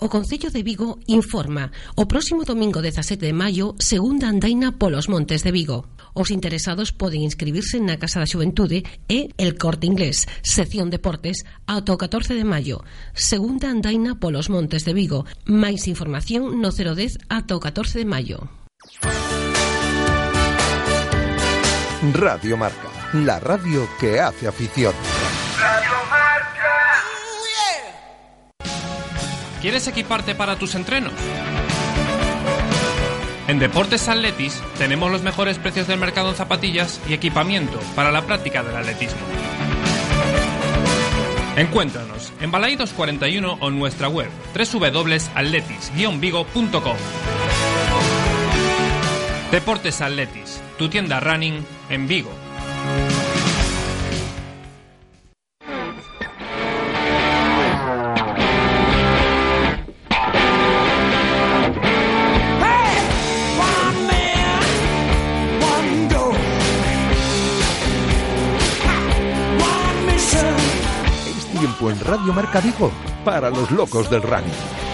O 0.00 0.08
Concello 0.08 0.50
de 0.50 0.62
Vigo 0.62 1.02
informa 1.10 1.74
o 1.98 2.06
próximo 2.06 2.46
domingo 2.46 2.78
17 2.78 3.18
de 3.18 3.34
maio 3.34 3.74
segunda 3.82 4.30
andaina 4.30 4.78
polos 4.78 5.10
Montes 5.10 5.42
de 5.42 5.50
Vigo. 5.50 5.90
Os 6.14 6.30
interesados 6.30 6.94
poden 6.94 7.26
inscribirse 7.26 7.82
na 7.82 7.98
Casa 7.98 8.22
da 8.22 8.30
Xuventude 8.30 8.86
e 9.10 9.34
El 9.34 9.58
Corte 9.58 9.90
Inglés, 9.90 10.30
sección 10.46 10.86
Deportes, 10.86 11.42
ata 11.66 11.90
o 11.90 11.98
14 11.98 12.38
de 12.38 12.46
maio. 12.46 12.86
Segunda 13.10 13.74
andaina 13.74 14.22
polos 14.22 14.46
Montes 14.54 14.86
de 14.86 14.94
Vigo. 14.94 15.26
Máis 15.50 15.90
información 15.90 16.62
no 16.62 16.70
010 16.70 17.18
ata 17.26 17.58
o 17.58 17.60
14 17.60 17.98
de 17.98 18.06
maio. 18.06 18.38
Radio 22.14 22.54
Marca, 22.54 22.86
la 23.26 23.42
radio 23.42 23.82
que 23.98 24.22
hace 24.22 24.46
afición. 24.46 24.94
¿Quieres 29.60 29.86
equiparte 29.88 30.34
para 30.34 30.56
tus 30.56 30.74
entrenos? 30.74 31.12
En 33.48 33.58
Deportes 33.58 34.08
Atletis 34.08 34.62
tenemos 34.76 35.10
los 35.10 35.22
mejores 35.22 35.58
precios 35.58 35.88
del 35.88 35.98
mercado 35.98 36.28
en 36.28 36.36
zapatillas 36.36 37.00
y 37.08 37.14
equipamiento 37.14 37.80
para 37.96 38.12
la 38.12 38.22
práctica 38.22 38.62
del 38.62 38.76
atletismo. 38.76 39.18
Encuéntranos 41.56 42.32
en 42.40 42.52
Balaídos 42.52 42.92
41 42.92 43.58
o 43.60 43.68
en 43.68 43.78
nuestra 43.78 44.08
web 44.08 44.28
www.atletis-vigo.com. 44.54 46.96
Deportes 49.50 50.02
Atletis, 50.02 50.60
tu 50.76 50.88
tienda 50.88 51.18
running 51.18 51.66
en 51.88 52.06
Vigo. 52.06 52.30
Radio 72.18 72.34
Marca 72.34 72.60
Vigo 72.60 72.90
para 73.24 73.48
los 73.48 73.70
locos 73.70 74.10
del 74.10 74.22
running. 74.22 74.87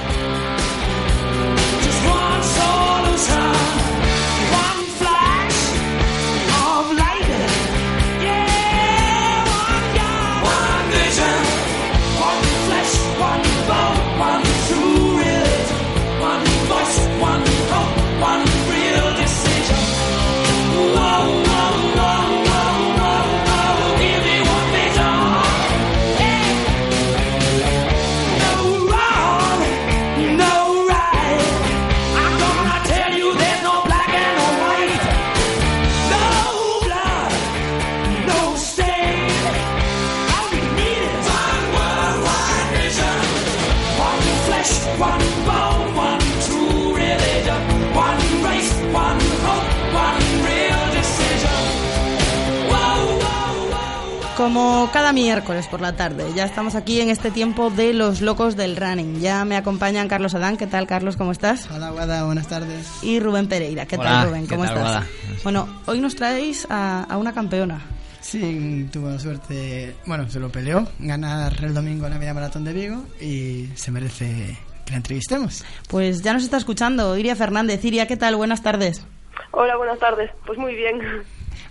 Como 54.37 54.91
cada 54.93 55.13
miércoles 55.13 55.69
por 55.69 55.81
la 55.81 55.95
tarde, 55.95 56.25
ya 56.35 56.45
estamos 56.45 56.75
aquí 56.75 57.01
en 57.01 57.09
este 57.09 57.31
tiempo 57.31 57.71
de 57.71 57.95
los 57.95 58.21
locos 58.21 58.57
del 58.57 58.75
running. 58.77 59.21
Ya 59.21 59.45
me 59.45 59.57
acompañan 59.57 60.09
Carlos 60.09 60.35
Adán. 60.35 60.57
¿Qué 60.57 60.67
tal, 60.67 60.89
Carlos? 60.89 61.17
¿Cómo 61.17 61.31
estás? 61.31 61.71
Hola, 61.71 61.91
Guada, 61.91 62.25
buenas 62.25 62.49
tardes. 62.49 62.91
Y 63.05 63.21
Rubén 63.21 63.47
Pereira. 63.49 63.87
¿Qué 63.87 63.95
Hola, 63.97 64.05
tal, 64.11 64.29
Rubén? 64.29 64.43
¿qué 64.49 64.57
¿Cómo 64.57 64.65
tal, 64.65 64.77
estás? 64.77 64.91
Guada? 64.93 65.07
Bueno, 65.45 65.69
hoy 65.87 66.01
nos 66.01 66.17
traéis 66.17 66.67
a, 66.69 67.05
a 67.05 67.17
una 67.17 67.33
campeona. 67.33 67.81
Sí, 68.21 68.89
tuvo 68.93 69.11
la 69.11 69.21
suerte, 69.21 69.95
bueno, 70.07 70.29
se 70.29 70.41
lo 70.41 70.49
peleó, 70.51 70.89
ganar 70.99 71.53
el 71.63 71.73
domingo 71.75 72.09
la 72.09 72.19
media 72.19 72.33
maratón 72.35 72.65
de 72.65 72.73
Vigo 72.73 73.05
y 73.21 73.69
se 73.77 73.91
merece 73.93 74.59
que 74.85 74.91
la 74.93 74.97
entrevistemos. 74.97 75.63
Pues 75.89 76.23
ya 76.23 76.33
nos 76.33 76.43
está 76.43 76.57
escuchando 76.57 77.17
Iria 77.17 77.37
Fernández. 77.37 77.85
Iria, 77.85 78.09
¿qué 78.09 78.17
tal? 78.17 78.35
Buenas 78.35 78.63
tardes. 78.63 79.07
Hola, 79.53 79.77
buenas 79.77 79.99
tardes. 80.01 80.31
Pues 80.45 80.59
muy 80.59 80.75
bien. 80.75 80.99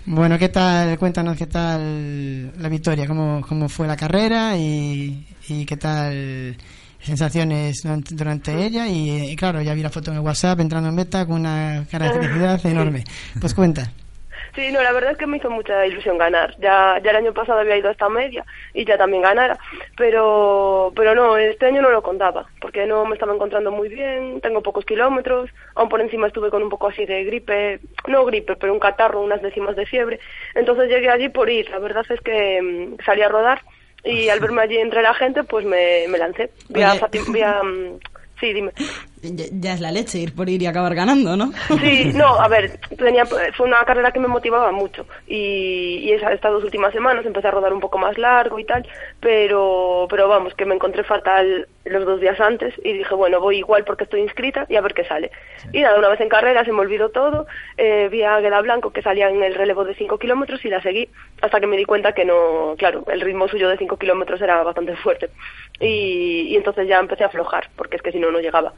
Bueno, 0.06 0.38
¿qué 0.38 0.49
tal? 0.49 0.97
Cuéntanos 0.99 1.38
qué 1.38 1.47
tal 1.47 2.51
la 2.62 2.70
victoria, 2.70 3.08
cómo, 3.08 3.41
cómo 3.47 3.70
fue 3.70 3.88
la 3.88 3.95
carrera 3.95 4.58
y, 4.58 5.26
y 5.47 5.66
qué 5.66 5.78
tal 5.78 6.58
sensaciones 7.01 7.82
durante, 7.84 8.16
durante 8.16 8.66
ella 8.66 8.88
y, 8.88 9.32
y, 9.32 9.36
claro, 9.36 9.62
ya 9.62 9.74
vi 9.74 9.82
la 9.82 9.89
foto 9.89 10.12
en 10.12 10.18
el 10.18 10.24
WhatsApp 10.24 10.60
entrando 10.60 10.89
en 10.89 10.95
meta 10.95 11.26
con 11.26 11.41
una 11.41 11.86
cara 11.91 12.08
de 12.08 12.20
felicidad 12.20 12.66
enorme. 12.66 13.04
Pues 13.39 13.54
cuenta. 13.54 13.91
Sí, 14.56 14.72
no, 14.72 14.84
la 14.84 14.91
verdad 14.91 15.14
es 15.14 15.18
que 15.18 15.26
me 15.26 15.38
hizo 15.38 15.49
mucha 15.49 15.86
ilusión 15.88 16.18
ganar. 16.20 16.56
Ya, 16.60 16.99
ya 17.04 17.10
el 17.10 17.18
año 17.18 17.34
pasado 17.34 17.60
había 17.60 17.78
ido 17.78 17.89
a 17.89 17.91
esta 17.91 18.08
media 18.08 18.45
y 18.74 18.86
ya 18.86 18.97
también 18.97 19.24
ganara, 19.24 19.58
pero, 19.97 20.93
pero 20.95 21.16
no, 21.16 21.38
este 21.38 21.66
año 21.66 21.82
no 21.82 21.89
lo 21.89 22.04
contaba, 22.04 22.45
porque 22.62 22.86
no 22.86 23.04
me 23.06 23.16
estaba 23.16 23.34
encontrando 23.34 23.72
muy 23.72 23.89
bien, 23.89 24.41
tengo 24.41 24.62
pocos 24.62 24.86
kilómetros, 24.86 25.49
aún 25.74 25.89
por 25.89 26.01
encima 26.01 26.28
estuve 26.28 26.51
con 26.51 26.62
un 26.62 26.70
poco 26.70 26.88
así 26.88 27.04
de 27.06 27.24
gripe, 27.24 27.80
no 28.08 28.26
gripe, 28.26 28.56
pero 28.56 28.74
un 28.74 28.80
catarro, 28.80 29.22
unas 29.22 29.41
décimas 29.41 29.76
de 29.76 29.88
fiebre. 29.88 30.20
Entonces 30.54 30.88
llegué 30.88 31.10
allí 31.10 31.30
por 31.30 31.49
ir, 31.49 31.70
la 31.72 31.80
verdad 31.80 32.06
es 32.10 32.22
que 32.22 32.62
mm, 32.62 33.04
salí 33.04 33.24
a 33.24 33.30
rodar 33.30 33.62
y 34.04 34.30
al 34.30 34.39
verme 34.39 34.62
allí 34.62 34.78
entre 34.78 35.01
la 35.01 35.16
gente, 35.16 35.43
pues 35.43 35.66
me, 35.66 36.06
me 36.10 36.20
lancé. 36.20 36.51
Vi 36.70 36.84
a, 36.84 36.93
Fatim, 36.95 37.32
vi 37.32 37.41
a, 37.41 37.64
mm, 37.64 37.99
sí, 38.39 38.54
dime. 38.54 38.72
Ya, 39.24 39.74
es 39.74 39.80
la 39.80 39.91
leche 39.91 40.19
ir 40.19 40.36
por 40.36 40.49
ir 40.49 40.61
y 40.61 40.65
acabar 40.65 40.93
ganando, 40.95 41.38
¿no? 41.38 41.53
Sí, 41.80 42.11
no, 42.15 42.39
a 42.39 42.47
ver, 42.49 42.78
tenía, 42.97 43.26
fue 43.26 43.65
una 43.65 43.84
carrera 43.86 44.11
que 44.11 44.19
me 44.19 44.28
motivaba 44.28 44.71
mucho 44.74 45.05
y, 45.28 45.99
y 46.03 46.11
esa, 46.11 46.34
estas 46.34 46.51
dos 46.51 46.63
últimas 46.63 46.91
semanas 46.91 47.26
empecé 47.26 47.47
a 47.47 47.51
rodar 47.51 47.71
un 47.71 47.80
poco 47.80 47.97
más 47.97 48.17
largo 48.17 48.59
y 48.59 48.65
tal, 48.65 48.86
pero, 49.21 50.07
pero 50.09 50.28
vamos, 50.28 50.53
que 50.55 50.65
me 50.65 50.76
encontré 50.76 51.03
fatal 51.03 51.67
los 51.86 52.05
dos 52.05 52.19
días 52.19 52.39
antes 52.39 52.74
y 52.84 52.93
dije, 52.93 53.15
bueno, 53.15 53.39
voy 53.39 53.57
igual 53.59 53.86
porque 53.86 54.03
estoy 54.03 54.21
inscrita 54.21 54.65
y 54.69 54.76
a 54.76 54.82
ver 54.82 54.93
qué 54.93 55.05
sale. 55.05 55.32
Sí. 55.57 55.69
Y 55.74 55.82
nada, 55.82 55.97
una 55.97 56.09
vez 56.09 56.19
en 56.19 56.30
carrera 56.30 56.65
se 56.65 56.74
me 56.74 56.82
olvidó 56.82 57.09
todo, 57.09 57.47
eh, 57.78 58.09
vi 58.11 58.24
a 58.24 58.36
Águeda 58.36 58.61
Blanco 58.61 58.91
que 58.91 59.01
salía 59.01 59.30
en 59.30 59.41
el 59.41 59.55
relevo 59.55 59.86
de 59.86 59.95
5 59.95 60.17
kilómetros 60.17 60.63
y 60.65 60.69
la 60.69 60.82
seguí 60.82 61.07
hasta 61.41 61.61
que 61.61 61.67
me 61.67 61.78
di 61.78 61.86
cuenta 61.86 62.13
que 62.13 62.26
no, 62.26 62.76
claro, 62.78 63.05
el 63.07 63.21
ritmo 63.21 63.47
suyo 63.47 63.69
de 63.69 63.78
5 63.78 63.97
kilómetros 63.97 64.41
era 64.41 64.63
bastante 64.63 64.95
fuerte 64.97 65.30
y, 65.80 66.47
y 66.49 66.55
entonces 66.57 66.88
ya 66.88 66.99
empecé 66.99 67.24
a 67.24 67.28
aflojar 67.28 67.69
porque 67.78 67.95
es 67.95 68.01
que 68.01 68.11
si 68.11 68.19
no, 68.19 68.32
no 68.32 68.39
llegaba 68.39 68.74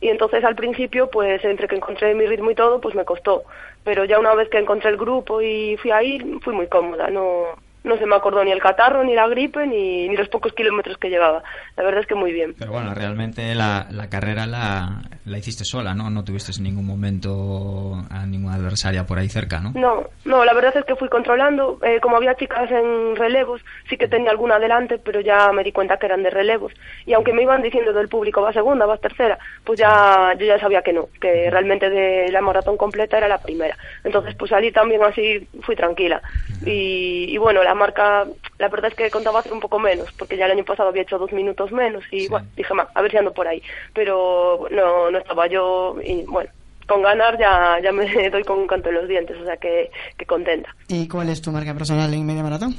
y 0.00 0.08
entonces 0.08 0.44
al 0.44 0.56
principio 0.56 1.10
pues 1.10 1.44
entre 1.44 1.68
que 1.68 1.76
encontré 1.76 2.14
mi 2.14 2.26
ritmo 2.26 2.50
y 2.50 2.54
todo 2.54 2.80
pues 2.80 2.94
me 2.94 3.04
costó. 3.04 3.44
Pero 3.84 4.04
ya 4.04 4.18
una 4.18 4.34
vez 4.34 4.48
que 4.48 4.58
encontré 4.58 4.90
el 4.90 4.96
grupo 4.96 5.40
y 5.40 5.76
fui 5.76 5.90
a 5.90 6.02
ir 6.02 6.24
fui 6.42 6.54
muy 6.54 6.66
cómoda 6.68 7.08
no 7.10 7.56
no 7.86 7.96
se 7.96 8.04
me 8.04 8.16
acordó 8.16 8.44
ni 8.44 8.52
el 8.52 8.60
catarro, 8.60 9.04
ni 9.04 9.14
la 9.14 9.28
gripe, 9.28 9.66
ni, 9.66 10.08
ni 10.08 10.16
los 10.16 10.28
pocos 10.28 10.52
kilómetros 10.52 10.98
que 10.98 11.08
llevaba. 11.08 11.42
La 11.76 11.84
verdad 11.84 12.00
es 12.00 12.06
que 12.06 12.14
muy 12.14 12.32
bien. 12.32 12.54
Pero 12.58 12.72
bueno, 12.72 12.92
realmente 12.94 13.54
la, 13.54 13.86
la 13.90 14.10
carrera 14.10 14.44
la, 14.46 15.02
la 15.24 15.38
hiciste 15.38 15.64
sola, 15.64 15.94
¿no? 15.94 16.10
No 16.10 16.24
tuviste 16.24 16.52
en 16.56 16.64
ningún 16.64 16.86
momento 16.86 17.94
a 18.10 18.26
ninguna 18.26 18.56
adversaria 18.56 19.04
por 19.04 19.18
ahí 19.18 19.28
cerca, 19.28 19.60
¿no? 19.60 19.72
No, 19.74 20.04
no, 20.24 20.44
la 20.44 20.52
verdad 20.52 20.76
es 20.76 20.84
que 20.84 20.96
fui 20.96 21.08
controlando. 21.08 21.78
Eh, 21.82 22.00
como 22.00 22.16
había 22.16 22.34
chicas 22.34 22.70
en 22.70 23.14
relevos, 23.16 23.62
sí 23.88 23.96
que 23.96 24.08
tenía 24.08 24.30
alguna 24.30 24.56
adelante, 24.56 24.98
pero 24.98 25.20
ya 25.20 25.52
me 25.52 25.62
di 25.62 25.72
cuenta 25.72 25.96
que 25.96 26.06
eran 26.06 26.22
de 26.24 26.30
relevos. 26.30 26.72
Y 27.06 27.12
aunque 27.12 27.32
me 27.32 27.42
iban 27.42 27.62
diciendo 27.62 27.92
del 27.92 28.08
público, 28.08 28.42
va 28.42 28.52
segunda, 28.52 28.86
va 28.86 28.98
tercera, 28.98 29.38
pues 29.64 29.78
ya 29.78 30.34
yo 30.38 30.44
ya 30.46 30.58
sabía 30.58 30.82
que 30.82 30.92
no, 30.92 31.08
que 31.20 31.50
realmente 31.50 31.88
de 31.88 32.32
la 32.32 32.40
maratón 32.40 32.76
completa 32.76 33.16
era 33.16 33.28
la 33.28 33.38
primera. 33.38 33.76
Entonces, 34.02 34.34
pues 34.34 34.50
salí 34.50 34.72
también 34.72 35.02
así, 35.04 35.46
fui 35.62 35.76
tranquila. 35.76 36.20
Y, 36.64 37.26
y 37.28 37.38
bueno, 37.38 37.62
la 37.62 37.75
marca, 37.76 38.26
la 38.58 38.68
verdad 38.68 38.90
es 38.90 38.96
que 38.96 39.10
contaba 39.10 39.40
hacer 39.40 39.52
un 39.52 39.60
poco 39.60 39.78
menos, 39.78 40.10
porque 40.12 40.36
ya 40.36 40.46
el 40.46 40.52
año 40.52 40.64
pasado 40.64 40.88
había 40.88 41.02
hecho 41.02 41.18
dos 41.18 41.32
minutos 41.32 41.70
menos 41.72 42.04
y 42.10 42.22
sí. 42.22 42.28
bueno, 42.28 42.46
dije, 42.56 42.74
a 42.94 43.02
ver 43.02 43.10
si 43.10 43.16
ando 43.16 43.32
por 43.32 43.46
ahí. 43.46 43.62
Pero 43.94 44.66
no, 44.70 45.10
no 45.10 45.18
estaba 45.18 45.46
yo 45.46 45.96
y 46.04 46.24
bueno, 46.24 46.50
con 46.86 47.02
ganar 47.02 47.38
ya, 47.38 47.78
ya 47.82 47.92
me 47.92 48.30
doy 48.30 48.44
con 48.44 48.58
un 48.58 48.66
canto 48.66 48.88
en 48.88 48.96
los 48.96 49.08
dientes, 49.08 49.36
o 49.40 49.44
sea 49.44 49.56
que, 49.56 49.90
que 50.16 50.26
contenta. 50.26 50.74
¿Y 50.88 51.08
cuál 51.08 51.28
es 51.28 51.42
tu 51.42 51.52
marca 51.52 51.74
personal 51.74 52.12
en 52.12 52.26
media 52.26 52.42
maratón? 52.42 52.74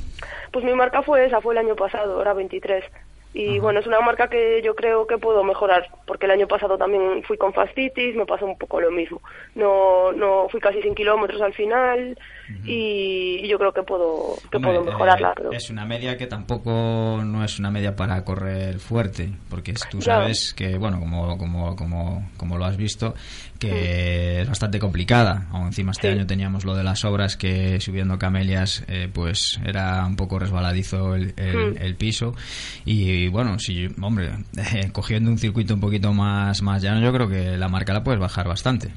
Pues 0.52 0.66
mi 0.66 0.74
marca 0.74 1.02
fue 1.02 1.26
esa, 1.26 1.42
fue 1.42 1.54
el 1.54 1.60
año 1.60 1.76
pasado, 1.76 2.18
hora 2.18 2.34
23. 2.34 2.84
Y 3.38 3.52
Ajá. 3.52 3.62
bueno, 3.62 3.80
es 3.82 3.86
una 3.86 4.00
marca 4.00 4.28
que 4.28 4.64
yo 4.64 4.74
creo 4.74 5.06
que 5.06 5.20
puedo 5.20 5.44
mejorar, 5.44 5.88
porque 6.08 6.26
el 6.26 6.32
año 6.32 6.48
pasado 6.48 6.76
también 6.76 7.22
fui 7.22 7.38
con 7.38 7.54
fascitis, 7.54 8.16
me 8.16 8.26
pasó 8.26 8.48
un 8.48 8.58
poco 8.58 8.82
lo 8.82 8.90
mismo. 8.90 9.22
No, 9.54 10.12
no 10.12 10.48
fui 10.50 10.60
casi 10.60 10.82
100 10.82 10.96
kilómetros 10.96 11.40
al 11.40 11.54
final 11.54 12.18
y, 12.66 13.42
y, 13.44 13.48
yo 13.48 13.60
creo 13.60 13.72
que 13.74 13.84
puedo, 13.84 14.38
que 14.50 14.58
Hombre, 14.58 14.72
puedo 14.72 14.86
mejorarla. 14.86 15.36
Eh, 15.38 15.50
es 15.56 15.70
una 15.70 15.86
media 15.86 16.18
que 16.18 16.26
tampoco 16.26 17.22
no 17.24 17.44
es 17.44 17.60
una 17.60 17.70
media 17.70 17.96
para 17.96 18.24
correr 18.24 18.80
fuerte, 18.80 19.30
porque 19.52 19.76
tú 19.92 20.02
sabes 20.02 20.56
claro. 20.56 20.72
que, 20.72 20.78
bueno, 20.80 21.00
como, 21.00 21.38
como, 21.38 21.76
como, 21.76 22.32
como 22.38 22.58
lo 22.58 22.66
has 22.66 22.78
visto, 22.78 23.14
que 23.60 23.70
sí. 23.70 24.42
es 24.42 24.48
bastante 24.48 24.80
complicada. 24.80 25.48
Aún 25.52 25.68
encima 25.68 25.92
este 25.92 26.08
sí. 26.08 26.18
año 26.18 26.26
teníamos 26.26 26.66
lo 26.66 26.74
de 26.74 26.84
las 26.84 27.06
obras 27.06 27.38
que 27.38 27.80
subiendo 27.82 28.18
camelias 28.18 28.84
eh, 28.88 29.10
pues 29.14 29.60
era 29.66 30.06
un 30.06 30.16
poco 30.16 30.40
resbaladizo 30.40 31.16
el, 31.16 31.34
el, 31.38 31.74
mm. 31.74 31.78
el 31.80 31.96
piso 31.96 32.34
y 32.86 33.27
bueno, 33.28 33.60
si 33.60 33.88
hombre, 34.02 34.32
cogiendo 34.92 35.30
un 35.30 35.38
circuito 35.38 35.74
un 35.74 35.80
poquito 35.80 36.14
más 36.14 36.62
más 36.62 36.82
llano, 36.82 37.02
yo 37.02 37.14
creo 37.14 37.28
que 37.28 37.58
la 37.58 37.68
marca 37.68 37.94
la 37.94 38.04
puedes 38.04 38.20
bajar 38.20 38.48
bastante. 38.48 38.92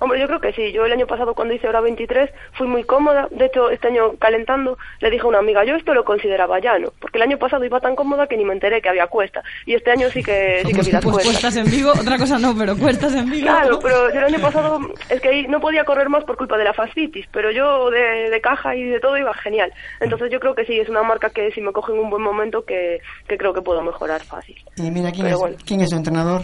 Hombre, 0.00 0.20
yo 0.20 0.26
creo 0.26 0.40
que 0.40 0.52
sí. 0.52 0.72
Yo 0.72 0.84
el 0.84 0.92
año 0.92 1.06
pasado 1.06 1.34
cuando 1.34 1.54
hice 1.54 1.68
hora 1.68 1.80
23 1.80 2.30
fui 2.52 2.66
muy 2.66 2.84
cómoda. 2.84 3.28
De 3.30 3.46
hecho, 3.46 3.70
este 3.70 3.88
año 3.88 4.14
calentando 4.18 4.78
le 5.00 5.10
dije 5.10 5.24
a 5.24 5.28
una 5.28 5.38
amiga, 5.38 5.64
yo 5.64 5.74
esto 5.76 5.94
lo 5.94 6.04
consideraba 6.04 6.60
llano. 6.60 6.92
Porque 7.00 7.18
el 7.18 7.22
año 7.22 7.38
pasado 7.38 7.64
iba 7.64 7.80
tan 7.80 7.96
cómoda 7.96 8.26
que 8.26 8.36
ni 8.36 8.44
me 8.44 8.52
enteré 8.52 8.80
que 8.80 8.88
había 8.88 9.06
cuesta. 9.06 9.42
Y 9.64 9.74
este 9.74 9.90
año 9.90 10.08
sí 10.10 10.22
que, 10.22 10.62
sí 10.64 10.72
que 10.72 10.82
vi 10.82 10.90
las 10.90 11.02
pues 11.02 11.14
cuestas. 11.14 11.40
cuestas 11.40 11.56
en 11.56 11.70
Vigo, 11.70 11.92
otra 11.92 12.18
cosa 12.18 12.38
no, 12.38 12.54
pero 12.56 12.76
cuestas 12.76 13.14
en 13.14 13.30
Vigo. 13.30 13.46
Claro, 13.46 13.78
pero 13.80 14.12
yo 14.12 14.18
el 14.18 14.24
año 14.24 14.40
pasado 14.40 14.80
es 15.08 15.20
que 15.20 15.28
ahí 15.28 15.46
no 15.46 15.60
podía 15.60 15.84
correr 15.84 16.08
más 16.08 16.24
por 16.24 16.36
culpa 16.36 16.56
de 16.56 16.64
la 16.64 16.74
fascitis. 16.74 17.26
Pero 17.32 17.50
yo 17.50 17.90
de, 17.90 18.30
de 18.30 18.40
caja 18.40 18.74
y 18.74 18.84
de 18.84 19.00
todo 19.00 19.16
iba 19.18 19.32
genial. 19.34 19.72
Entonces 20.00 20.30
yo 20.30 20.40
creo 20.40 20.54
que 20.54 20.64
sí, 20.64 20.78
es 20.78 20.88
una 20.88 21.02
marca 21.02 21.30
que 21.30 21.50
si 21.52 21.60
me 21.60 21.72
coge 21.72 21.92
en 21.92 21.98
un 21.98 22.10
buen 22.10 22.22
momento 22.22 22.64
que, 22.64 23.00
que 23.28 23.38
creo 23.38 23.52
que 23.52 23.62
puedo 23.62 23.82
mejorar 23.82 24.22
fácil. 24.22 24.56
Y 24.76 24.90
mira, 24.90 25.10
¿quién, 25.12 25.26
es, 25.26 25.36
bueno. 25.36 25.56
¿quién 25.66 25.80
es 25.80 25.90
su 25.90 25.96
entrenador? 25.96 26.42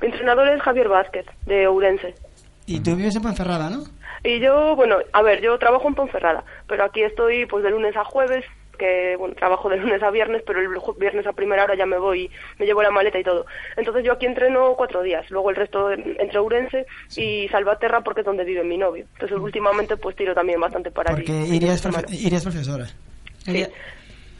Mi 0.00 0.08
entrenador 0.08 0.48
es 0.48 0.62
Javier 0.62 0.88
Vázquez, 0.88 1.26
de 1.46 1.66
Ourense. 1.66 2.14
Y 2.66 2.80
tú 2.80 2.96
vives 2.96 3.16
en 3.16 3.22
Ponferrada, 3.22 3.70
¿no? 3.70 3.84
Y 4.22 4.40
yo, 4.40 4.74
bueno, 4.74 4.96
a 5.12 5.22
ver, 5.22 5.42
yo 5.42 5.58
trabajo 5.58 5.86
en 5.88 5.94
Ponferrada, 5.94 6.44
pero 6.66 6.84
aquí 6.84 7.02
estoy 7.02 7.46
pues 7.46 7.62
de 7.62 7.70
lunes 7.70 7.94
a 7.96 8.04
jueves, 8.04 8.44
que 8.78 9.16
bueno, 9.18 9.34
trabajo 9.34 9.68
de 9.68 9.76
lunes 9.76 10.02
a 10.02 10.10
viernes, 10.10 10.42
pero 10.46 10.60
el 10.60 10.68
viernes 10.98 11.26
a 11.26 11.32
primera 11.32 11.64
hora 11.64 11.76
ya 11.76 11.86
me 11.86 11.98
voy, 11.98 12.30
me 12.58 12.66
llevo 12.66 12.82
la 12.82 12.90
maleta 12.90 13.18
y 13.18 13.24
todo. 13.24 13.44
Entonces 13.76 14.04
yo 14.04 14.12
aquí 14.12 14.26
entreno 14.26 14.74
cuatro 14.76 15.02
días, 15.02 15.30
luego 15.30 15.50
el 15.50 15.56
resto 15.56 15.90
entre 15.92 16.38
Ourense 16.38 16.86
sí. 17.08 17.22
y 17.22 17.48
Salvaterra 17.48 18.00
porque 18.00 18.20
es 18.20 18.26
donde 18.26 18.44
vive 18.44 18.64
mi 18.64 18.78
novio. 18.78 19.04
Entonces 19.12 19.38
últimamente 19.38 19.96
pues 19.96 20.16
tiro 20.16 20.34
también 20.34 20.60
bastante 20.60 20.90
para 20.90 21.14
porque 21.14 21.30
allí. 21.30 21.40
Porque 21.40 21.56
irías, 21.56 21.82
profe 21.82 22.04
irías 22.10 22.42
profesora. 22.42 22.86
Sí. 23.44 23.66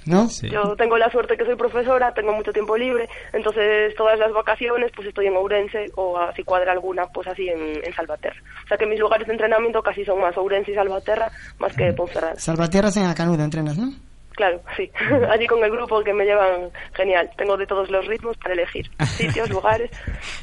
¿No? 0.07 0.29
Sí. 0.29 0.49
Yo 0.51 0.77
tengo 0.77 0.99
la 0.99 1.11
suerte 1.11 1.37
que 1.37 1.45
soy 1.45 1.57
profesora, 1.57 2.13
tengo 2.13 2.33
mucho 2.33 2.53
tiempo 2.53 2.77
libre, 2.77 3.09
entonces 3.33 3.95
todas 3.97 4.19
las 4.19 4.33
vacaciones 4.33 4.91
pues 4.95 5.09
estoy 5.09 5.27
en 5.27 5.37
Ourense 5.37 5.87
o 5.97 6.19
así 6.19 6.43
cuadra 6.45 6.73
alguna 6.73 7.07
pues 7.07 7.27
así 7.27 7.49
en, 7.49 7.81
en, 7.83 7.95
Salvaterra. 7.95 8.41
O 8.65 8.69
sea 8.69 8.77
que 8.77 8.87
mis 8.87 9.01
lugares 9.01 9.27
de 9.27 9.33
entrenamiento 9.33 9.83
casi 9.83 10.05
son 10.05 10.21
más 10.21 10.37
Ourense 10.37 10.73
y 10.73 10.75
Salvaterra 10.75 11.31
más 11.59 11.75
que 11.75 11.93
Ponferrada. 11.93 12.37
Salvaterra 12.37 12.89
es 12.89 12.97
en 12.97 13.07
Acanuda 13.07 13.45
entrenas, 13.45 13.79
¿no? 13.79 13.93
Claro, 14.35 14.61
sí. 14.77 14.91
Allí 15.31 15.47
con 15.47 15.63
el 15.63 15.71
grupo 15.71 16.03
que 16.03 16.13
me 16.13 16.25
llevan 16.25 16.71
genial. 16.93 17.31
Tengo 17.37 17.57
de 17.57 17.67
todos 17.67 17.89
los 17.91 18.07
ritmos 18.07 18.37
para 18.37 18.55
elegir 18.55 18.91
sitios, 19.07 19.49
lugares. 19.51 19.91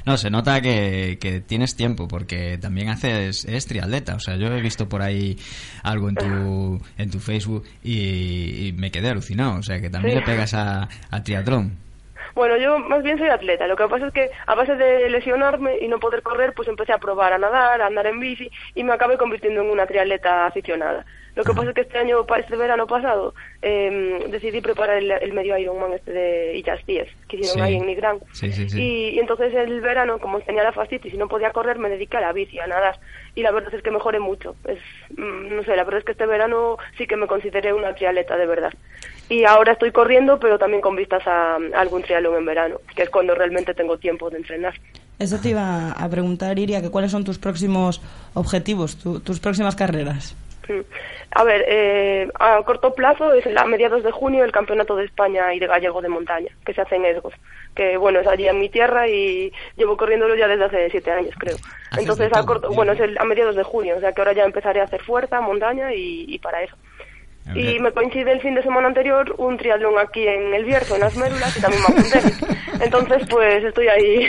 No, 0.05 0.17
se 0.17 0.29
nota 0.29 0.61
que, 0.61 1.17
que 1.19 1.41
tienes 1.41 1.75
tiempo 1.75 2.07
porque 2.07 2.57
también 2.57 2.89
haces 2.89 3.45
eres 3.45 3.67
triatleta. 3.67 4.15
O 4.15 4.19
sea, 4.19 4.37
yo 4.37 4.47
he 4.47 4.61
visto 4.61 4.87
por 4.87 5.01
ahí 5.01 5.37
algo 5.83 6.09
en 6.09 6.15
tu 6.15 6.81
en 6.97 7.11
tu 7.11 7.19
Facebook 7.19 7.65
y, 7.83 8.67
y 8.67 8.73
me 8.73 8.91
quedé 8.91 9.09
alucinado. 9.09 9.59
O 9.59 9.63
sea, 9.63 9.81
que 9.81 9.89
también 9.89 10.15
sí. 10.15 10.19
le 10.21 10.25
pegas 10.25 10.53
a, 10.53 10.87
a 11.09 11.23
triatlón. 11.23 11.77
Bueno, 12.33 12.55
yo 12.57 12.79
más 12.79 13.03
bien 13.03 13.17
soy 13.17 13.27
atleta. 13.27 13.67
Lo 13.67 13.75
que 13.75 13.87
pasa 13.87 14.07
es 14.07 14.13
que 14.13 14.29
a 14.47 14.55
base 14.55 14.75
de 14.75 15.09
lesionarme 15.09 15.79
y 15.81 15.87
no 15.87 15.99
poder 15.99 16.21
correr, 16.21 16.53
pues 16.53 16.67
empecé 16.67 16.93
a 16.93 16.97
probar 16.97 17.33
a 17.33 17.37
nadar, 17.37 17.81
a 17.81 17.87
andar 17.87 18.07
en 18.07 18.19
bici 18.19 18.49
y 18.73 18.83
me 18.83 18.93
acabé 18.93 19.17
convirtiendo 19.17 19.61
en 19.61 19.69
una 19.69 19.85
triatleta 19.85 20.45
aficionada. 20.45 21.05
Lo 21.35 21.43
que 21.43 21.53
pasa 21.53 21.69
es 21.69 21.75
que 21.75 21.81
este 21.81 21.97
año, 21.97 22.25
este 22.37 22.55
verano 22.57 22.87
pasado, 22.87 23.33
eh, 23.61 24.25
decidí 24.29 24.59
preparar 24.59 24.97
el, 24.97 25.11
el, 25.11 25.33
medio 25.33 25.57
Ironman 25.57 25.93
este 25.93 26.11
de 26.11 26.57
Illas 26.57 26.85
10, 26.85 27.07
que 27.27 27.37
hicieron 27.37 27.55
sí. 27.55 27.61
ahí 27.61 27.75
en 27.75 27.85
Nigrán. 27.85 28.19
Sí, 28.33 28.51
sí, 28.51 28.67
y, 28.77 29.09
y, 29.15 29.19
entonces 29.19 29.53
el 29.53 29.79
verano, 29.81 30.19
como 30.19 30.41
tenía 30.41 30.63
la 30.63 30.73
fascitis 30.73 31.13
y 31.13 31.17
no 31.17 31.27
podía 31.27 31.51
correr, 31.51 31.79
me 31.79 31.89
dediqué 31.89 32.17
a 32.17 32.21
la 32.21 32.33
bici, 32.33 32.59
a 32.59 32.67
nadar. 32.67 32.99
Y 33.33 33.43
la 33.43 33.51
verdad 33.51 33.73
es 33.73 33.81
que 33.81 33.91
mejoré 33.91 34.19
mucho. 34.19 34.55
Es, 34.65 34.79
mm, 35.17 35.55
no 35.55 35.63
sé, 35.63 35.75
la 35.75 35.85
verdad 35.85 35.99
es 35.99 36.05
que 36.05 36.11
este 36.11 36.25
verano 36.25 36.77
sí 36.97 37.07
que 37.07 37.15
me 37.15 37.27
consideré 37.27 37.73
una 37.73 37.95
trialeta 37.95 38.35
de 38.35 38.45
verdad. 38.45 38.73
Y 39.29 39.45
ahora 39.45 39.71
estoy 39.73 39.91
corriendo, 39.91 40.39
pero 40.39 40.59
también 40.59 40.81
con 40.81 40.97
vistas 40.97 41.25
a, 41.25 41.55
a 41.55 41.79
algún 41.79 42.01
triatlón 42.01 42.35
en 42.35 42.45
verano, 42.45 42.81
que 42.93 43.03
es 43.03 43.09
cuando 43.09 43.33
realmente 43.35 43.73
tengo 43.73 43.97
tiempo 43.97 44.29
de 44.29 44.37
entrenar. 44.37 44.73
Eso 45.21 45.37
te 45.37 45.49
iba 45.49 45.91
a 45.91 46.09
preguntar, 46.09 46.57
Iria, 46.57 46.81
que 46.81 46.89
cuáles 46.89 47.11
son 47.11 47.23
tus 47.23 47.37
próximos 47.37 48.01
objetivos, 48.33 48.97
tu, 48.97 49.19
tus 49.19 49.39
próximas 49.39 49.75
carreras. 49.75 50.35
A 51.31 51.43
ver, 51.43 51.63
eh, 51.67 52.29
a 52.39 52.61
corto 52.63 52.93
plazo 52.93 53.33
es 53.33 53.45
a 53.55 53.65
mediados 53.65 54.03
de 54.03 54.11
junio 54.11 54.43
el 54.43 54.51
Campeonato 54.51 54.95
de 54.95 55.05
España 55.05 55.53
y 55.53 55.59
de 55.59 55.67
Gallego 55.67 56.01
de 56.01 56.09
Montaña, 56.09 56.49
que 56.65 56.73
se 56.73 56.81
hace 56.81 56.95
en 56.95 57.05
Esgos, 57.05 57.33
que 57.75 57.97
bueno, 57.97 58.19
es 58.19 58.27
allí 58.27 58.47
en 58.47 58.59
mi 58.59 58.69
tierra 58.69 59.07
y 59.07 59.51
llevo 59.77 59.95
corriéndolo 59.95 60.35
ya 60.35 60.47
desde 60.47 60.65
hace 60.65 60.89
siete 60.89 61.11
años, 61.11 61.33
creo. 61.37 61.55
Entonces, 61.97 62.31
a 62.33 62.45
corto, 62.45 62.69
bueno, 62.71 62.91
es 62.93 62.99
el, 62.99 63.17
a 63.17 63.23
mediados 63.23 63.55
de 63.55 63.63
junio, 63.63 63.95
o 63.97 63.99
sea 63.99 64.11
que 64.11 64.21
ahora 64.21 64.33
ya 64.33 64.43
empezaré 64.43 64.81
a 64.81 64.85
hacer 64.85 65.01
fuerza, 65.01 65.41
montaña 65.41 65.93
y, 65.93 66.25
y 66.27 66.39
para 66.39 66.63
eso. 66.63 66.75
Y 67.55 67.79
me 67.79 67.91
coincide 67.91 68.31
el 68.31 68.41
fin 68.41 68.55
de 68.55 68.63
semana 68.63 68.87
anterior 68.87 69.33
un 69.37 69.57
triatlón 69.57 69.97
aquí 69.99 70.27
en 70.27 70.53
el 70.53 70.65
Bierzo, 70.65 70.95
en 70.95 71.01
las 71.01 71.15
Mérulas, 71.15 71.57
y 71.57 71.61
también 71.61 71.83
me 71.87 71.93
apunté. 71.93 72.19
Entonces, 72.83 73.27
pues 73.29 73.63
estoy 73.63 73.87
ahí. 73.87 74.27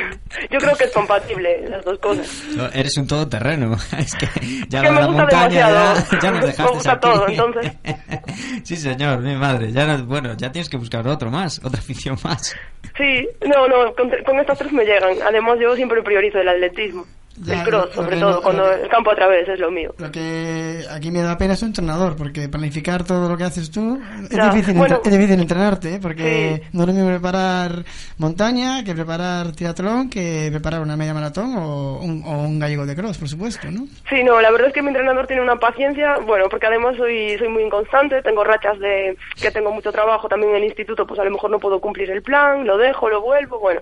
Yo 0.50 0.58
creo 0.58 0.76
que 0.76 0.84
es 0.84 0.92
compatible 0.92 1.68
las 1.68 1.84
dos 1.84 1.98
cosas. 2.00 2.44
No, 2.56 2.66
eres 2.72 2.96
un 2.98 3.06
todoterreno. 3.06 3.76
Es 3.98 4.14
que 4.14 4.26
ya 4.68 4.82
que 4.82 4.90
me 4.90 5.00
la 5.00 5.06
gusta 5.06 5.22
montaña 5.22 5.68
demasiado. 5.68 5.94
ya, 6.12 6.18
ya 6.22 6.30
nos 6.30 6.40
me 6.40 6.46
dejaste 6.46 6.74
gusta 6.74 6.92
aquí. 6.92 7.00
todo, 7.00 7.28
entonces. 7.28 7.72
sí, 8.64 8.76
señor, 8.76 9.20
mi 9.20 9.36
madre. 9.36 9.72
Ya 9.72 9.86
no- 9.86 10.04
bueno, 10.04 10.34
ya 10.36 10.50
tienes 10.52 10.68
que 10.68 10.76
buscar 10.76 11.06
otro 11.08 11.30
más, 11.30 11.60
otra 11.64 11.78
afición 11.80 12.16
más. 12.24 12.54
Sí, 12.96 13.26
no, 13.46 13.66
no, 13.68 13.94
con, 13.94 14.10
con 14.24 14.38
estas 14.40 14.58
tres 14.58 14.72
me 14.72 14.84
llegan. 14.84 15.16
Además, 15.26 15.58
yo 15.60 15.74
siempre 15.76 16.02
priorizo 16.02 16.38
el 16.40 16.48
atletismo. 16.48 17.06
Ya, 17.38 17.62
el 17.62 17.68
cross, 17.68 17.86
lo 17.96 18.02
sobre 18.02 18.16
todo, 18.20 18.30
no- 18.32 18.42
cuando 18.42 18.64
que- 18.68 18.82
el 18.82 18.88
campo 18.88 19.10
a 19.10 19.14
través 19.14 19.48
es 19.48 19.58
lo 19.58 19.70
mío. 19.70 19.94
Lo 19.98 20.10
que 20.12 20.84
aquí 20.90 21.10
me 21.10 21.22
da 21.22 21.38
pena 21.38 21.54
es 21.54 21.62
un 21.62 21.68
entrenador, 21.68 22.14
porque 22.16 22.48
planificar 22.48 23.04
todo 23.04 23.28
lo 23.28 23.36
que 23.38 23.44
haces 23.44 23.70
tú 23.70 24.00
es, 24.22 24.28
difícil, 24.52 24.74
bueno. 24.76 24.96
entre- 24.96 25.10
es 25.12 25.18
difícil 25.18 25.40
entrenarte, 25.40 25.94
¿eh? 25.94 25.98
porque 26.00 26.60
Sí. 26.62 26.68
no 26.72 26.82
es 26.82 26.86
lo 26.88 26.92
mismo 26.94 27.08
preparar 27.08 27.84
montaña 28.18 28.84
que 28.84 28.94
preparar 28.94 29.52
triatlón, 29.52 30.10
que 30.10 30.48
preparar 30.50 30.80
una 30.82 30.96
media 30.96 31.14
maratón 31.14 31.56
o 31.56 31.98
un, 32.00 32.22
o 32.24 32.42
un 32.42 32.58
gallego 32.58 32.84
de 32.86 32.94
cross, 32.94 33.18
por 33.18 33.28
supuesto, 33.28 33.70
¿no? 33.70 33.86
Sí, 34.10 34.22
no, 34.22 34.40
la 34.40 34.50
verdad 34.50 34.68
es 34.68 34.74
que 34.74 34.82
mi 34.82 34.88
entrenador 34.88 35.26
tiene 35.26 35.42
una 35.42 35.56
paciencia, 35.56 36.18
bueno, 36.26 36.46
porque 36.50 36.66
además 36.66 36.96
soy, 36.96 37.36
soy 37.38 37.48
muy 37.48 37.62
inconstante, 37.62 38.22
tengo 38.22 38.44
rachas 38.44 38.78
de 38.78 39.16
que 39.40 39.50
tengo 39.50 39.72
mucho 39.72 39.90
trabajo 39.90 40.28
también 40.28 40.50
en 40.52 40.58
el 40.58 40.64
instituto, 40.64 41.06
pues 41.06 41.18
a 41.18 41.24
lo 41.24 41.30
mejor 41.30 41.50
no 41.50 41.58
puedo 41.58 41.80
cumplir 41.80 42.10
el 42.10 42.22
plan, 42.22 42.66
lo 42.66 42.76
dejo, 42.76 43.08
lo 43.08 43.20
vuelvo, 43.22 43.58
bueno. 43.58 43.80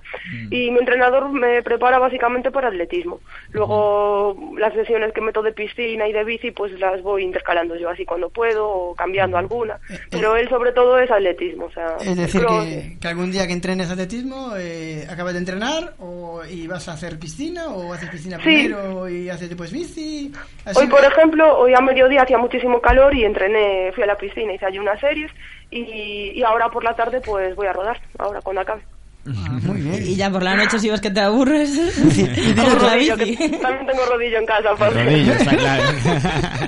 Y 0.51 0.71
mi 0.71 0.79
entrenador 0.79 1.31
me 1.31 1.63
prepara 1.63 1.99
básicamente 1.99 2.51
para 2.51 2.69
atletismo. 2.69 3.21
Luego 3.53 4.37
las 4.59 4.73
sesiones 4.75 5.13
que 5.13 5.21
meto 5.21 5.43
de 5.43 5.53
piscina 5.53 6.07
y 6.07 6.13
de 6.13 6.25
bici, 6.25 6.51
pues 6.51 6.73
las 6.79 7.03
voy 7.03 7.25
intercalando 7.25 7.77
yo 7.77 7.89
así 7.91 8.05
cuando 8.05 8.29
puedo 8.31 8.69
o 8.69 8.95
cambiando 8.95 9.37
alguna. 9.39 9.79
Pero 10.11 10.37
él 10.37 10.49
sobre 10.49 10.73
todo 10.73 10.99
es 10.99 11.11
atletismo, 11.11 11.67
o 11.67 11.71
sea, 11.73 11.97
Es 12.01 12.17
decir, 12.17 12.41
cross, 12.43 12.65
que, 12.65 12.97
que 13.01 13.09
algún 13.09 13.33
día 13.33 13.47
que 13.47 13.53
entrenes 13.53 13.91
atletismo, 13.91 14.53
eh, 14.57 15.07
acabas 15.11 15.33
de 15.33 15.41
entrenar 15.41 15.95
o, 15.99 16.43
y 16.49 16.67
vas 16.67 16.89
a 16.89 16.93
hacer 16.93 17.19
piscina 17.19 17.69
o 17.69 17.93
haces 17.93 18.09
piscina 18.11 18.37
Sí. 18.39 18.45
primero 18.45 19.09
y 19.09 19.29
haces 19.29 19.49
después 19.49 19.73
bici. 19.73 20.33
Así 20.65 20.79
Hoy, 20.81 20.87
por 20.87 21.05
ejemplo, 21.05 21.59
hoy 21.59 21.75
a 21.75 21.81
mediodía 21.81 22.23
hacía 22.23 22.39
muchísimo 22.39 22.81
calor 22.81 23.15
y 23.15 23.25
entrené, 23.25 23.91
fui 23.93 24.05
a 24.05 24.07
la 24.07 24.17
piscina, 24.17 24.53
hice 24.53 24.67
allí 24.67 24.79
unas 24.79 25.01
series 25.01 25.31
y, 25.71 26.33
y 26.35 26.43
ahora 26.43 26.69
por 26.69 26.85
la 26.85 26.95
tarde 26.95 27.21
pues 27.21 27.55
voy 27.57 27.67
a 27.67 27.73
rodar, 27.73 28.01
ahora 28.19 28.41
cuando 28.43 28.63
acabe. 28.63 28.83
Muy 29.25 29.81
bien. 29.83 30.03
Y 30.07 30.17
ya 30.17 30.31
por 30.31 30.43
la 30.43 30.55
noche 30.57 30.79
si 30.79 30.89
ves 30.89 31.01
que 31.01 31.11
te 31.11 31.21
aburres, 31.21 31.71
la 32.57 32.65
rodillo, 32.65 33.17
bici. 33.17 33.37
que 33.37 33.59
también 33.59 33.87
tengo 33.87 34.05
rodillo 34.07 34.39
en 34.39 34.47
casa. 34.47 34.75
Pablo. 34.79 35.03
Rodillo, 35.03 35.33
está 35.33 35.57
claro. 35.57 35.85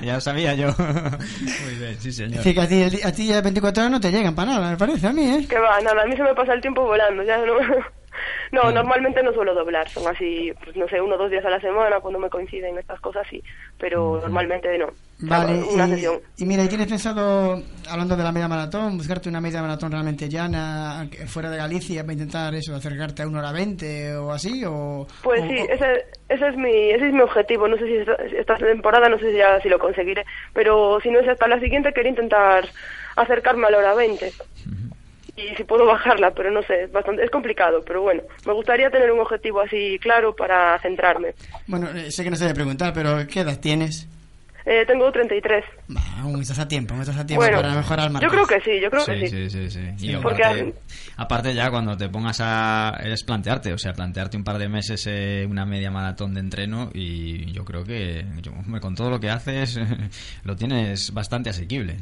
ya 0.02 0.14
lo 0.14 0.20
sabía 0.20 0.54
yo. 0.54 0.74
Muy 0.78 1.74
bien, 1.78 1.96
sí, 1.98 2.12
señor. 2.12 2.42
decir, 2.42 2.54
que 2.54 2.60
a 2.60 2.68
ti, 2.68 3.00
a 3.02 3.12
ti 3.12 3.26
ya 3.28 3.40
24 3.40 3.82
horas 3.82 3.90
no 3.92 4.00
te 4.00 4.10
llegan 4.10 4.34
para 4.34 4.52
nada, 4.52 4.70
me 4.70 4.76
parece 4.76 5.06
a 5.06 5.12
mí, 5.12 5.24
¿eh? 5.30 5.46
Que 5.48 5.58
va, 5.58 5.80
nada, 5.80 6.02
a 6.02 6.06
mí 6.06 6.16
se 6.16 6.22
me 6.22 6.34
pasa 6.34 6.52
el 6.54 6.60
tiempo 6.60 6.82
volando, 6.82 7.22
ya 7.22 7.38
no... 7.38 7.54
No, 8.52 8.70
normalmente 8.70 9.22
no 9.22 9.32
suelo 9.32 9.54
doblar, 9.54 9.88
son 9.88 10.06
así, 10.06 10.52
pues 10.62 10.76
no 10.76 10.86
sé, 10.86 11.00
uno 11.00 11.14
o 11.14 11.18
dos 11.18 11.30
días 11.30 11.44
a 11.44 11.48
la 11.50 11.58
semana 11.58 12.00
cuando 12.00 12.18
me 12.20 12.28
coinciden 12.28 12.76
estas 12.78 13.00
cosas, 13.00 13.26
sí, 13.30 13.42
pero 13.78 14.20
normalmente 14.20 14.76
no. 14.76 14.88
Vale, 15.20 15.62
una 15.72 15.86
y, 15.86 15.90
sesión. 15.92 16.20
y 16.36 16.44
mira, 16.44 16.62
¿y 16.64 16.68
tienes 16.68 16.86
pensado, 16.88 17.62
hablando 17.88 18.14
de 18.14 18.22
la 18.22 18.30
media 18.30 18.48
maratón, 18.48 18.98
buscarte 18.98 19.30
una 19.30 19.40
media 19.40 19.62
maratón 19.62 19.90
realmente 19.92 20.28
llana, 20.28 21.08
fuera 21.28 21.48
de 21.48 21.56
Galicia, 21.56 22.02
para 22.02 22.12
intentar 22.12 22.54
eso, 22.54 22.74
acercarte 22.74 23.22
a 23.22 23.26
una 23.26 23.38
hora 23.38 23.52
20 23.52 24.16
o 24.16 24.30
así? 24.32 24.62
O, 24.66 25.06
Pues 25.22 25.40
o- 25.40 25.46
sí, 25.48 25.56
o- 25.58 25.72
ese, 25.72 26.04
ese 26.28 26.48
es 26.48 26.56
mi 26.56 26.90
ese 26.90 27.06
es 27.08 27.14
mi 27.14 27.20
objetivo. 27.22 27.68
No 27.68 27.78
sé 27.78 27.86
si 27.86 27.96
esta, 27.96 28.14
esta 28.16 28.56
temporada, 28.56 29.08
no 29.08 29.18
sé 29.18 29.30
si 29.30 29.38
ya 29.38 29.60
si 29.62 29.70
lo 29.70 29.78
conseguiré, 29.78 30.26
pero 30.52 31.00
si 31.00 31.10
no 31.10 31.20
es 31.20 31.28
hasta 31.28 31.48
la 31.48 31.58
siguiente, 31.58 31.92
quería 31.94 32.10
intentar 32.10 32.68
acercarme 33.16 33.66
a 33.66 33.70
la 33.70 33.78
hora 33.78 33.94
20. 33.94 34.30
Y 35.36 35.54
si 35.56 35.64
puedo 35.64 35.86
bajarla, 35.86 36.30
pero 36.32 36.50
no 36.50 36.62
sé, 36.62 36.84
es 36.84 36.92
bastante 36.92 37.24
es 37.24 37.30
complicado, 37.30 37.82
pero 37.86 38.02
bueno, 38.02 38.22
me 38.46 38.52
gustaría 38.52 38.90
tener 38.90 39.10
un 39.10 39.20
objetivo 39.20 39.60
así 39.60 39.98
claro 40.00 40.36
para 40.36 40.78
centrarme. 40.80 41.34
Bueno, 41.66 41.88
eh, 41.90 42.10
sé 42.10 42.22
que 42.22 42.30
no 42.30 42.36
se 42.36 42.44
debe 42.44 42.54
preguntar, 42.54 42.92
pero 42.92 43.26
¿qué 43.26 43.40
edad 43.40 43.58
tienes? 43.58 44.08
Eh, 44.64 44.84
tengo 44.86 45.10
33. 45.10 45.64
Aún 46.18 46.40
estás 46.40 46.58
a 46.60 46.68
tiempo, 46.68 46.94
aún 46.94 47.00
estás 47.00 47.16
a 47.16 47.26
tiempo 47.26 47.42
Bueno, 47.42 47.60
para 47.60 47.74
mejorar 47.74 48.10
más. 48.10 48.22
yo 48.22 48.28
creo 48.28 48.46
que 48.46 48.60
sí, 48.60 48.80
yo 48.80 48.90
creo 48.90 49.02
sí, 49.04 49.12
que 49.12 49.26
sí. 49.26 49.50
sí, 49.50 49.70
sí, 49.70 49.94
sí. 49.98 50.08
Y 50.08 50.16
Porque 50.16 50.44
aparte, 50.44 50.74
aparte 51.16 51.54
ya 51.54 51.70
cuando 51.70 51.96
te 51.96 52.08
pongas 52.08 52.40
a... 52.40 52.96
es 53.02 53.24
plantearte, 53.24 53.72
o 53.72 53.78
sea, 53.78 53.92
plantearte 53.92 54.36
un 54.36 54.44
par 54.44 54.58
de 54.58 54.68
meses 54.68 55.04
eh, 55.08 55.46
una 55.50 55.66
media 55.66 55.90
maratón 55.90 56.34
de 56.34 56.40
entreno 56.40 56.90
y 56.94 57.50
yo 57.52 57.64
creo 57.64 57.82
que 57.84 58.24
yo, 58.40 58.52
con 58.80 58.94
todo 58.94 59.10
lo 59.10 59.18
que 59.18 59.30
haces 59.30 59.80
lo 60.44 60.54
tienes 60.54 61.12
bastante 61.12 61.50
asequible. 61.50 61.96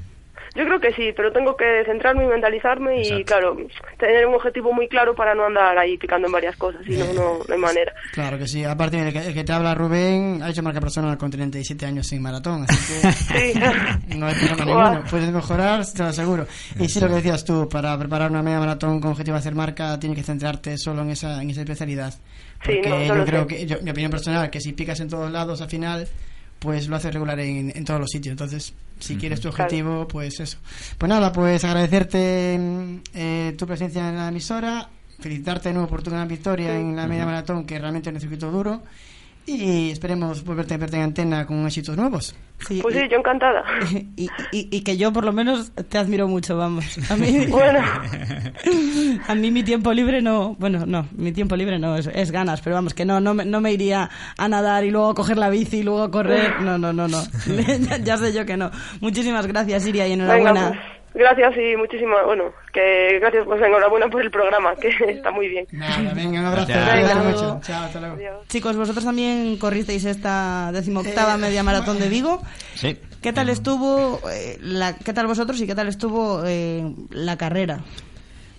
Yo 0.54 0.64
creo 0.64 0.80
que 0.80 0.92
sí, 0.94 1.12
pero 1.16 1.32
tengo 1.32 1.56
que 1.56 1.84
centrarme 1.86 2.24
y 2.24 2.26
mentalizarme 2.26 3.02
y, 3.02 3.24
claro, 3.24 3.56
tener 3.98 4.26
un 4.26 4.34
objetivo 4.34 4.72
muy 4.72 4.88
claro 4.88 5.14
para 5.14 5.34
no 5.34 5.46
andar 5.46 5.78
ahí 5.78 5.96
picando 5.96 6.26
en 6.26 6.32
varias 6.32 6.56
cosas, 6.56 6.82
si 6.84 6.92
no, 6.92 7.04
no, 7.12 7.38
no 7.46 7.54
hay 7.54 7.60
manera. 7.60 7.92
Claro 8.12 8.36
que 8.38 8.46
sí. 8.48 8.64
Aparte, 8.64 8.98
el 8.98 9.12
que, 9.12 9.18
el 9.28 9.34
que 9.34 9.44
te 9.44 9.52
habla 9.52 9.74
Rubén 9.74 10.40
ha 10.42 10.50
hecho 10.50 10.62
marca 10.62 10.80
personal 10.80 11.16
con 11.16 11.30
37 11.30 11.86
años 11.86 12.06
sin 12.08 12.20
maratón, 12.22 12.64
así 12.68 12.92
que 12.92 13.54
no 14.16 14.26
hay 14.26 14.34
problema 14.34 14.64
ninguno. 14.64 15.04
Puedes 15.08 15.30
mejorar, 15.30 15.86
te 15.86 16.02
lo 16.02 16.08
aseguro. 16.08 16.46
Y 16.78 16.88
sí, 16.88 17.00
lo 17.00 17.08
que 17.08 17.14
decías 17.14 17.44
tú, 17.44 17.68
para 17.68 17.96
preparar 17.98 18.30
una 18.30 18.42
media 18.42 18.58
maratón 18.58 19.00
con 19.00 19.12
objetivo 19.12 19.34
de 19.36 19.40
hacer 19.40 19.54
marca, 19.54 19.98
tienes 20.00 20.18
que 20.18 20.24
centrarte 20.24 20.76
solo 20.78 21.02
en 21.02 21.10
esa, 21.10 21.40
en 21.42 21.50
esa 21.50 21.60
especialidad. 21.60 22.12
Sí, 22.12 22.80
Porque 22.82 22.88
no, 22.88 23.14
no 23.14 23.16
yo 23.20 23.24
creo 23.24 23.42
sé. 23.42 23.46
que, 23.46 23.66
yo- 23.66 23.80
mi 23.82 23.90
opinión 23.90 24.10
personal, 24.10 24.50
que 24.50 24.60
si 24.60 24.72
picas 24.72 24.98
en 25.00 25.08
todos 25.08 25.30
lados 25.30 25.60
al 25.62 25.68
final, 25.70 26.08
pues 26.58 26.88
lo 26.88 26.96
haces 26.96 27.12
regular 27.14 27.38
en, 27.40 27.72
en 27.74 27.84
todos 27.84 28.00
los 28.00 28.10
sitios. 28.10 28.32
Entonces, 28.32 28.74
si 29.00 29.16
quieres 29.16 29.40
tu 29.40 29.48
objetivo, 29.48 30.06
pues 30.06 30.40
eso. 30.40 30.58
Pues 30.96 31.08
nada, 31.08 31.32
pues 31.32 31.64
agradecerte 31.64 33.00
eh, 33.14 33.54
tu 33.58 33.66
presencia 33.66 34.08
en 34.08 34.16
la 34.16 34.28
emisora, 34.28 34.88
felicitarte 35.18 35.70
de 35.70 35.74
nuevo 35.74 35.88
por 35.88 36.02
tu 36.02 36.10
gran 36.10 36.28
victoria 36.28 36.78
en 36.78 36.94
la 36.94 37.06
media 37.06 37.24
maratón, 37.24 37.64
que 37.64 37.78
realmente 37.78 38.10
es 38.10 38.14
un 38.14 38.20
circuito 38.20 38.50
duro, 38.50 38.82
y 39.56 39.90
esperemos 39.90 40.44
volverte 40.44 40.74
a 40.74 40.78
verte 40.78 40.96
en 40.96 41.02
antena 41.02 41.46
con 41.46 41.66
éxitos 41.66 41.96
nuevos. 41.96 42.34
Pues 42.58 42.94
sí, 42.94 43.00
yo 43.10 43.16
encantada. 43.18 43.64
Y, 44.16 44.24
y, 44.52 44.68
y 44.70 44.80
que 44.82 44.96
yo 44.98 45.12
por 45.12 45.24
lo 45.24 45.32
menos 45.32 45.72
te 45.72 45.96
admiro 45.98 46.28
mucho, 46.28 46.56
vamos. 46.56 46.84
A 47.10 47.16
mí, 47.16 47.46
Bueno. 47.50 47.80
a 49.26 49.34
mí 49.34 49.50
mi 49.50 49.62
tiempo 49.62 49.92
libre 49.92 50.20
no, 50.20 50.54
bueno, 50.58 50.84
no, 50.86 51.06
mi 51.16 51.32
tiempo 51.32 51.56
libre 51.56 51.78
no, 51.78 51.96
es, 51.96 52.08
es 52.12 52.30
ganas, 52.30 52.60
pero 52.60 52.76
vamos, 52.76 52.92
que 52.94 53.04
no, 53.04 53.20
no, 53.20 53.34
me, 53.34 53.44
no 53.44 53.60
me 53.60 53.72
iría 53.72 54.10
a 54.36 54.48
nadar 54.48 54.84
y 54.84 54.90
luego 54.90 55.10
a 55.10 55.14
coger 55.14 55.38
la 55.38 55.48
bici 55.48 55.78
y 55.78 55.82
luego 55.82 56.02
a 56.02 56.10
correr, 56.10 56.60
no, 56.60 56.76
no, 56.78 56.92
no, 56.92 57.08
no, 57.08 57.22
ya, 57.88 57.96
ya 57.98 58.16
sé 58.18 58.32
yo 58.32 58.44
que 58.44 58.56
no. 58.56 58.70
Muchísimas 59.00 59.46
gracias, 59.46 59.86
Iria, 59.86 60.06
y 60.06 60.10
Venga, 60.10 60.24
enhorabuena. 60.24 60.68
pues, 60.68 60.80
gracias 61.14 61.54
y 61.56 61.76
muchísimas, 61.76 62.24
bueno, 62.24 62.52
que 62.72 63.18
gracias, 63.20 63.44
pues 63.44 63.60
enhorabuena 63.62 64.08
por 64.08 64.22
el 64.22 64.30
programa, 64.30 64.74
que 64.76 64.88
está 65.08 65.30
muy 65.30 65.48
bien. 65.48 65.66
Nada, 65.72 66.12
venga, 66.14 66.40
un 66.40 66.46
abrazo. 66.46 67.60
Chao, 67.62 67.84
hasta 67.84 68.00
luego. 68.00 68.16
Chicos, 68.48 68.76
vosotros 68.76 69.04
también 69.04 69.56
corristeis 69.58 70.04
esta 70.04 70.70
decimoctava 70.72 71.36
media 71.36 71.62
maratón 71.62 71.98
de 71.98 72.08
Vigo. 72.08 72.42
Sí. 72.74 72.98
¿Qué 73.22 73.32
tal 73.34 73.50
estuvo, 73.50 74.18
eh, 74.30 74.56
la, 74.62 74.96
qué 74.96 75.12
tal 75.12 75.26
vosotros 75.26 75.60
y 75.60 75.66
qué 75.66 75.74
tal 75.74 75.88
estuvo 75.88 76.42
eh, 76.46 76.90
la 77.10 77.36
carrera? 77.36 77.80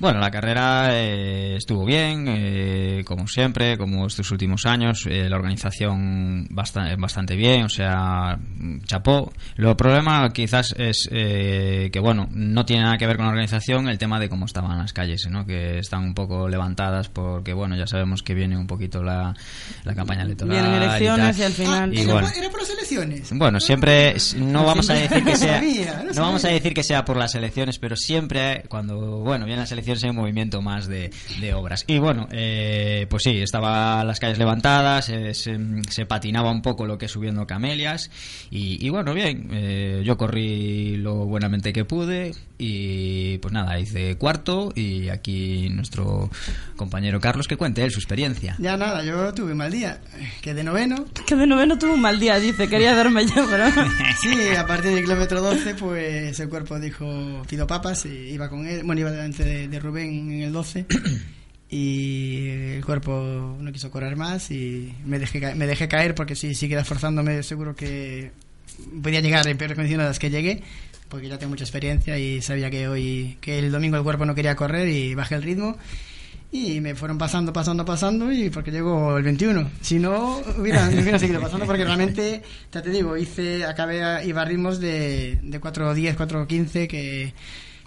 Bueno, 0.01 0.19
la 0.19 0.31
carrera 0.31 0.89
eh, 0.99 1.57
estuvo 1.57 1.85
bien, 1.85 2.25
eh, 2.27 3.03
como 3.05 3.27
siempre, 3.27 3.77
como 3.77 4.07
estos 4.07 4.31
últimos 4.31 4.65
años. 4.65 5.05
eh, 5.05 5.29
la 5.29 5.35
organización 5.35 6.47
bastante, 6.49 6.95
bastante 6.95 7.35
bien, 7.35 7.65
o 7.65 7.69
sea, 7.69 8.39
chapó. 8.85 9.31
Lo 9.57 9.77
problema 9.77 10.27
quizás 10.33 10.73
es 10.75 11.07
eh, 11.11 11.91
que, 11.93 11.99
bueno, 11.99 12.27
no 12.31 12.65
tiene 12.65 12.81
nada 12.81 12.97
que 12.97 13.05
ver 13.05 13.15
con 13.15 13.27
la 13.27 13.31
organización 13.31 13.87
el 13.89 13.99
tema 13.99 14.19
de 14.19 14.27
cómo 14.27 14.45
estaban 14.47 14.75
las 14.75 14.91
calles, 14.91 15.27
¿no? 15.29 15.45
que 15.45 15.77
están 15.77 16.01
un 16.01 16.15
poco 16.15 16.49
levantadas 16.49 17.07
porque, 17.07 17.53
bueno, 17.53 17.75
ya 17.75 17.85
sabemos 17.85 18.23
que 18.23 18.33
viene 18.33 18.57
un 18.57 18.65
poquito 18.65 19.03
la, 19.03 19.35
la 19.83 19.93
campaña 19.93 20.23
electoral. 20.23 20.51
Vienen 20.63 20.81
elecciones 20.81 21.37
tal. 21.37 21.39
y 21.39 21.43
al 21.45 21.51
final- 21.53 21.93
Y 21.93 21.99
¿Era, 22.01 22.13
bueno, 22.13 22.27
por, 22.27 22.37
era 22.39 22.49
por 22.49 22.59
las 22.61 22.69
elecciones? 22.71 23.29
bueno, 23.37 23.59
siempre 23.59 24.15
no 24.37 24.65
vamos 24.65 24.89
a 24.89 24.95
decir 24.95 25.23
que 25.23 25.35
sea 25.35 25.61
No 25.61 25.67
sabía, 25.67 26.03
no 26.07 26.11
no 26.13 26.21
vamos 26.23 26.43
a 26.43 26.47
decir 26.47 26.73
que 26.73 26.81
sea 26.81 27.05
por 27.05 27.17
las 27.17 27.35
elecciones, 27.35 27.77
pero 27.77 27.95
siempre 27.95 28.63
cuando 28.67 29.19
bueno 29.19 29.45
vienen 29.45 29.59
las 29.61 29.71
elecciones 29.71 29.90
hiciese 29.93 30.11
movimiento 30.11 30.61
más 30.61 30.87
de, 30.87 31.11
obras. 31.53 31.83
Y 31.87 31.99
bueno, 31.99 32.27
eh, 32.31 33.07
pues 33.09 33.23
sí, 33.23 33.41
estaban 33.41 34.07
las 34.07 34.19
calles 34.19 34.37
levantadas, 34.37 35.09
eh, 35.09 35.33
se, 35.33 35.57
se, 35.89 36.05
patinaba 36.05 36.51
un 36.51 36.61
poco 36.61 36.85
lo 36.85 36.97
que 36.97 37.07
subiendo 37.07 37.45
camelias 37.45 38.09
y, 38.49 38.85
y 38.85 38.89
bueno, 38.89 39.13
bien, 39.13 39.49
eh, 39.51 40.01
yo 40.05 40.17
corrí 40.17 40.97
lo 40.97 41.25
buenamente 41.25 41.73
que 41.73 41.85
pude 41.85 42.31
y 42.63 43.39
pues 43.39 43.51
nada, 43.51 43.79
hice 43.79 44.17
cuarto 44.17 44.71
y 44.75 45.09
aquí 45.09 45.67
nuestro 45.71 46.29
compañero 46.75 47.19
Carlos 47.19 47.47
que 47.47 47.57
cuente 47.57 47.83
él 47.83 47.89
su 47.89 47.97
experiencia. 47.97 48.55
Ya 48.59 48.77
nada, 48.77 49.03
yo 49.03 49.33
tuve 49.33 49.53
un 49.53 49.57
mal 49.57 49.71
día, 49.71 49.99
que 50.43 50.53
de 50.53 50.63
noveno. 50.63 51.05
Que 51.25 51.35
de 51.35 51.47
noveno 51.47 51.79
tuvo 51.79 51.95
un 51.95 52.01
mal 52.01 52.19
día, 52.19 52.39
dice, 52.39 52.69
quería 52.69 52.93
verme 52.93 53.25
yo, 53.25 53.47
pero... 53.49 53.65
sí, 54.21 54.55
a 54.55 54.67
partir 54.67 54.91
del 54.91 55.03
kilómetro 55.03 55.41
12 55.41 55.73
pues 55.73 56.39
el 56.39 56.49
cuerpo 56.49 56.79
dijo 56.79 57.41
pido 57.49 57.65
papas 57.65 58.05
y 58.05 58.29
iba 58.29 58.47
con 58.47 58.67
él, 58.67 58.83
bueno, 58.83 59.01
iba 59.01 59.09
delante 59.09 59.43
de, 59.43 59.67
de 59.67 59.79
Rubén 59.79 60.31
en 60.31 60.41
el 60.43 60.53
12 60.53 60.85
y 61.71 62.47
el 62.75 62.85
cuerpo 62.85 63.57
no 63.59 63.71
quiso 63.71 63.89
correr 63.89 64.15
más 64.15 64.51
y 64.51 64.93
me 65.03 65.17
dejé, 65.17 65.55
me 65.55 65.65
dejé 65.65 65.87
caer 65.87 66.13
porque 66.13 66.35
si 66.35 66.53
siguiera 66.53 66.83
esforzándome 66.83 67.41
seguro 67.41 67.75
que 67.75 68.31
podía 69.01 69.19
llegar 69.19 69.47
en 69.47 69.57
peores 69.57 69.75
condiciones 69.75 70.05
a 70.05 70.09
las 70.09 70.19
que 70.19 70.29
llegué 70.29 70.61
porque 71.11 71.27
ya 71.27 71.37
tengo 71.37 71.51
mucha 71.51 71.65
experiencia 71.65 72.17
y 72.17 72.41
sabía 72.41 72.71
que 72.71 72.87
hoy 72.87 73.37
que 73.41 73.59
el 73.59 73.71
domingo 73.71 73.97
el 73.97 74.03
cuerpo 74.03 74.25
no 74.25 74.33
quería 74.33 74.55
correr 74.55 74.87
y 74.87 75.13
bajé 75.13 75.35
el 75.35 75.43
ritmo 75.43 75.77
y 76.53 76.79
me 76.79 76.95
fueron 76.95 77.17
pasando, 77.17 77.51
pasando, 77.53 77.83
pasando 77.85 78.31
y 78.31 78.49
porque 78.49 78.71
llegó 78.71 79.17
el 79.17 79.23
21. 79.23 79.69
Si 79.81 79.99
no, 79.99 80.41
hubiera, 80.57 80.87
hubiera 80.89 81.19
seguido 81.19 81.41
pasando 81.41 81.65
porque 81.65 81.83
realmente, 81.83 82.41
ya 82.71 82.81
te 82.81 82.89
digo, 82.89 83.15
hice, 83.17 83.65
acabé, 83.65 84.25
iba 84.25 84.41
a 84.41 84.45
ritmos 84.45 84.79
de, 84.79 85.39
de 85.43 85.61
4.10, 85.61 86.15
4.15 86.15 86.87
que 86.87 87.33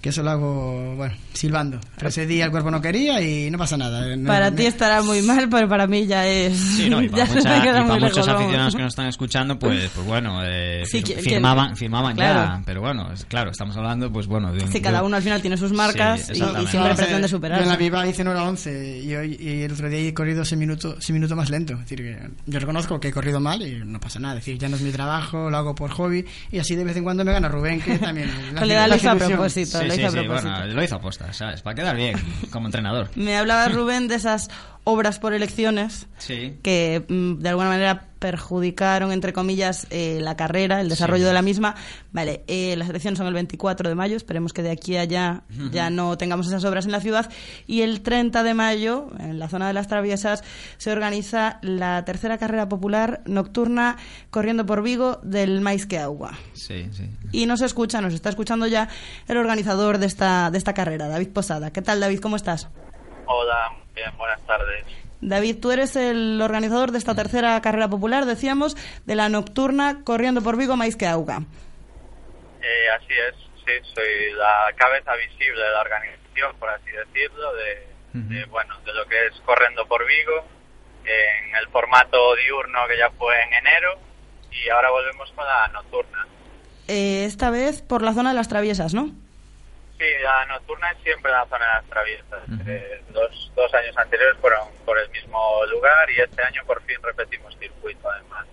que 0.04 0.10
eso 0.10 0.22
lo 0.22 0.32
hago, 0.32 0.96
bueno, 0.96 1.14
silbando. 1.32 1.80
Pero 1.96 2.10
ese 2.10 2.26
día 2.26 2.44
el 2.44 2.50
cuerpo 2.50 2.70
no 2.70 2.78
quería 2.82 3.22
y 3.22 3.50
no 3.50 3.56
pasa 3.56 3.78
nada. 3.78 4.04
para 4.26 4.54
ti 4.54 4.66
estará 4.66 5.00
muy 5.00 5.22
mal, 5.22 5.48
pero 5.48 5.66
para 5.66 5.86
mí 5.86 6.06
ya 6.06 6.26
es. 6.26 6.58
Sí, 6.58 6.90
no, 6.90 7.02
y 7.02 7.08
para, 7.08 7.24
mucha, 7.24 7.56
y 7.56 7.60
para 7.64 7.82
muchos 7.84 8.28
aficionados 8.28 8.76
que 8.76 8.82
nos 8.82 8.92
están 8.92 9.06
escuchando, 9.06 9.58
pues, 9.58 9.90
pues 9.94 10.06
bueno, 10.06 10.40
eh, 10.44 10.82
sí, 10.84 11.00
fir, 11.00 11.20
firmaban, 11.20 11.74
firmaban 11.74 12.14
claro. 12.16 12.40
ya. 12.40 12.62
Pero 12.66 12.82
bueno, 12.82 13.10
es, 13.14 13.24
claro, 13.24 13.50
estamos 13.50 13.74
hablando, 13.78 14.12
pues 14.12 14.26
bueno. 14.26 14.52
De 14.52 14.68
sí, 14.68 14.82
cada 14.82 15.02
uno 15.02 15.16
al 15.16 15.22
final 15.22 15.40
tiene 15.40 15.56
sus 15.56 15.72
marcas 15.72 16.26
sí, 16.26 16.32
y, 16.34 16.62
y, 16.62 16.66
siempre 16.66 16.90
no, 16.90 16.96
pretende 16.96 17.26
superar. 17.26 17.60
Yo 17.60 17.64
en 17.64 17.70
la 17.70 17.76
Viva 17.78 18.06
hice 18.06 18.24
9 18.24 18.38
a 18.38 18.42
11 18.42 18.98
y, 18.98 19.14
hoy, 19.14 19.38
y 19.40 19.62
el 19.62 19.72
otro 19.72 19.88
día 19.88 20.00
he 20.00 20.12
corrido 20.12 20.42
ese 20.42 20.56
minuto, 20.56 20.98
ese 20.98 21.14
minuto 21.14 21.34
más 21.34 21.48
lento. 21.48 21.72
Es 21.72 21.80
decir, 21.80 22.00
que 22.00 22.28
yo 22.44 22.60
reconozco 22.60 23.00
que 23.00 23.08
he 23.08 23.12
corrido 23.12 23.40
mal 23.40 23.62
y 23.62 23.82
no 23.82 23.98
pasa 24.00 24.18
nada. 24.18 24.34
Es 24.34 24.44
decir, 24.44 24.58
ya 24.58 24.68
no 24.68 24.76
es 24.76 24.82
mi 24.82 24.90
trabajo, 24.90 25.48
lo 25.48 25.56
hago 25.56 25.74
por 25.74 25.90
hobby 25.92 26.26
y 26.52 26.58
así 26.58 26.76
de 26.76 26.84
vez 26.84 26.94
en 26.94 27.04
cuando 27.04 27.24
me 27.24 27.32
gana 27.32 27.48
Rubén, 27.48 27.80
que 27.80 27.98
también. 27.98 28.30
La, 28.52 28.66
le 28.66 28.74
da 28.74 28.86
la, 28.86 28.96
a 28.96 29.16
propósito. 29.16 29.80
Sí, 29.96 30.02
le 30.02 30.10
sí, 30.10 30.18
a 30.18 30.22
propósito. 30.22 30.50
Bueno, 30.50 30.74
lo 30.74 30.82
hizo 30.84 30.96
aposta, 30.96 31.32
¿sabes? 31.32 31.62
Para 31.62 31.74
quedar 31.74 31.96
bien 31.96 32.16
como 32.50 32.66
entrenador. 32.66 33.10
Me 33.16 33.36
hablaba 33.36 33.68
Rubén 33.68 34.08
de 34.08 34.16
esas 34.16 34.50
obras 34.84 35.18
por 35.18 35.32
elecciones 35.32 36.06
sí. 36.18 36.58
que 36.62 37.04
mm, 37.08 37.40
de 37.40 37.48
alguna 37.48 37.68
manera 37.68 38.08
perjudicaron, 38.24 39.12
entre 39.12 39.34
comillas, 39.34 39.86
eh, 39.90 40.18
la 40.22 40.34
carrera, 40.34 40.80
el 40.80 40.88
desarrollo 40.88 41.24
sí. 41.24 41.28
de 41.28 41.34
la 41.34 41.42
misma. 41.42 41.74
Vale, 42.10 42.42
eh, 42.46 42.74
las 42.74 42.88
elecciones 42.88 43.18
son 43.18 43.26
el 43.26 43.34
24 43.34 43.86
de 43.86 43.94
mayo, 43.94 44.16
esperemos 44.16 44.54
que 44.54 44.62
de 44.62 44.70
aquí 44.70 44.96
a 44.96 45.02
allá 45.02 45.42
ya 45.70 45.90
no 45.90 46.16
tengamos 46.16 46.46
esas 46.46 46.64
obras 46.64 46.86
en 46.86 46.92
la 46.92 47.02
ciudad. 47.02 47.30
Y 47.66 47.82
el 47.82 48.00
30 48.00 48.42
de 48.42 48.54
mayo, 48.54 49.10
en 49.18 49.38
la 49.38 49.50
zona 49.50 49.66
de 49.66 49.74
las 49.74 49.88
Traviesas, 49.88 50.42
se 50.78 50.90
organiza 50.90 51.58
la 51.60 52.02
tercera 52.06 52.38
carrera 52.38 52.66
popular 52.66 53.20
nocturna 53.26 53.98
corriendo 54.30 54.64
por 54.64 54.82
Vigo 54.82 55.20
del 55.22 55.60
Mais 55.60 55.84
que 55.84 55.98
Agua. 55.98 56.32
Sí, 56.54 56.88
sí. 56.92 57.10
Y 57.30 57.44
nos 57.44 57.60
escucha, 57.60 58.00
nos 58.00 58.14
está 58.14 58.30
escuchando 58.30 58.66
ya 58.66 58.88
el 59.28 59.36
organizador 59.36 59.98
de 59.98 60.06
esta, 60.06 60.50
de 60.50 60.56
esta 60.56 60.72
carrera, 60.72 61.08
David 61.08 61.28
Posada. 61.28 61.74
¿Qué 61.74 61.82
tal, 61.82 62.00
David? 62.00 62.20
¿Cómo 62.20 62.36
estás? 62.36 62.70
Hola, 63.26 63.76
bien, 63.94 64.16
buenas 64.16 64.40
tardes. 64.46 65.03
David, 65.20 65.60
tú 65.60 65.70
eres 65.70 65.96
el 65.96 66.40
organizador 66.42 66.92
de 66.92 66.98
esta 66.98 67.14
tercera 67.14 67.60
carrera 67.60 67.88
popular, 67.88 68.26
decíamos, 68.26 68.76
de 69.06 69.14
la 69.14 69.28
nocturna 69.28 70.02
corriendo 70.04 70.42
por 70.42 70.56
Vigo 70.56 70.76
Mais 70.76 70.96
que 70.96 71.06
Auga. 71.06 71.42
Eh, 72.60 72.88
así 72.96 73.12
es, 73.12 73.34
sí, 73.64 73.90
soy 73.94 74.32
la 74.36 74.72
cabeza 74.76 75.14
visible 75.16 75.62
de 75.62 75.70
la 75.70 75.80
organización, 75.80 76.56
por 76.58 76.68
así 76.70 76.90
decirlo, 76.90 77.54
de 77.54 77.94
bueno, 78.48 78.78
de 78.84 78.94
lo 78.94 79.04
que 79.06 79.26
es 79.26 79.40
corriendo 79.44 79.86
por 79.86 80.06
Vigo, 80.06 80.44
en 81.04 81.56
el 81.56 81.68
formato 81.68 82.36
diurno 82.36 82.86
que 82.88 82.96
ya 82.96 83.10
fue 83.10 83.34
en 83.42 83.54
enero 83.54 83.98
y 84.50 84.68
ahora 84.70 84.90
volvemos 84.90 85.30
con 85.32 85.44
la 85.44 85.68
nocturna. 85.68 86.26
Eh, 86.88 87.24
esta 87.24 87.50
vez 87.50 87.82
por 87.82 88.02
la 88.02 88.14
zona 88.14 88.30
de 88.30 88.36
las 88.36 88.48
Traviesas, 88.48 88.94
¿no? 88.94 89.10
Sí, 89.98 90.04
la 90.22 90.44
nocturna 90.46 90.90
es 90.90 90.98
siempre 91.02 91.30
la 91.30 91.46
zona 91.46 91.66
de 91.66 91.72
las 91.74 91.84
traviesas. 91.86 92.48
Uh 92.48 92.52
-huh. 92.52 92.68
eh, 92.68 93.02
dos, 93.10 93.52
dos 93.54 93.74
años 93.74 93.96
anteriores 93.96 94.36
fueron 94.40 94.68
por 94.84 94.98
el 94.98 95.08
mismo 95.10 95.64
lugar 95.66 96.10
y 96.10 96.20
este 96.20 96.42
año 96.42 96.62
por 96.66 96.82
fin 96.82 96.96
repetimos 97.02 97.56
circuito 97.58 98.10
además. 98.10 98.46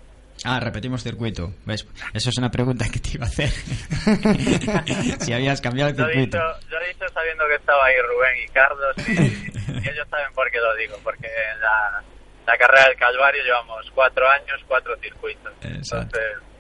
Ah, 0.43 0.59
repetimos 0.59 1.03
circuito. 1.03 1.53
¿Ves? 1.65 1.87
Eso 2.13 2.29
es 2.29 2.37
una 2.37 2.49
pregunta 2.49 2.85
que 2.91 2.99
te 2.99 3.11
iba 3.15 3.25
a 3.25 3.29
hacer. 3.29 3.49
si 5.19 5.33
habías 5.33 5.61
cambiado 5.61 5.91
el 5.91 5.95
circuito. 5.95 6.37
Lo 6.37 6.43
he, 6.43 6.57
dicho, 6.57 6.69
lo 6.69 6.81
he 6.81 6.87
dicho 6.87 7.09
sabiendo 7.09 7.47
que 7.47 7.55
estaba 7.55 7.85
ahí 7.85 7.95
Rubén 8.01 8.35
y 8.43 8.47
Carlos 8.49 8.95
y, 9.07 9.81
y 9.85 9.89
ellos 9.89 10.07
saben 10.09 10.33
por 10.33 10.49
qué 10.49 10.57
lo 10.57 10.75
digo. 10.75 10.97
Porque 11.03 11.27
en 11.27 11.61
la, 11.61 12.03
la 12.47 12.57
carrera 12.57 12.87
del 12.87 12.97
Calvario 12.97 13.43
llevamos 13.43 13.91
cuatro 13.93 14.27
años, 14.29 14.59
cuatro 14.67 14.95
circuitos. 14.97 15.53
Exacto. 15.61 16.17
Entonces, 16.19 16.51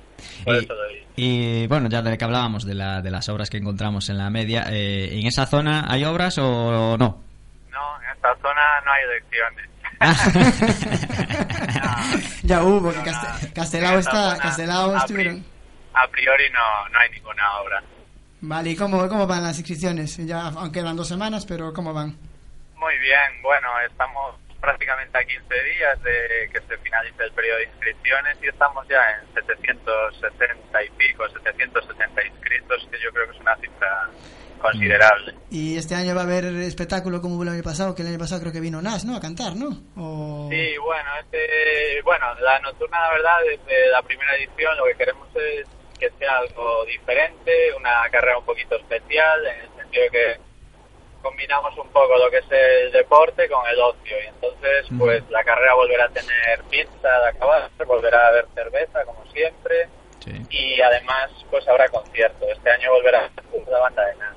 y, 1.15 1.63
y, 1.63 1.67
bueno, 1.67 1.89
ya 1.89 2.01
de 2.01 2.17
que 2.17 2.23
hablábamos 2.23 2.65
de, 2.65 2.75
la, 2.75 3.01
de 3.01 3.11
las 3.11 3.29
obras 3.29 3.49
que 3.49 3.57
encontramos 3.57 4.09
en 4.09 4.17
la 4.17 4.29
media, 4.29 4.65
eh, 4.69 5.19
¿en 5.19 5.27
esa 5.27 5.45
zona 5.45 5.85
hay 5.87 6.05
obras 6.05 6.37
o 6.37 6.97
no? 6.97 7.23
No, 7.69 8.01
en 8.03 8.11
esta 8.15 8.35
zona 8.41 8.81
no 8.85 8.91
hay 8.91 9.03
elecciones. 9.03 9.71
no, 10.01 11.95
ya 12.43 12.63
hubo, 12.63 12.81
porque 12.81 13.03
Castel, 13.03 13.53
Castelao 13.53 13.99
está, 13.99 14.37
Castelao 14.39 14.97
estuvieron. 14.97 15.45
A 15.93 16.07
priori 16.07 16.49
no, 16.51 16.89
no 16.89 16.99
hay 16.99 17.09
ninguna 17.11 17.59
obra. 17.59 17.83
Vale, 18.41 18.71
¿y 18.71 18.75
cómo, 18.75 19.07
cómo 19.07 19.27
van 19.27 19.43
las 19.43 19.57
inscripciones? 19.59 20.17
Ya 20.25 20.47
aunque 20.47 20.79
quedan 20.79 20.95
dos 20.95 21.07
semanas, 21.07 21.45
pero 21.45 21.71
¿cómo 21.73 21.93
van? 21.93 22.17
Muy 22.77 22.97
bien, 22.97 23.41
bueno, 23.43 23.67
estamos 23.87 24.35
prácticamente 24.61 25.17
a 25.17 25.23
15 25.23 25.63
días 25.63 26.03
de 26.03 26.49
que 26.53 26.61
se 26.61 26.77
finalice 26.77 27.23
el 27.23 27.31
periodo 27.31 27.57
de 27.57 27.63
inscripciones 27.65 28.37
y 28.41 28.47
estamos 28.47 28.87
ya 28.87 29.01
en 29.19 29.33
770 29.33 30.83
y 30.83 30.89
pico, 30.91 31.27
770 31.27 32.25
inscritos, 32.25 32.87
que 32.91 32.99
yo 33.03 33.11
creo 33.11 33.25
que 33.25 33.35
es 33.35 33.41
una 33.41 33.55
cifra 33.57 34.09
considerable. 34.61 35.33
Y 35.49 35.77
este 35.77 35.95
año 35.95 36.13
va 36.13 36.21
a 36.21 36.25
haber 36.25 36.45
espectáculo 36.45 37.21
como 37.21 37.41
el 37.41 37.49
año 37.49 37.63
pasado, 37.63 37.95
que 37.95 38.03
el 38.03 38.09
año 38.09 38.19
pasado 38.19 38.41
creo 38.41 38.53
que 38.53 38.59
vino 38.59 38.81
Nash, 38.81 39.03
¿no? 39.03 39.17
A 39.17 39.19
cantar, 39.19 39.55
¿no? 39.55 39.69
O... 39.97 40.47
Sí, 40.51 40.77
bueno, 40.77 41.09
este, 41.19 42.01
bueno, 42.03 42.33
la 42.39 42.59
nocturna, 42.59 42.99
la 42.99 43.11
verdad, 43.11 43.37
desde 43.43 43.89
la 43.89 44.01
primera 44.03 44.35
edición 44.35 44.77
lo 44.77 44.85
que 44.85 44.95
queremos 44.95 45.27
es 45.35 45.67
que 45.99 46.11
sea 46.17 46.37
algo 46.37 46.85
diferente, 46.85 47.73
una 47.77 48.07
carrera 48.11 48.37
un 48.37 48.45
poquito 48.45 48.75
especial, 48.75 49.45
en 49.45 49.59
el 49.61 49.75
sentido 49.75 50.03
de 50.03 50.09
que 50.09 50.50
combinamos 51.21 51.77
un 51.77 51.87
poco 51.89 52.17
lo 52.17 52.29
que 52.29 52.37
es 52.37 52.51
el 52.51 52.91
deporte 52.91 53.49
con 53.49 53.65
el 53.67 53.79
ocio 53.79 54.17
y 54.23 54.27
entonces 54.27 54.87
pues 54.97 55.23
la 55.29 55.43
carrera 55.43 55.73
volverá 55.75 56.05
a 56.05 56.09
tener 56.09 56.63
pizza 56.69 57.09
de 57.19 57.29
acabar, 57.29 57.69
volverá 57.85 58.25
a 58.25 58.27
haber 58.29 58.47
cerveza 58.53 59.03
como 59.05 59.25
siempre 59.31 59.87
sí. 60.19 60.45
y 60.49 60.81
además 60.81 61.31
pues 61.49 61.67
habrá 61.67 61.87
concierto. 61.89 62.45
Este 62.47 62.69
año 62.69 62.91
volverá 62.91 63.29
la 63.69 63.79
banda 63.79 64.05
de 64.05 64.15
Nas. 64.15 64.35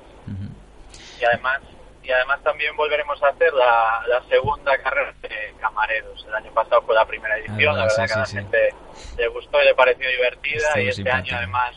Y 1.19 1.25
además 1.25 1.61
y 2.03 2.11
además 2.11 2.39
también 2.43 2.75
volveremos 2.75 3.21
a 3.23 3.29
hacer 3.29 3.51
la, 3.53 4.03
la, 4.07 4.21
segunda 4.29 4.77
carrera 4.77 5.11
de 5.23 5.55
camareros. 5.59 6.23
El 6.27 6.35
año 6.35 6.51
pasado 6.53 6.83
fue 6.83 6.93
la 6.93 7.05
primera 7.05 7.35
edición, 7.37 7.73
ah, 7.73 7.77
la 7.77 7.83
verdad 7.85 8.05
sí, 8.05 8.07
que 8.07 8.13
a 8.13 8.17
la 8.17 8.25
sí, 8.27 8.37
gente 8.37 8.73
le 9.17 9.27
gustó 9.29 9.61
y 9.61 9.65
le 9.65 9.73
pareció 9.73 10.07
divertida 10.07 10.67
Estuvo 10.67 10.83
y 10.83 10.87
este 10.89 10.95
simpático. 10.97 11.35
año 11.35 11.37
además 11.37 11.75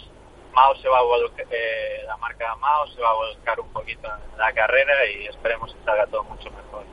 Mao 0.58 0.74
se 0.82 0.88
va 0.88 0.98
a 0.98 1.02
volcar, 1.02 1.46
eh, 1.50 2.02
la 2.04 2.16
marca 2.16 2.56
Mao 2.56 2.84
se 2.88 3.00
va 3.00 3.10
a 3.10 3.14
volcar 3.14 3.60
un 3.60 3.68
poquito 3.68 4.08
en 4.08 4.38
la 4.38 4.52
carrera 4.52 4.92
y 5.06 5.26
esperemos 5.26 5.72
que 5.72 5.84
salga 5.84 6.04
todo 6.08 6.24
mucho 6.24 6.50
mejor. 6.50 6.84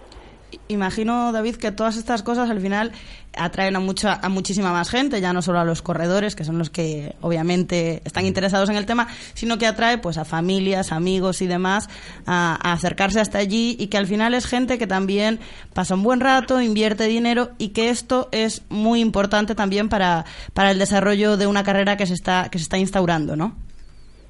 Imagino, 0.68 1.32
David, 1.32 1.56
que 1.56 1.72
todas 1.72 1.98
estas 1.98 2.22
cosas 2.22 2.52
al 2.52 2.62
final 2.62 2.92
atraen 3.38 3.76
a 3.76 3.80
mucha 3.80 4.20
a 4.22 4.30
muchísima 4.30 4.72
más 4.72 4.90
gente, 4.90 5.22
ya 5.22 5.34
no 5.34 5.42
solo 5.42 5.60
a 5.60 5.66
los 5.66 5.82
corredores, 5.82 6.36
que 6.36 6.44
son 6.44 6.58
los 6.58 6.70
que 6.70 7.16
obviamente 7.22 8.02
están 8.06 8.26
interesados 8.26 8.70
en 8.70 8.76
el 8.76 8.86
tema, 8.86 9.08
sino 9.34 9.58
que 9.58 9.68
atrae 9.68 9.98
pues 9.98 10.18
a 10.18 10.26
familias, 10.26 10.92
amigos 10.92 11.42
y 11.42 11.48
demás 11.48 11.90
a, 12.26 12.58
a 12.62 12.74
acercarse 12.74 13.20
hasta 13.20 13.38
allí 13.38 13.76
y 13.80 13.88
que 13.88 13.98
al 13.98 14.08
final 14.08 14.34
es 14.34 14.46
gente 14.46 14.78
que 14.78 14.88
también 14.88 15.40
pasa 15.74 15.96
un 15.96 16.04
buen 16.04 16.20
rato, 16.20 16.62
invierte 16.62 17.06
dinero 17.06 17.52
y 17.58 17.70
que 17.70 17.90
esto 17.90 18.30
es 18.32 18.64
muy 18.70 19.02
importante 19.02 19.56
también 19.56 19.90
para, 19.90 20.26
para 20.54 20.72
el 20.72 20.80
desarrollo 20.80 21.38
de 21.38 21.48
una 21.48 21.64
carrera 21.64 21.98
que 21.98 22.06
se 22.06 22.14
está 22.14 22.50
que 22.52 22.58
se 22.58 22.64
está 22.64 22.78
instaurando, 22.78 23.36
¿no? 23.36 23.56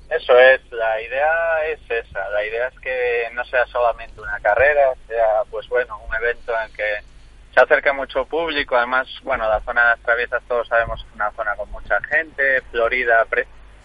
Eso 0.09 0.37
es, 0.37 0.61
la 0.71 1.01
idea 1.01 1.65
es 1.67 1.79
esa, 1.89 2.29
la 2.29 2.45
idea 2.45 2.67
es 2.67 2.79
que 2.79 3.27
no 3.33 3.43
sea 3.45 3.65
solamente 3.67 4.21
una 4.21 4.39
carrera, 4.39 4.93
sea 5.07 5.43
pues 5.49 5.67
bueno, 5.67 5.99
un 6.07 6.15
evento 6.15 6.53
en 6.63 6.71
que 6.73 7.14
se 7.55 7.61
acerque 7.61 7.93
mucho 7.93 8.25
público, 8.25 8.75
además, 8.75 9.07
bueno, 9.23 9.47
la 9.47 9.61
zona 9.61 9.81
de 9.81 9.87
las 9.91 9.99
traviesas 10.01 10.43
todos 10.45 10.67
sabemos 10.67 11.01
que 11.01 11.07
es 11.07 11.15
una 11.15 11.31
zona 11.31 11.55
con 11.55 11.71
mucha 11.71 12.01
gente, 12.03 12.61
Florida 12.69 13.25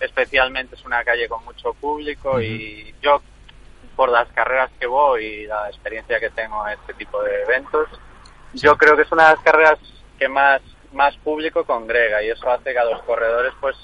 especialmente 0.01 0.75
es 0.75 0.85
una 0.85 1.05
calle 1.05 1.29
con 1.29 1.45
mucho 1.45 1.73
público 1.75 2.33
uh 2.33 2.39
-huh. 2.39 2.45
y 2.45 2.95
yo 3.01 3.23
por 3.95 4.09
las 4.09 4.27
carreras 4.33 4.71
que 4.81 4.87
voy 4.87 5.25
y 5.25 5.47
la 5.47 5.69
experiencia 5.69 6.19
que 6.19 6.31
tengo 6.31 6.67
en 6.67 6.79
este 6.81 6.95
tipo 6.95 7.23
de 7.23 7.43
eventos, 7.43 7.89
yo 8.55 8.77
creo 8.77 8.97
que 8.97 9.03
es 9.03 9.13
una 9.13 9.29
de 9.29 9.35
las 9.35 9.45
carreras 9.45 9.79
que 10.19 10.29
más, 10.29 10.61
más 10.93 11.15
público 11.19 11.65
congrega 11.65 12.23
y 12.23 12.31
eso 12.31 12.51
hace 12.51 12.73
que 12.73 12.79
a 12.79 12.85
los 12.85 13.03
corredores 13.03 13.53
pues 13.61 13.77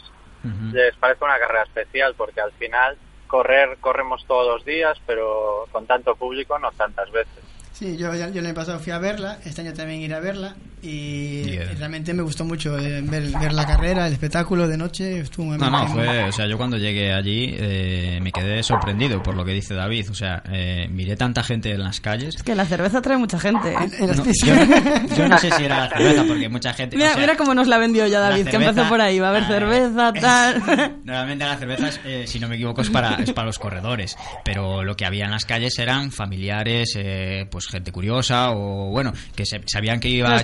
les 0.72 0.97
parezca 0.97 1.24
una 1.24 1.39
carrera 1.39 1.64
especial 1.64 2.14
porque 2.16 2.41
al 2.41 2.53
final 2.53 2.97
correr 3.26 3.78
corremos 3.80 4.24
todos 4.26 4.47
los 4.47 4.64
días 4.64 4.97
pero 5.07 5.66
con 5.70 5.87
tanto 5.87 6.16
público 6.16 6.59
no 6.59 6.72
tantas 6.72 7.11
veces. 7.12 7.55
Sí, 7.78 7.98
yo, 7.98 8.14
yo 8.14 8.24
el 8.24 8.46
año 8.46 8.54
pasado 8.54 8.78
fui 8.80 8.90
a 8.92 8.98
verla, 8.98 9.38
este 9.44 9.60
año 9.60 9.74
también 9.74 10.00
iré 10.00 10.14
a 10.14 10.20
verla 10.20 10.56
y 10.87 11.59
realmente 11.78 12.14
me 12.14 12.22
gustó 12.22 12.45
mucho 12.45 12.78
eh, 12.78 13.01
ver, 13.03 13.30
ver, 13.39 13.53
la 13.53 13.66
carrera, 13.66 14.07
el 14.07 14.12
espectáculo 14.12 14.68
de 14.68 14.76
noche. 14.76 15.20
Estuvo 15.20 15.47
muy 15.47 15.59
No, 15.59 15.70
no, 15.70 15.89
fue, 15.89 16.24
o 16.24 16.32
sea, 16.32 16.47
yo 16.47 16.57
cuando 16.57 16.76
llegué 16.76 17.12
allí 17.12 17.55
eh, 17.59 18.18
me 18.22 18.32
quedé 18.32 18.62
sorprendido 18.62 19.22
por 19.22 19.34
lo 19.34 19.45
que 19.45 19.53
dice 19.53 19.74
David. 19.74 20.11
O 20.11 20.14
sea, 20.14 20.43
eh, 20.51 20.89
miré 20.91 21.16
tanta 21.16 21.43
gente 21.43 21.72
en 21.72 21.82
las 21.82 22.01
calles. 22.01 22.37
Es 22.37 22.43
que 22.43 22.55
la 22.55 22.64
cerveza 22.64 23.03
trae 23.03 23.16
mucha 23.16 23.39
gente. 23.39 23.74
yo, 23.99 24.07
no 25.28 25.39
sé 25.39 25.51
si 25.51 25.64
era 25.64 25.80
la 25.80 25.89
cerveza, 25.97 26.24
porque 26.24 26.49
mucha 26.49 26.72
gente. 26.72 26.97
Mira, 26.97 27.16
mira 27.16 27.37
cómo 27.37 27.55
nos 27.55 27.66
la 27.66 27.78
vendió 27.78 28.07
ya 28.07 28.20
David, 28.20 28.49
que 28.49 28.57
empezó 28.57 28.89
por 28.89 29.01
ahí. 29.01 29.18
Va 29.18 29.28
a 29.28 29.30
haber 29.30 29.47
cerveza, 29.47 30.12
tal. 30.12 30.62
normalmente 31.05 31.45
la 31.45 31.57
cerveza, 31.57 31.91
si 32.26 32.39
no 32.39 32.49
me 32.49 32.57
equivoco, 32.57 32.82
es 32.82 32.91
para, 32.91 33.16
es 33.16 33.32
para 33.32 33.47
los 33.47 33.59
corredores. 33.59 34.16
Pero 34.45 34.84
lo 34.84 34.97
que 34.97 35.05
había 35.05 35.24
en 35.24 35.32
las 35.32 35.45
calles 35.45 35.78
eran 35.78 36.12
familiares, 36.12 36.99
pues 37.51 37.66
gente 37.66 37.93
curiosa 37.93 38.51
o, 38.51 38.91
bueno, 38.91 39.12
que 39.34 39.45
se, 39.45 39.61
sabían 39.66 40.01
que 40.01 40.09
iba 40.09 40.37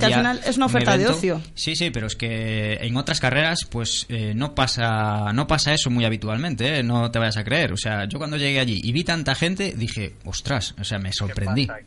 es 0.44 0.56
una 0.56 0.66
oferta 0.66 0.96
de 0.96 1.06
ocio. 1.06 1.40
Sí, 1.54 1.76
sí, 1.76 1.90
pero 1.90 2.06
es 2.06 2.16
que 2.16 2.74
en 2.74 2.96
otras 2.96 3.20
carreras 3.20 3.60
pues 3.68 4.06
eh, 4.08 4.32
no 4.34 4.54
pasa 4.54 5.32
no 5.32 5.46
pasa 5.46 5.72
eso 5.74 5.90
muy 5.90 6.04
habitualmente, 6.04 6.78
¿eh? 6.78 6.82
no 6.82 7.10
te 7.10 7.18
vayas 7.18 7.36
a 7.36 7.44
creer. 7.44 7.72
O 7.72 7.76
sea, 7.76 8.04
yo 8.06 8.18
cuando 8.18 8.36
llegué 8.36 8.60
allí 8.60 8.80
y 8.82 8.92
vi 8.92 9.04
tanta 9.04 9.34
gente, 9.34 9.74
dije, 9.76 10.14
ostras, 10.24 10.74
o 10.80 10.84
sea, 10.84 10.98
me 10.98 11.12
sorprendí. 11.12 11.68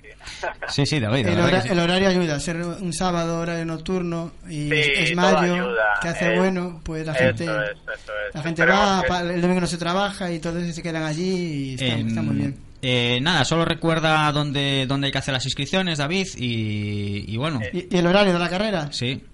Sí, 0.67 0.87
sí, 0.87 0.99
David. 0.99 1.27
El, 1.27 1.37
el, 1.37 1.79
horario 1.79 2.09
ayuda, 2.09 2.39
ser 2.39 2.57
un 2.57 2.91
sábado, 2.93 3.39
horario 3.41 3.63
nocturno 3.63 4.31
y 4.49 4.73
es 4.73 5.15
mayo, 5.15 5.67
que 6.01 6.07
hace 6.07 6.35
bueno, 6.39 6.81
pues 6.83 7.05
la 7.05 7.13
gente, 7.13 7.45
La 7.45 8.41
gente 8.41 8.65
va, 8.65 9.03
el 9.21 9.39
domingo 9.39 9.61
no 9.61 9.67
se 9.67 9.77
trabaja 9.77 10.31
y 10.31 10.39
todos 10.39 10.63
se 10.73 10.81
quedan 10.81 11.03
allí 11.03 11.75
y 11.79 11.83
está 11.83 12.21
muy 12.23 12.35
bien. 12.35 12.57
Eh, 12.88 13.19
nada, 13.19 13.43
solo 13.45 13.65
recuerda 13.65 14.31
dónde, 14.31 14.86
dónde 14.86 15.07
hay 15.07 15.11
que 15.11 15.17
hacer 15.17 15.33
las 15.33 15.45
inscripciones, 15.45 15.97
David, 15.97 16.27
y, 16.36 17.36
bueno. 17.36 17.59
¿Y, 17.73 17.97
el 17.97 18.05
horario 18.05 18.31
de 18.31 18.38
la 18.38 18.47
carrera? 18.47 18.91
Sí. 18.91 19.25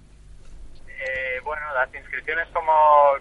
Eh, 0.87 1.41
bueno, 1.43 1.61
las 1.73 1.93
inscripciones, 1.93 2.47
como, 2.53 2.71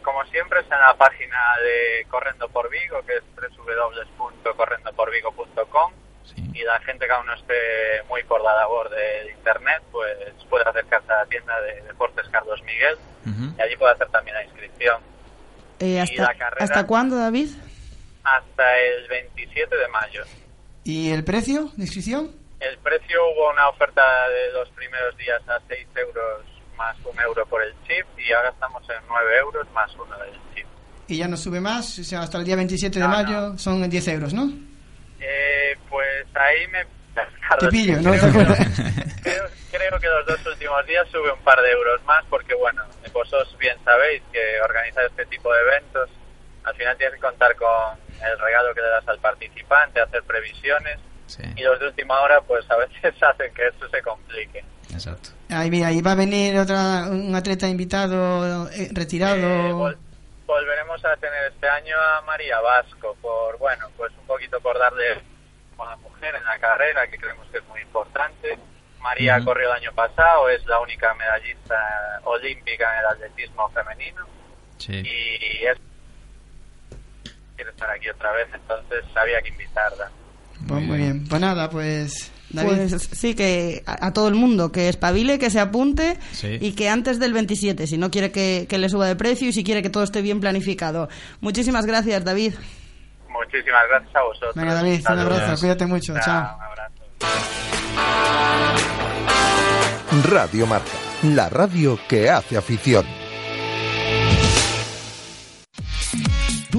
como 0.05 0.25
siempre, 0.27 0.61
están 0.61 0.79
en 0.79 0.87
la 0.87 0.95
página 0.95 1.37
de 1.65 2.07
Correndo 2.09 2.49
por 2.49 2.71
Vigo, 2.71 3.03
que 3.05 3.17
es 3.17 3.25
www.correndoporvigo.com. 3.35 5.93
Y 6.55 6.63
la 6.63 6.79
gente 6.83 7.07
que 7.07 7.13
aún 7.13 7.27
no 7.27 7.35
esté 7.35 8.05
muy 8.09 8.23
por 8.23 8.41
la 8.41 8.55
labor 8.55 8.89
de 8.89 9.33
internet, 9.37 9.83
pues 9.91 10.17
puede 10.49 10.65
acercarse 10.65 11.13
a 11.13 11.25
la 11.25 11.27
tienda 11.27 11.61
de 11.61 11.83
Deportes 11.83 12.29
Carlos 12.31 12.63
Miguel 12.63 12.97
y 13.59 13.61
allí 13.61 13.75
puede 13.77 13.95
hacer 13.95 14.09
también 14.11 14.37
la 14.37 14.45
inscripción. 14.45 15.03
Eh, 15.81 16.01
hasta, 16.01 16.33
¿Hasta 16.61 16.87
cuándo, 16.87 17.17
David? 17.17 17.49
Hasta 18.37 18.79
el 18.79 19.09
27 19.09 19.77
de 19.77 19.89
mayo. 19.89 20.23
¿Y 20.85 21.11
el 21.11 21.25
precio 21.25 21.71
de 21.77 21.83
inscripción? 21.83 22.31
El 22.61 22.79
precio 22.79 23.19
hubo 23.33 23.51
una 23.51 23.69
oferta 23.69 24.03
de 24.29 24.53
los 24.53 24.69
primeros 24.71 25.17
días 25.17 25.41
a 25.49 25.59
6 25.69 25.89
euros 25.97 26.45
más 26.77 26.97
un 27.05 27.19
euro 27.21 27.45
por 27.47 27.63
el 27.63 27.73
chip 27.87 28.07
y 28.19 28.33
ahora 28.33 28.51
estamos 28.51 28.83
en 28.89 29.07
9 29.09 29.39
euros 29.39 29.71
más 29.73 29.91
uno 29.95 30.17
del 30.19 30.33
chip. 30.55 30.67
¿Y 31.09 31.19
ya 31.19 31.29
no 31.29 31.37
sube 31.37 31.61
más? 31.61 31.99
O 31.99 32.05
sea, 32.05 32.21
hasta 32.21 32.39
el 32.39 32.45
día 32.45 32.57
27 32.57 32.99
de 32.99 33.09
mayo 33.09 33.59
son 33.59 33.89
10 33.89 34.09
euros, 34.09 34.33
¿no? 34.33 34.51
Eh, 35.21 35.77
pues 35.89 36.27
ahí 36.35 36.67
me... 36.69 36.85
Te 37.59 37.69
pillo, 37.71 38.01
¿no? 38.01 38.13
Creo, 39.23 39.45
creo, 39.71 40.01
que 40.01 40.07
los 40.07 40.27
dos 40.27 40.47
últimos 40.47 40.87
días 40.87 41.07
sube 41.11 41.31
un 41.31 41.41
par 41.41 41.61
de 41.61 41.71
euros 41.71 42.03
más 42.05 42.25
porque, 42.31 42.55
bueno, 42.55 42.83
vosotros 43.13 43.55
bien 43.59 43.77
sabéis 43.85 44.23
que 44.33 44.61
organizar 44.63 45.05
este 45.05 45.27
tipo 45.27 45.53
de 45.53 45.61
eventos 45.61 46.09
al 46.65 46.75
final 46.77 46.97
tienes 46.97 47.15
que 47.15 47.21
contar 47.21 47.55
con 47.57 47.99
el 48.23 48.39
regalo 48.39 48.75
que 48.75 48.81
le 48.81 48.89
das 48.89 49.09
al 49.09 49.19
participante, 49.19 50.01
hacer 50.01 50.23
previsiones 50.25 50.99
y 51.57 51.63
los 51.63 51.79
de 51.79 51.87
última 51.87 52.21
hora 52.21 52.41
pues 52.41 52.69
a 52.71 52.77
veces 52.77 53.15
hacen 53.23 53.55
que 53.55 53.69
eso 53.69 53.89
se 53.89 54.03
complique. 54.03 54.65
Exacto. 54.93 55.31
Ahí, 55.49 55.83
ahí 55.83 56.03
va 56.03 56.13
a 56.13 56.17
venir 56.17 56.59
otra, 56.59 57.07
un 57.11 57.35
atleta 57.35 57.69
invitado 57.69 58.69
eh, 58.71 58.89
retirado. 58.93 59.91
Eh, 59.91 59.97
volveremos 60.47 61.05
a 61.05 61.17
tener 61.17 61.53
este 61.53 61.69
año 61.69 61.95
a 61.97 62.23
María 62.23 62.61
Vasco 62.61 63.17
por, 63.21 63.57
bueno, 63.59 63.89
pues 63.97 64.13
un 64.19 64.27
poquito 64.27 64.61
por 64.61 64.79
darle 64.79 65.23
a 65.79 65.85
la 65.85 65.97
mujer 65.97 66.35
en 66.35 66.45
la 66.45 66.59
carrera 66.59 67.07
que 67.07 67.19
creemos 67.19 67.47
que 67.51 67.59
es 67.59 67.65
muy 67.69 67.81
importante. 67.81 68.59
María 69.01 69.43
corrió 69.43 69.71
el 69.71 69.77
año 69.77 69.93
pasado, 69.95 70.49
es 70.51 70.65
la 70.67 70.79
única 70.81 71.15
medallista 71.15 72.21
olímpica 72.25 72.93
en 72.93 73.01
el 73.01 73.07
atletismo 73.07 73.71
femenino. 73.71 74.27
Sí. 74.77 74.93
Y 74.93 75.65
es 75.65 75.79
quiere 77.61 77.71
estar 77.73 77.91
aquí 77.91 78.09
otra 78.09 78.33
vez, 78.33 78.49
entonces 78.55 79.05
había 79.15 79.43
que 79.43 79.51
invitarla. 79.51 80.11
Pues 80.67 80.83
muy 80.83 80.97
bien, 80.99 81.27
pues 81.29 81.41
nada, 81.41 81.69
pues... 81.69 82.33
Pues 82.53 83.09
sí, 83.13 83.35
que 83.37 83.85
a, 83.87 84.13
todo 84.13 84.27
el 84.27 84.35
mundo, 84.35 84.73
que 84.73 84.89
espabile, 84.89 85.39
que 85.39 85.51
se 85.51 85.61
apunte 85.61 86.19
y 86.43 86.73
que 86.73 86.89
antes 86.89 87.21
del 87.21 87.33
27, 87.33 87.87
si 87.87 87.97
no 87.97 88.11
quiere 88.11 88.33
que, 88.33 88.67
le 88.69 88.89
suba 88.89 89.07
de 89.07 89.15
precio 89.15 89.49
y 89.49 89.53
si 89.53 89.63
quiere 89.63 89.83
que 89.83 89.91
todo 89.91 90.03
esté 90.03 90.21
bien 90.21 90.41
planificado. 90.41 91.09
Muchísimas 91.41 91.87
gracias, 91.87 92.25
David. 92.25 92.55
Muchísimas 93.29 93.83
gracias 93.89 94.17
a 94.17 94.23
vosotros. 94.23 94.55
Venga, 94.57 94.75
David, 94.75 95.01
un 95.09 95.19
abrazo, 95.19 95.61
cuídate 95.61 95.87
mucho, 95.87 96.15
chao. 96.25 96.57
Un 96.57 96.63
abrazo. 96.63 96.95
Radio 100.29 100.67
Marca, 100.67 100.91
la 101.23 101.49
radio 101.51 102.01
que 102.09 102.31
hace 102.31 102.57
afición. 102.57 103.20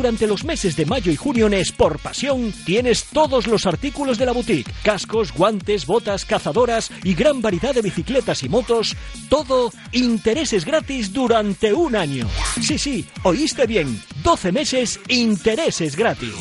Durante 0.01 0.25
los 0.25 0.43
meses 0.43 0.75
de 0.75 0.87
mayo 0.87 1.11
y 1.11 1.15
junio 1.15 1.45
en 1.45 1.53
Sport 1.53 2.01
Pasión 2.01 2.51
tienes 2.65 3.03
todos 3.03 3.45
los 3.45 3.67
artículos 3.67 4.17
de 4.17 4.25
la 4.25 4.31
boutique, 4.31 4.73
cascos, 4.81 5.31
guantes, 5.31 5.85
botas, 5.85 6.25
cazadoras 6.25 6.89
y 7.03 7.13
gran 7.13 7.39
variedad 7.39 7.75
de 7.75 7.83
bicicletas 7.83 8.41
y 8.41 8.49
motos, 8.49 8.95
todo 9.29 9.71
intereses 9.91 10.65
gratis 10.65 11.13
durante 11.13 11.71
un 11.71 11.95
año. 11.95 12.27
Sí, 12.59 12.79
sí, 12.79 13.05
oíste 13.21 13.67
bien, 13.67 14.01
12 14.23 14.51
meses 14.51 14.99
intereses 15.07 15.95
gratis. 15.95 16.33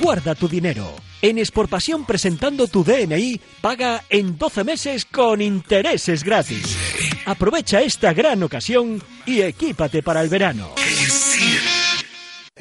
Guarda 0.00 0.36
tu 0.36 0.46
dinero. 0.46 0.94
En 1.20 1.36
Pasión 1.68 2.06
presentando 2.06 2.68
tu 2.68 2.84
DNI, 2.84 3.40
paga 3.60 4.04
en 4.08 4.38
12 4.38 4.62
meses 4.62 5.04
con 5.04 5.42
intereses 5.42 6.22
gratis. 6.22 6.76
Aprovecha 7.26 7.82
esta 7.82 8.12
gran 8.12 8.40
ocasión 8.44 9.02
y 9.26 9.40
equípate 9.40 10.00
para 10.00 10.22
el 10.22 10.28
verano. 10.28 10.70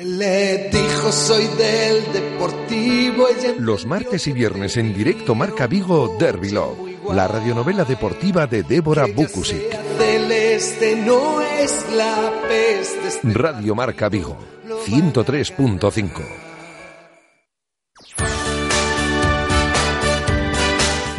Le 0.02 0.70
dijo 0.70 1.12
soy 1.12 1.46
del 1.58 2.14
Deportivo. 2.14 3.28
Los 3.58 3.86
martes 3.86 4.28
y 4.28 4.32
viernes 4.32 4.78
en 4.78 4.94
directo 4.94 5.36
Marca 5.36 5.68
Vigo 5.68 6.16
Derby 6.18 6.52
Love, 6.52 7.14
la 7.14 7.28
radionovela 7.28 7.84
deportiva 7.84 8.48
de 8.48 8.64
Débora 8.64 9.08
Bukusic. 9.14 9.62
no 11.06 11.42
es 11.42 11.86
la 11.92 12.32
peste. 12.48 13.34
Radio 13.34 13.76
Marca 13.76 14.08
Vigo 14.08 14.38
103.5. 14.86 16.24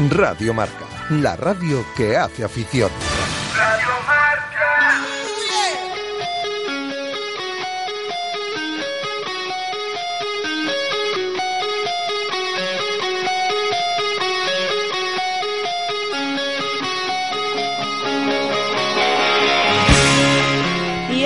Radio 0.09 0.55
Marca, 0.55 0.87
la 1.11 1.37
radio 1.37 1.85
que 1.99 2.17
hace 2.17 2.45
afición. 2.45 2.91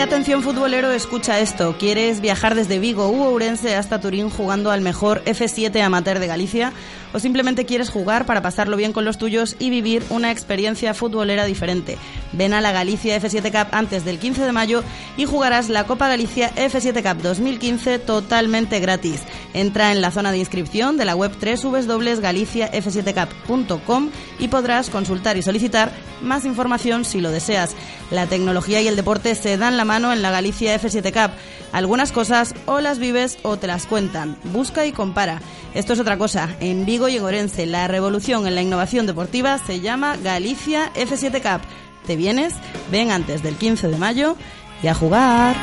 Atención 0.04 0.42
futbolero, 0.42 0.92
escucha 0.92 1.40
esto. 1.40 1.76
¿Quieres 1.78 2.20
viajar 2.20 2.54
desde 2.54 2.78
Vigo 2.78 3.08
u 3.08 3.22
Ourense 3.22 3.74
hasta 3.74 4.00
Turín 4.00 4.28
jugando 4.28 4.70
al 4.70 4.82
mejor 4.82 5.24
F7 5.24 5.80
amateur 5.80 6.18
de 6.18 6.26
Galicia? 6.26 6.74
¿O 7.14 7.20
simplemente 7.20 7.64
quieres 7.64 7.88
jugar 7.90 8.26
para 8.26 8.42
pasarlo 8.42 8.76
bien 8.76 8.92
con 8.92 9.04
los 9.04 9.18
tuyos 9.18 9.54
y 9.60 9.70
vivir 9.70 10.02
una 10.10 10.32
experiencia 10.32 10.94
futbolera 10.94 11.44
diferente? 11.44 11.96
Ven 12.32 12.52
a 12.52 12.60
la 12.60 12.72
Galicia 12.72 13.16
F7 13.20 13.52
Cup 13.52 13.68
antes 13.70 14.04
del 14.04 14.18
15 14.18 14.44
de 14.44 14.50
mayo 14.50 14.82
y 15.16 15.24
jugarás 15.24 15.68
la 15.68 15.86
Copa 15.86 16.08
Galicia 16.08 16.52
F7 16.56 17.04
Cup 17.04 17.22
2015 17.22 18.00
totalmente 18.00 18.80
gratis. 18.80 19.22
Entra 19.52 19.92
en 19.92 20.00
la 20.00 20.10
zona 20.10 20.32
de 20.32 20.38
inscripción 20.38 20.96
de 20.96 21.04
la 21.04 21.14
web 21.14 21.30
www.galiciaf7cap.com 21.40 24.10
y 24.40 24.48
podrás 24.48 24.90
consultar 24.90 25.36
y 25.36 25.42
solicitar 25.42 25.92
más 26.20 26.44
información 26.44 27.04
si 27.04 27.20
lo 27.20 27.30
deseas. 27.30 27.76
La 28.10 28.26
tecnología 28.26 28.82
y 28.82 28.88
el 28.88 28.96
deporte 28.96 29.36
se 29.36 29.56
dan 29.56 29.76
la 29.76 29.84
mano 29.84 30.12
en 30.12 30.20
la 30.20 30.32
Galicia 30.32 30.74
F7 30.80 31.12
Cup. 31.12 31.30
Algunas 31.74 32.12
cosas 32.12 32.54
o 32.66 32.80
las 32.80 33.00
vives 33.00 33.36
o 33.42 33.56
te 33.56 33.66
las 33.66 33.86
cuentan. 33.86 34.36
Busca 34.44 34.86
y 34.86 34.92
compara. 34.92 35.40
Esto 35.74 35.92
es 35.92 35.98
otra 35.98 36.16
cosa. 36.16 36.48
En 36.60 36.86
Vigo 36.86 37.08
y 37.08 37.16
en 37.16 37.24
Orense, 37.24 37.66
la 37.66 37.88
revolución 37.88 38.46
en 38.46 38.54
la 38.54 38.62
innovación 38.62 39.06
deportiva 39.06 39.58
se 39.58 39.80
llama 39.80 40.16
Galicia 40.16 40.92
F7 40.94 41.42
Cup. 41.42 41.66
¿Te 42.06 42.14
vienes? 42.14 42.54
Ven 42.92 43.10
antes 43.10 43.42
del 43.42 43.56
15 43.56 43.88
de 43.88 43.96
mayo 43.96 44.36
y 44.84 44.86
a 44.86 44.94
jugar. 44.94 45.56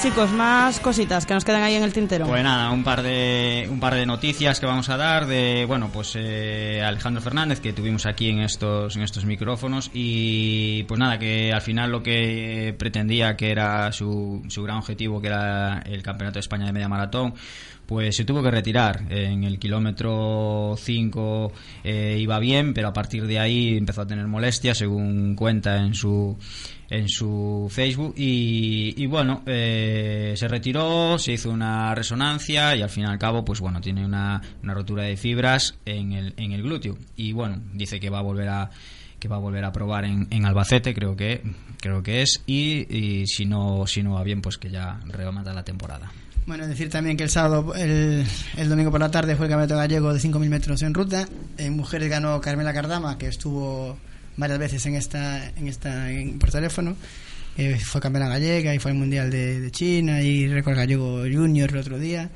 Chicos, 0.00 0.30
más 0.30 0.78
cositas 0.78 1.26
que 1.26 1.34
nos 1.34 1.44
quedan 1.44 1.62
ahí 1.62 1.74
en 1.74 1.82
el 1.82 1.92
tintero. 1.92 2.26
Pues 2.26 2.44
nada, 2.44 2.70
un 2.70 2.84
par 2.84 3.02
de 3.02 3.66
un 3.68 3.80
par 3.80 3.94
de 3.94 4.06
noticias 4.06 4.60
que 4.60 4.66
vamos 4.66 4.88
a 4.90 4.96
dar 4.96 5.26
de 5.26 5.64
bueno, 5.66 5.90
pues 5.92 6.14
eh, 6.14 6.82
Alejandro 6.84 7.20
Fernández 7.20 7.58
que 7.60 7.72
tuvimos 7.72 8.06
aquí 8.06 8.28
en 8.28 8.40
estos 8.40 8.94
en 8.96 9.02
estos 9.02 9.24
micrófonos 9.24 9.90
y 9.92 10.84
pues 10.84 11.00
nada, 11.00 11.18
que 11.18 11.52
al 11.52 11.62
final 11.62 11.90
lo 11.90 12.02
que 12.02 12.76
pretendía 12.78 13.36
que 13.36 13.50
era 13.50 13.90
su, 13.90 14.42
su 14.48 14.62
gran 14.62 14.76
objetivo 14.76 15.20
que 15.20 15.28
era 15.28 15.82
el 15.84 16.02
Campeonato 16.02 16.34
de 16.34 16.40
España 16.40 16.66
de 16.66 16.72
media 16.72 16.88
maratón 16.88 17.34
pues 17.88 18.16
se 18.16 18.26
tuvo 18.26 18.42
que 18.42 18.50
retirar. 18.50 19.06
En 19.08 19.44
el 19.44 19.58
kilómetro 19.58 20.74
5 20.76 21.52
eh, 21.82 22.18
iba 22.20 22.38
bien, 22.38 22.74
pero 22.74 22.88
a 22.88 22.92
partir 22.92 23.26
de 23.26 23.38
ahí 23.38 23.78
empezó 23.78 24.02
a 24.02 24.06
tener 24.06 24.26
molestias, 24.26 24.76
según 24.76 25.34
cuenta 25.34 25.78
en 25.78 25.94
su 25.94 26.36
en 26.90 27.08
su 27.08 27.66
Facebook. 27.70 28.12
Y, 28.14 29.06
bueno 29.06 29.42
eh, 29.46 30.34
se 30.36 30.48
retiró 30.48 31.18
se 31.18 31.32
hizo 31.32 31.50
una 31.50 31.94
resonancia 31.94 32.76
y 32.76 32.82
al 32.82 32.90
fin 32.90 33.04
y 33.04 33.06
al 33.06 33.18
cabo 33.18 33.42
pues 33.42 33.58
bueno 33.58 33.80
tiene 33.80 34.04
una, 34.04 34.42
una 34.62 34.74
rotura 34.74 35.04
de 35.04 35.16
fibras 35.16 35.78
en 35.86 36.12
el, 36.12 36.34
en 36.36 36.52
el 36.52 36.62
glúteo. 36.62 36.98
Y 37.16 37.32
bueno 37.32 37.58
dice 37.72 37.98
que 37.98 38.10
va 38.10 38.18
a 38.18 38.22
volver 38.22 38.50
a 38.50 38.70
que 39.18 39.28
va 39.28 39.36
a 39.36 39.40
volver 39.40 39.64
a 39.64 39.72
probar 39.72 40.04
en, 40.04 40.28
en 40.30 40.44
Albacete 40.44 40.92
creo 40.92 41.16
que 41.16 41.40
creo 41.80 42.02
que 42.02 42.20
es. 42.20 42.42
Y, 42.44 42.94
y 42.94 43.26
si 43.26 43.46
no 43.46 43.86
si 43.86 44.02
no 44.02 44.12
va 44.12 44.22
bien 44.24 44.42
pues 44.42 44.58
que 44.58 44.68
ya 44.68 45.00
remata 45.06 45.54
la 45.54 45.64
temporada 45.64 46.12
bueno, 46.48 46.66
decir 46.66 46.88
también 46.88 47.18
que 47.18 47.24
el 47.24 47.30
sábado, 47.30 47.74
el, 47.74 48.24
el 48.56 48.68
domingo 48.70 48.90
por 48.90 49.00
la 49.00 49.10
tarde 49.10 49.36
fue 49.36 49.44
el 49.44 49.50
campeonato 49.50 49.76
gallego 49.76 50.14
de 50.14 50.18
5.000 50.18 50.48
metros 50.48 50.80
en 50.80 50.94
ruta. 50.94 51.28
En 51.58 51.76
mujeres 51.76 52.08
ganó 52.08 52.40
Carmela 52.40 52.72
Cardama, 52.72 53.18
que 53.18 53.26
estuvo 53.26 53.98
varias 54.38 54.58
veces 54.58 54.86
en 54.86 54.94
esta, 54.94 55.46
en 55.50 55.68
esta 55.68 56.08
por 56.40 56.50
teléfono. 56.50 56.96
Eh, 57.58 57.78
fue 57.78 58.00
campeona 58.00 58.28
gallega 58.28 58.74
y 58.74 58.78
fue 58.78 58.92
al 58.92 58.96
Mundial 58.96 59.30
de, 59.30 59.70
China 59.72 60.22
y 60.22 60.48
récord 60.48 60.74
gallego 60.74 61.24
junior 61.30 61.68
el 61.70 61.76
otro 61.76 61.98
día. 61.98 62.30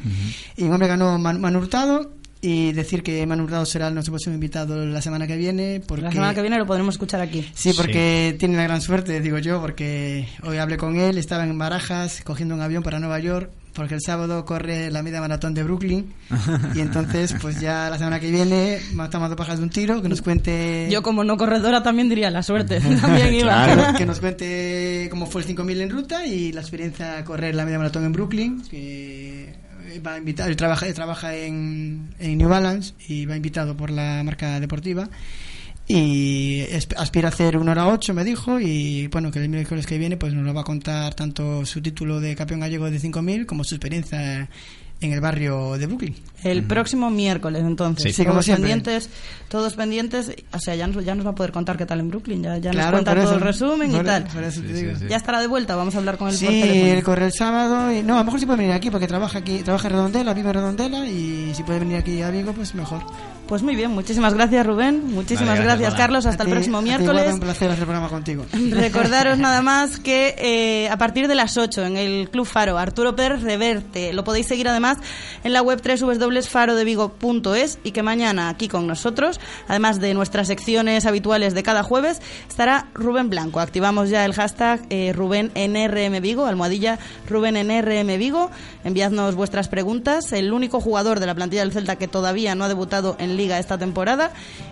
Y 0.58 0.64
un 0.64 0.72
hombre 0.72 0.88
ganó 0.88 1.16
Man, 1.18 1.56
Hurtado 1.56 2.12
y 2.42 2.72
decir 2.72 3.02
que 3.02 3.24
Manu 3.24 3.44
Hurtado 3.44 3.64
será 3.64 3.88
nuestro 3.88 4.12
próximo 4.12 4.34
invitado 4.34 4.84
la 4.84 5.00
semana 5.00 5.26
que 5.26 5.38
viene. 5.38 5.80
Porque... 5.86 6.04
La 6.04 6.12
semana 6.12 6.34
que 6.34 6.42
viene 6.42 6.58
lo 6.58 6.66
podremos 6.66 6.96
escuchar 6.96 7.22
aquí. 7.22 7.48
Sí, 7.54 7.72
porque 7.74 8.36
tiene 8.38 8.58
la 8.58 8.64
gran 8.64 8.82
suerte, 8.82 9.22
digo 9.22 9.38
yo, 9.38 9.58
porque 9.62 10.28
hoy 10.42 10.58
hablé 10.58 10.76
con 10.76 10.96
él, 10.96 11.16
estaba 11.16 11.44
en 11.44 11.56
Barajas 11.56 12.20
cogiendo 12.22 12.54
un 12.54 12.60
avión 12.60 12.82
para 12.82 12.98
Nueva 12.98 13.18
York 13.18 13.48
porque 13.74 13.94
el 13.94 14.00
sábado 14.00 14.44
corre 14.44 14.90
la 14.90 15.02
media 15.02 15.20
maratón 15.20 15.54
de 15.54 15.62
Brooklyn 15.62 16.12
y 16.74 16.80
entonces 16.80 17.34
pues 17.40 17.60
ya 17.60 17.88
la 17.90 17.98
semana 17.98 18.20
que 18.20 18.30
viene 18.30 18.80
matamos 18.92 19.28
dos 19.28 19.36
pajas 19.36 19.58
de 19.58 19.64
un 19.64 19.70
tiro 19.70 20.02
que 20.02 20.08
nos 20.08 20.22
cuente 20.22 20.88
yo 20.90 21.02
como 21.02 21.24
no 21.24 21.36
corredora 21.36 21.82
también 21.82 22.08
diría 22.08 22.30
la 22.30 22.42
suerte 22.42 22.80
también 23.00 23.34
iba. 23.34 23.94
Que 23.96 24.06
nos 24.06 24.20
cuente 24.20 25.08
cómo 25.10 25.26
fue 25.26 25.42
el 25.42 25.46
5000 25.46 25.80
en 25.80 25.90
ruta 25.90 26.26
y 26.26 26.52
la 26.52 26.60
experiencia 26.60 27.16
de 27.16 27.24
correr 27.24 27.54
la 27.54 27.64
media 27.64 27.78
maratón 27.78 28.04
en 28.04 28.12
Brooklyn 28.12 28.62
que 28.62 29.54
va 30.04 30.16
invitado 30.16 30.48
él 30.48 30.56
trabaja, 30.56 30.92
trabaja 30.92 31.34
en, 31.36 32.14
en 32.18 32.38
New 32.38 32.48
Balance 32.48 32.94
y 33.08 33.26
va 33.26 33.36
invitado 33.36 33.76
por 33.76 33.90
la 33.90 34.22
marca 34.24 34.60
deportiva 34.60 35.08
y 35.94 36.62
aspira 36.96 37.28
a 37.28 37.32
hacer 37.32 37.58
una 37.58 37.72
hora 37.72 37.88
ocho 37.88 38.14
me 38.14 38.24
dijo 38.24 38.58
y 38.58 39.08
bueno 39.08 39.30
que 39.30 39.40
el 39.40 39.50
miércoles 39.50 39.86
que 39.86 39.98
viene 39.98 40.16
pues 40.16 40.32
nos 40.32 40.42
lo 40.42 40.54
va 40.54 40.62
a 40.62 40.64
contar 40.64 41.12
tanto 41.12 41.66
su 41.66 41.82
título 41.82 42.18
de 42.18 42.34
campeón 42.34 42.60
gallego 42.60 42.90
de 42.90 42.98
5000 42.98 43.44
como 43.44 43.62
su 43.62 43.74
experiencia 43.74 44.48
en 45.02 45.12
el 45.12 45.20
barrio 45.20 45.76
de 45.78 45.86
Brooklyn. 45.86 46.14
El 46.44 46.64
próximo 46.64 47.08
miércoles, 47.10 47.62
entonces. 47.64 48.14
Sí, 48.14 48.24
como 48.24 48.40
pendientes, 48.40 49.08
todos 49.48 49.74
pendientes. 49.74 50.32
O 50.52 50.58
sea, 50.58 50.74
ya 50.74 50.86
nos, 50.88 51.04
ya 51.04 51.14
nos 51.14 51.24
va 51.24 51.30
a 51.30 51.34
poder 51.34 51.52
contar 51.52 51.76
qué 51.76 51.86
tal 51.86 52.00
en 52.00 52.08
Brooklyn. 52.08 52.42
Ya, 52.42 52.58
ya 52.58 52.72
nos 52.72 52.86
cuenta 52.86 53.14
todo 53.14 53.34
el 53.34 53.40
resumen 53.40 53.94
y 53.94 54.02
tal. 54.02 54.26
ya 55.08 55.16
estará 55.16 55.40
de 55.40 55.46
vuelta. 55.46 55.76
Vamos 55.76 55.94
a 55.94 55.98
hablar 55.98 56.18
con 56.18 56.28
él 56.28 56.34
sí, 56.34 56.46
él 56.46 57.02
corre 57.02 57.26
el 57.26 57.32
sábado. 57.32 57.92
Y, 57.92 58.02
no, 58.02 58.16
a 58.16 58.18
lo 58.18 58.24
mejor 58.24 58.40
sí 58.40 58.46
puede 58.46 58.58
venir 58.58 58.72
aquí 58.72 58.90
porque 58.90 59.06
trabaja 59.06 59.38
aquí, 59.38 59.58
trabaja 59.58 59.88
en 59.88 59.94
Redondela, 59.94 60.34
vive 60.34 60.48
en 60.48 60.54
Redondela. 60.54 61.06
Y 61.06 61.52
si 61.54 61.62
puede 61.62 61.78
venir 61.78 61.98
aquí 61.98 62.20
a 62.22 62.30
Vigo, 62.30 62.52
pues 62.52 62.74
mejor. 62.74 63.02
Pues 63.46 63.62
muy 63.62 63.76
bien, 63.76 63.90
muchísimas 63.90 64.32
gracias 64.32 64.64
Rubén, 64.64 65.12
muchísimas 65.12 65.60
gracias, 65.60 65.94
Carlos, 65.94 66.24
hasta 66.24 66.44
el 66.44 66.50
próximo 66.50 66.80
miércoles. 66.80 67.34
un 67.34 67.40
placer 67.40 67.68
hacer 67.68 67.80
el 67.80 67.86
programa 67.86 68.08
contigo. 68.08 68.46
Recordaros 68.70 69.38
nada 69.38 69.60
más 69.62 69.98
que 69.98 70.34
eh, 70.38 70.88
a 70.88 70.96
partir 70.96 71.28
de 71.28 71.34
las 71.34 71.58
8 71.58 71.84
en 71.84 71.96
el 71.96 72.30
Club 72.30 72.46
Faro, 72.46 72.78
Arturo 72.78 73.14
Pérez 73.14 73.42
Reverte, 73.42 74.12
lo 74.12 74.24
podéis 74.24 74.46
seguir 74.46 74.68
además 74.68 74.91
en 75.44 75.52
la 75.52 75.60
web 75.60 75.82
www.farodevigo.es 75.82 77.78
y 77.84 77.90
que 77.92 78.02
mañana 78.02 78.48
aquí 78.48 78.68
con 78.68 78.86
nosotros, 78.86 79.38
además 79.68 80.00
de 80.00 80.14
nuestras 80.14 80.46
secciones 80.46 81.04
habituales 81.04 81.52
de 81.54 81.62
cada 81.62 81.82
jueves, 81.82 82.22
estará 82.48 82.88
Rubén 82.94 83.28
Blanco. 83.28 83.60
Activamos 83.60 84.08
ya 84.08 84.24
el 84.24 84.32
hashtag 84.32 84.80
eh, 84.88 85.12
Rubén 85.12 85.52
NRM 85.54 86.22
Vigo, 86.22 86.46
almohadilla 86.46 86.98
Rubén 87.28 87.56
NRM 87.56 88.18
Vigo. 88.18 88.50
Enviadnos 88.84 89.34
vuestras 89.34 89.68
preguntas. 89.68 90.32
El 90.32 90.52
único 90.52 90.80
jugador 90.80 91.20
de 91.20 91.26
la 91.26 91.34
plantilla 91.34 91.62
del 91.62 91.72
Celta 91.72 91.96
que 91.96 92.08
todavía 92.08 92.54
no 92.54 92.64
ha 92.64 92.68
debutado 92.68 93.16
en 93.18 93.36
esta 93.50 93.78
temporada. 93.78 94.30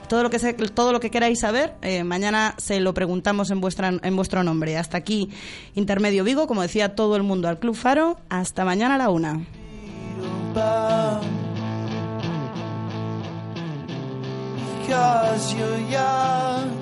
Todo 0.09 0.23
lo 0.23 0.31
que, 0.31 0.39
todo 0.75 0.93
lo 0.93 1.01
que 1.01 1.11
queráis 1.11 1.41
saber, 1.41 1.75
eh, 1.83 2.05
mañana 2.05 2.55
se 2.59 2.81
lo 2.81 2.95
preguntamos 2.95 3.51
en 3.51 3.61
vuestro 3.61 4.43
nombre. 4.45 4.77
Hasta 4.77 4.99
aquí, 4.99 5.31
Intermedio 5.75 6.25
Vigo, 6.25 6.47
como 6.47 6.63
decía 6.63 6.95
todo 6.95 7.17
el 7.17 7.23
mundo 7.23 7.49
al 7.49 7.59
Club 7.59 7.75
Faro. 7.75 8.19
Hasta 8.29 8.65
mañana 8.65 8.95
a 8.95 8.99
la 8.99 9.11
una. 9.11 9.41
about. 10.51 11.23
Cause 14.87 15.55
you're 15.55 15.79
young. 15.79 16.80